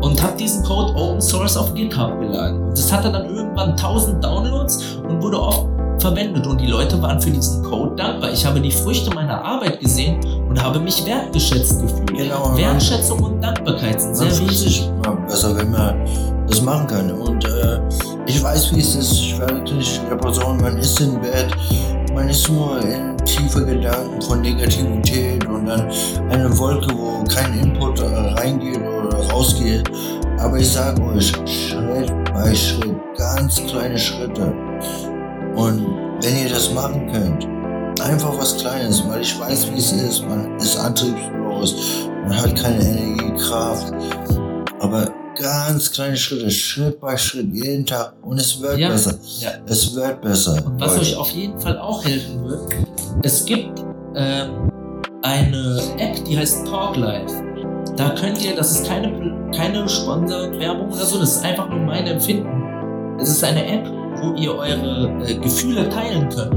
und 0.02 0.20
habe 0.20 0.36
diesen 0.36 0.64
Code 0.64 0.92
Open 0.96 1.20
Source 1.20 1.56
auf 1.56 1.72
GitHub 1.74 2.18
geladen. 2.20 2.60
Und 2.64 2.76
das 2.76 2.92
hatte 2.92 3.10
dann 3.12 3.24
irgendwann 3.34 3.76
1000 3.76 4.22
Downloads 4.22 4.78
und 5.08 5.22
wurde 5.22 5.40
oft 5.40 5.66
verwendet 6.02 6.46
und 6.46 6.60
die 6.60 6.66
Leute 6.66 7.00
waren 7.00 7.20
für 7.20 7.30
diesen 7.30 7.62
Code 7.62 7.94
dankbar. 7.96 8.32
Ich 8.32 8.44
habe 8.44 8.60
die 8.60 8.70
Früchte 8.70 9.14
meiner 9.14 9.42
Arbeit 9.42 9.80
gesehen 9.80 10.20
und 10.48 10.62
habe 10.62 10.80
mich 10.80 11.06
wertgeschätzt 11.06 11.80
gefühlt. 11.80 12.14
Genau. 12.14 12.56
Wertschätzung 12.56 13.22
und 13.22 13.40
Dankbarkeit 13.40 14.00
sind 14.00 14.16
sehr 14.16 14.38
wichtig. 14.40 14.90
besser, 15.26 15.56
wenn 15.56 15.70
man 15.70 16.04
das 16.48 16.60
machen 16.60 16.86
kann. 16.88 17.10
Und 17.12 17.44
äh, 17.44 17.80
ich 18.26 18.42
weiß, 18.42 18.74
wie 18.74 18.80
es 18.80 18.96
ist. 18.96 19.24
Schwere 19.24 19.62
klinische 19.64 20.00
Depression, 20.10 20.60
man 20.60 20.76
ist 20.76 21.00
im 21.00 21.20
Bett, 21.20 21.48
man 22.12 22.28
ist 22.28 22.50
nur 22.50 22.80
in 22.82 23.16
tiefe 23.24 23.64
Gedanken 23.64 24.20
von 24.20 24.40
Negativität 24.40 25.46
und 25.46 25.66
dann 25.66 25.88
eine 26.30 26.58
Wolke, 26.58 26.92
wo 26.94 27.22
kein 27.24 27.58
Input 27.60 28.00
äh, 28.00 28.04
reingeht 28.04 28.80
oder 28.80 29.16
rausgeht. 29.30 29.88
Aber 30.38 30.58
ich 30.58 30.70
sage 30.70 31.00
euch, 31.02 31.32
Schritt 31.46 32.12
bei 32.34 32.52
Schritt, 32.54 32.96
ganz 33.16 33.62
kleine 33.66 33.96
Schritte. 33.96 34.52
Und 35.56 35.86
wenn 36.22 36.36
ihr 36.44 36.48
das 36.50 36.72
machen 36.72 37.10
könnt, 37.12 37.46
einfach 38.00 38.36
was 38.38 38.56
Kleines, 38.56 39.02
weil 39.08 39.20
ich 39.20 39.38
weiß, 39.38 39.70
wie 39.72 39.78
es 39.78 39.92
ist. 39.92 40.22
Man 40.26 40.56
ist 40.58 40.76
antriebslos, 40.78 41.74
man 42.26 42.36
hat 42.40 42.56
keine 42.56 42.82
Energie, 42.82 43.32
Kraft. 43.38 43.92
Aber 44.80 45.08
ganz 45.38 45.90
kleine 45.92 46.16
Schritte, 46.16 46.50
Schritt 46.50 47.00
bei 47.00 47.16
Schritt, 47.16 47.48
jeden 47.52 47.84
Tag. 47.86 48.14
Und 48.22 48.38
es 48.38 48.60
wird 48.60 48.78
Ja, 48.78 48.88
besser. 48.90 49.14
ja. 49.40 49.50
Es 49.66 49.94
wird 49.94 50.20
besser. 50.22 50.56
Und 50.64 50.80
was 50.80 50.88
Leute. 50.96 51.00
euch 51.00 51.16
auf 51.16 51.30
jeden 51.30 51.58
Fall 51.60 51.78
auch 51.78 52.04
helfen 52.04 52.44
wird, 52.48 52.72
es 53.22 53.44
gibt 53.44 53.80
ähm, 54.16 54.70
eine 55.22 55.80
App, 55.98 56.24
die 56.24 56.36
heißt 56.38 56.66
Talk 56.66 56.96
Live. 56.96 57.30
Da 57.96 58.10
könnt 58.10 58.42
ihr, 58.44 58.56
das 58.56 58.72
ist 58.72 58.86
keine, 58.88 59.50
keine 59.54 59.86
Sponsored-Werbung 59.88 60.88
oder 60.92 61.04
so, 61.04 61.18
das 61.18 61.36
ist 61.36 61.44
einfach 61.44 61.68
nur 61.68 61.80
mein 61.80 62.06
Empfinden. 62.06 62.48
Es 63.20 63.28
ist 63.28 63.44
eine 63.44 63.64
App, 63.66 63.86
wo 64.22 64.34
ihr 64.34 64.54
eure 64.54 65.10
äh, 65.26 65.34
Gefühle 65.34 65.88
teilen 65.88 66.28
könnt 66.28 66.54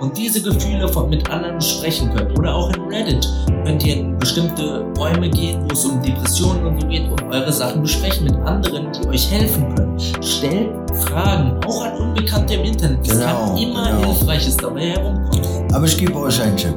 und 0.00 0.16
diese 0.16 0.40
Gefühle 0.40 0.88
von, 0.88 1.10
mit 1.10 1.28
anderen 1.30 1.56
besprechen 1.56 2.10
könnt. 2.14 2.38
Oder 2.38 2.54
auch 2.54 2.70
in 2.74 2.82
Reddit 2.84 3.28
könnt 3.64 3.84
ihr 3.84 3.96
in 3.96 4.18
bestimmte 4.18 4.82
Räume 4.96 5.28
gehen, 5.28 5.62
wo 5.64 5.72
es 5.74 5.84
um 5.84 6.00
Depressionen 6.02 6.66
und 6.66 6.80
so 6.80 6.86
geht 6.86 7.10
und 7.10 7.22
eure 7.24 7.52
Sachen 7.52 7.82
besprechen 7.82 8.24
mit 8.24 8.34
anderen, 8.46 8.88
die 8.92 9.08
euch 9.08 9.30
helfen 9.30 9.74
können. 9.74 9.98
Stellt 10.22 10.70
Fragen, 11.04 11.60
auch 11.66 11.84
an 11.84 11.92
Unbekannte 11.98 12.54
im 12.54 12.64
Internet. 12.64 12.98
Es 13.06 13.20
kann 13.20 13.36
Genau, 13.54 13.60
immer 13.60 13.90
genau. 13.90 14.14
Hilfreiches 14.14 14.56
dabei 14.56 14.80
herumkommen. 14.90 15.74
Aber 15.74 15.84
ich 15.84 15.98
gebe 15.98 16.18
euch 16.18 16.40
einen 16.40 16.56
Tipp. 16.56 16.74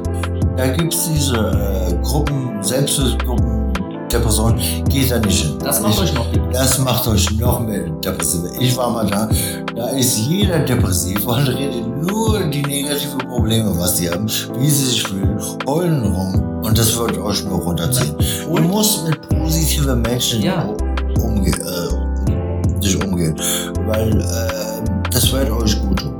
Da 0.56 0.68
gibt 0.68 0.92
es 0.94 1.08
diese 1.10 1.36
äh, 1.36 1.94
Gruppen, 2.02 2.62
Selbsthilfegruppen, 2.62 3.53
Depressionen. 4.14 4.60
Geht 4.88 5.10
da 5.10 5.18
nicht 5.18 5.42
hin. 5.44 5.58
Das 5.62 5.80
macht 5.80 5.94
ich, 5.94 6.00
euch 6.02 6.14
noch 6.14 6.30
depressiv. 6.30 6.52
Das 6.52 6.78
macht 6.78 7.08
euch 7.08 7.30
noch 7.38 7.60
mehr 7.60 7.88
depressiv. 8.04 8.40
Ich 8.60 8.76
war 8.76 8.90
mal 8.90 9.06
da, 9.06 9.28
da 9.74 9.88
ist 9.88 10.18
jeder 10.18 10.60
depressiv 10.60 11.26
und 11.26 11.48
redet 11.48 11.86
nur 12.02 12.44
die 12.44 12.62
negativen 12.62 13.18
Probleme, 13.18 13.72
was 13.76 13.96
die 13.96 14.08
haben, 14.08 14.28
wie 14.58 14.70
sie 14.70 14.86
sich 14.86 15.02
fühlen, 15.02 15.38
heulen 15.66 16.02
rum 16.12 16.60
und 16.64 16.78
das 16.78 16.96
wird 16.96 17.18
euch 17.18 17.44
nur 17.44 17.58
runterziehen. 17.60 18.14
Du 18.46 18.62
musst 18.62 19.06
mit 19.08 19.28
positiven 19.28 20.00
Menschen 20.02 20.42
Ja. 20.42 20.68
umge 21.20 21.50
äh, 21.50 22.80
dich 22.80 22.96
umgehen, 23.04 23.34
weil 23.86 24.10
äh, 24.20 25.10
das 25.10 25.32
wird 25.32 25.50
euch 25.50 25.80
gut 25.80 25.98
tun. 26.00 26.14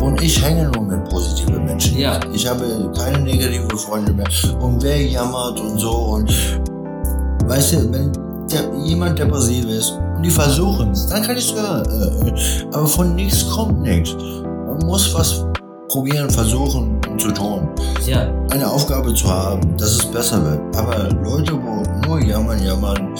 Und 0.00 0.20
ich 0.20 0.42
hänge 0.42 0.68
nur 0.74 0.82
mit 0.84 1.04
positiven 1.08 1.64
Menschen. 1.64 1.96
Ja. 1.98 2.18
Ich 2.32 2.46
habe 2.46 2.90
keine 2.96 3.20
negativen 3.20 3.78
Freunde 3.78 4.12
mehr. 4.12 4.26
Und 4.60 4.82
wer 4.82 5.00
jammert 5.00 5.60
und 5.60 5.78
so 5.78 5.90
und 5.90 6.30
weißt 7.46 7.72
du, 7.74 7.92
wenn 7.92 8.12
der, 8.50 8.70
jemand 8.84 9.18
depressiv 9.18 9.64
ist 9.66 9.98
und 10.16 10.22
die 10.22 10.30
versuchen 10.30 10.90
es, 10.90 11.06
dann 11.06 11.22
kann 11.22 11.36
ich 11.36 11.46
sogar, 11.46 11.82
äh, 11.86 12.32
aber 12.72 12.86
von 12.86 13.14
nichts 13.14 13.48
kommt 13.50 13.82
nichts. 13.82 14.14
Man 14.14 14.78
muss 14.86 15.14
was 15.14 15.44
probieren, 15.88 16.30
versuchen 16.30 17.00
und 17.08 17.20
zu 17.20 17.30
tun. 17.32 17.68
ja, 18.06 18.26
Eine 18.50 18.70
Aufgabe 18.70 19.12
zu 19.14 19.28
haben, 19.28 19.76
dass 19.76 19.92
es 19.92 20.06
besser 20.06 20.42
wird. 20.42 20.76
Aber 20.76 21.08
Leute, 21.22 21.52
wo 21.52 21.82
nur 22.08 22.20
jammern, 22.22 22.62
jammern 22.64 23.14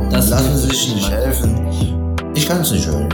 und 0.00 0.12
Das 0.12 0.28
lassen 0.30 0.56
sich 0.56 0.94
nicht 0.94 1.10
helfen, 1.10 1.54
ich 2.34 2.46
kann 2.46 2.60
es 2.60 2.70
nicht 2.70 2.86
hören. 2.86 3.08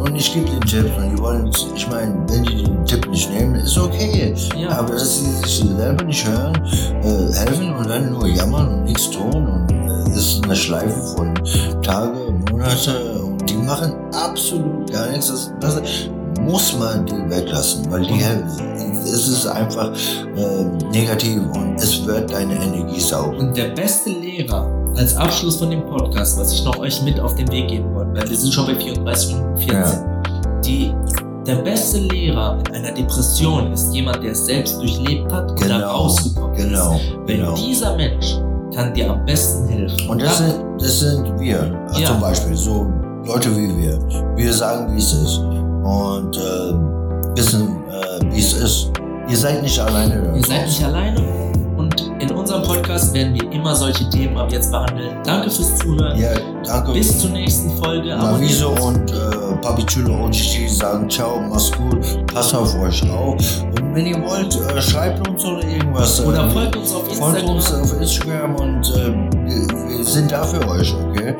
Und 0.00 0.14
ich 0.16 0.32
gebe 0.32 0.48
den 0.48 0.60
Tipps 0.60 0.96
und 0.96 1.10
die 1.10 1.18
wollen, 1.18 1.50
ich 1.74 1.88
meine, 1.88 2.14
wenn 2.28 2.44
die 2.44 2.64
den 2.64 2.84
Tipp 2.84 3.08
nicht 3.10 3.30
nehmen, 3.32 3.56
ist 3.56 3.76
okay. 3.76 4.34
ja. 4.56 4.70
Aber 4.70 4.92
dass 4.92 5.18
sie 5.18 5.30
sich 5.32 5.64
selber 5.76 6.04
nicht 6.04 6.26
hören, 6.26 6.54
äh, 7.02 7.34
helfen 7.34 7.74
und 7.74 7.88
dann 7.88 8.12
nur 8.12 8.26
jammern 8.26 8.68
und 8.68 8.84
nichts 8.84 9.10
tun 9.10 9.34
und 9.34 9.67
ist 10.16 10.44
eine 10.44 10.56
Schleife 10.56 11.00
von 11.16 11.34
Tage, 11.82 12.12
Monate 12.50 13.20
und 13.22 13.48
die 13.48 13.54
machen 13.56 13.92
absolut 14.12 14.90
gar 14.92 15.08
nichts. 15.10 15.28
Das, 15.28 15.52
das 15.60 15.82
muss 16.40 16.76
man 16.78 17.04
die 17.06 17.30
weglassen, 17.30 17.90
weil 17.90 18.02
die 18.02 18.22
es 19.04 19.28
ist 19.28 19.46
einfach 19.46 19.90
äh, 20.36 20.64
negativ 20.92 21.40
und 21.54 21.76
es 21.76 22.04
wird 22.06 22.30
deine 22.30 22.54
Energie 22.54 23.00
saugen. 23.00 23.38
Und 23.38 23.56
der 23.56 23.68
beste 23.68 24.10
Lehrer 24.10 24.70
als 24.96 25.16
Abschluss 25.16 25.56
von 25.56 25.70
dem 25.70 25.84
Podcast, 25.86 26.38
was 26.38 26.52
ich 26.52 26.64
noch 26.64 26.78
euch 26.78 27.02
mit 27.02 27.18
auf 27.20 27.34
den 27.34 27.50
Weg 27.50 27.68
geben 27.68 27.94
wollte, 27.94 28.20
weil 28.20 28.28
wir 28.30 28.36
sind 28.36 28.52
schon 28.52 28.66
bei 28.66 28.74
34 28.74 29.34
Minuten 29.34 29.56
14. 29.56 30.00
Die, 30.64 30.94
der 31.46 31.56
beste 31.56 31.98
Lehrer 31.98 32.58
in 32.68 32.74
einer 32.74 32.92
Depression 32.92 33.72
ist 33.72 33.92
jemand, 33.94 34.22
der 34.22 34.32
es 34.32 34.44
selbst 34.44 34.76
durchlebt 34.78 35.32
hat 35.32 35.50
und 35.50 35.60
da 35.62 35.66
Genau, 35.78 35.90
rausgekommen 35.90 36.56
Genau, 36.56 36.94
ist. 36.96 37.00
Wenn 37.26 37.36
genau. 37.38 37.54
dieser 37.54 37.96
Mensch 37.96 38.36
kann 38.78 38.94
dir 38.94 39.10
am 39.10 39.24
besten 39.26 39.66
helfen. 39.68 40.08
Und 40.08 40.22
das 40.22 40.38
Dann- 40.38 40.50
sind, 40.52 40.64
das 40.80 41.00
sind 41.00 41.40
wir, 41.40 41.58
äh, 41.96 42.00
Ja. 42.00 42.06
zum 42.10 42.20
Beispiel, 42.20 42.54
so 42.56 42.86
Leute 43.24 43.50
wie 43.56 43.76
wir. 43.76 43.98
Wir 44.36 44.52
sagen, 44.52 44.94
wie 44.94 44.98
es 44.98 45.12
ist 45.12 45.38
und 45.38 46.36
äh, 46.36 47.36
wissen, 47.36 47.76
äh, 47.90 48.32
wie 48.32 48.38
es 48.38 48.52
ist. 48.52 48.92
Ihr 49.28 49.36
seid 49.36 49.62
nicht 49.62 49.78
alleine. 49.80 50.32
Ihr 50.36 50.44
seid 50.46 50.66
nicht 50.66 50.84
alleine 50.84 51.20
und 51.76 52.04
In 52.20 52.30
unserem 52.32 52.62
Podcast 52.64 53.14
werden 53.14 53.34
wir 53.34 53.52
immer 53.52 53.74
solche 53.76 54.08
Themen 54.10 54.36
ab 54.36 54.50
jetzt 54.50 54.72
behandeln. 54.72 55.16
Danke 55.24 55.48
fürs 55.50 55.76
Zuhören. 55.78 56.18
Ja, 56.18 56.30
danke. 56.64 56.92
Bis 56.92 57.16
zur 57.20 57.30
nächsten 57.30 57.70
Folge. 57.78 58.08
Naviso 58.08 58.70
und 58.70 59.10
äh, 59.12 59.14
Papi 59.62 59.84
Chulo 59.86 60.24
OGG 60.24 60.68
sagen 60.68 61.08
ciao, 61.08 61.40
mach's 61.48 61.70
gut, 61.72 62.26
passt 62.34 62.54
auf 62.56 62.74
euch 62.80 63.08
auf. 63.10 63.36
Wenn 63.94 64.06
ihr 64.06 64.22
wollt, 64.22 64.54
äh, 64.54 64.80
schreibt 64.82 65.26
uns 65.26 65.44
oder 65.44 65.66
irgendwas. 65.66 66.20
Oder 66.24 66.46
äh, 66.46 66.50
folgt 66.50 66.76
uns 66.76 66.92
auf 66.94 67.06
folgt 67.16 67.38
Instagram. 67.38 67.56
uns 67.56 67.72
auf 67.72 68.00
Instagram 68.00 68.54
und 68.56 68.90
äh, 68.90 69.14
wir, 69.48 69.98
wir 69.98 70.04
sind 70.04 70.30
da 70.30 70.44
für 70.44 70.66
euch, 70.68 70.94
okay? 70.94 71.34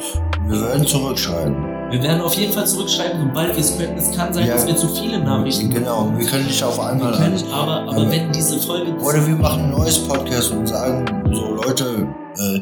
Wir 0.49 0.61
werden 0.63 0.87
zurückschreiben. 0.87 1.55
Wir 1.91 2.03
werden 2.03 2.21
auf 2.21 2.35
jeden 2.35 2.53
Fall 2.53 2.67
zurückschreiben, 2.67 3.21
sobald 3.29 3.55
wir 3.55 3.61
es 3.61 3.77
können. 3.79 3.97
Es 3.97 4.15
kann 4.15 4.33
sein, 4.33 4.47
Ja. 4.47 4.55
dass 4.55 4.67
wir 4.67 4.77
zu 4.77 4.89
viele 4.89 5.19
Nachrichten 5.21 5.71
Genau, 5.71 6.13
wir 6.17 6.27
können 6.27 6.47
nicht 6.47 6.63
auf 6.63 6.77
Wir 6.79 6.87
einmal 6.87 7.13
können, 7.17 7.43
aber, 7.53 7.73
aber 7.83 7.91
Aber- 7.93 8.11
wenn 8.11 8.31
diese 8.33 8.59
Folge. 8.59 8.93
Oder 8.97 9.27
wir 9.27 9.37
machen 9.37 9.65
ein 9.65 9.71
neues 9.71 9.99
Podcast 9.99 10.51
und 10.51 10.67
sagen 10.67 11.05
so 11.33 11.55
Leute, 11.55 12.07
äh, 12.39 12.61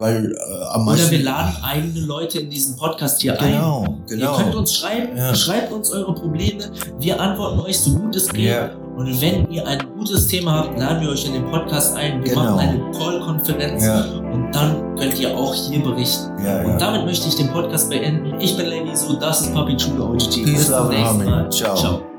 weil 0.00 0.32
äh, 0.32 0.64
am 0.72 0.84
meisten. 0.86 1.04
Oder 1.06 1.10
wir 1.18 1.22
laden 1.24 1.56
eigene 1.62 2.00
Leute 2.00 2.40
in 2.40 2.50
diesen 2.50 2.76
Podcast 2.76 3.20
hier 3.22 3.40
ein. 3.40 3.52
Genau, 3.52 3.98
genau. 4.08 4.32
Ihr 4.38 4.42
könnt 4.44 4.54
uns 4.56 4.74
schreiben, 4.74 5.16
Ja. 5.16 5.34
schreibt 5.34 5.72
uns 5.72 5.90
eure 5.92 6.12
Probleme. 6.14 6.64
Wir 6.98 7.20
antworten 7.20 7.60
euch 7.60 7.78
so 7.78 7.92
gut 7.94 8.16
es 8.16 8.28
geht. 8.28 8.48
Ja. 8.50 8.70
Und 8.96 9.20
wenn 9.22 9.50
ihr 9.50 9.66
ein 9.66 9.78
gutes 9.96 10.26
Thema 10.26 10.58
habt, 10.58 10.78
laden 10.78 11.00
wir 11.02 11.10
euch 11.10 11.24
in 11.24 11.32
den 11.34 11.46
Podcast 11.50 11.96
ein. 11.96 12.22
Wir 12.24 12.30
Genau. 12.30 12.56
machen 12.56 12.58
eine 12.58 12.90
Call-Konferenz 12.98 13.84
Ja, 13.84 14.00
und 14.32 14.50
dann 14.52 14.96
könnt 14.96 15.18
ihr 15.20 15.36
auch 15.38 15.54
hier 15.54 15.82
berichten. 15.82 16.30
ja, 16.44 16.62
ja. 16.62 16.68
Und 16.68 16.80
damit 16.80 17.04
möchte 17.06 17.28
ich 17.28 17.36
den 17.36 17.48
Podcast 17.50 17.88
beenden. 17.88 18.38
Ich 18.40 18.56
bin 18.56 18.66
Lady 18.66 18.94
So, 18.94 19.14
das 19.14 19.42
ist 19.42 19.54
Papi 19.54 19.76
Chulo. 19.76 20.12
Peace, 20.14 20.26
Bis 20.44 20.66
zum 20.70 20.88
nächsten. 20.88 21.24
Mal. 21.24 21.50
Ciao. 21.50 21.76
Ciao. 21.76 22.09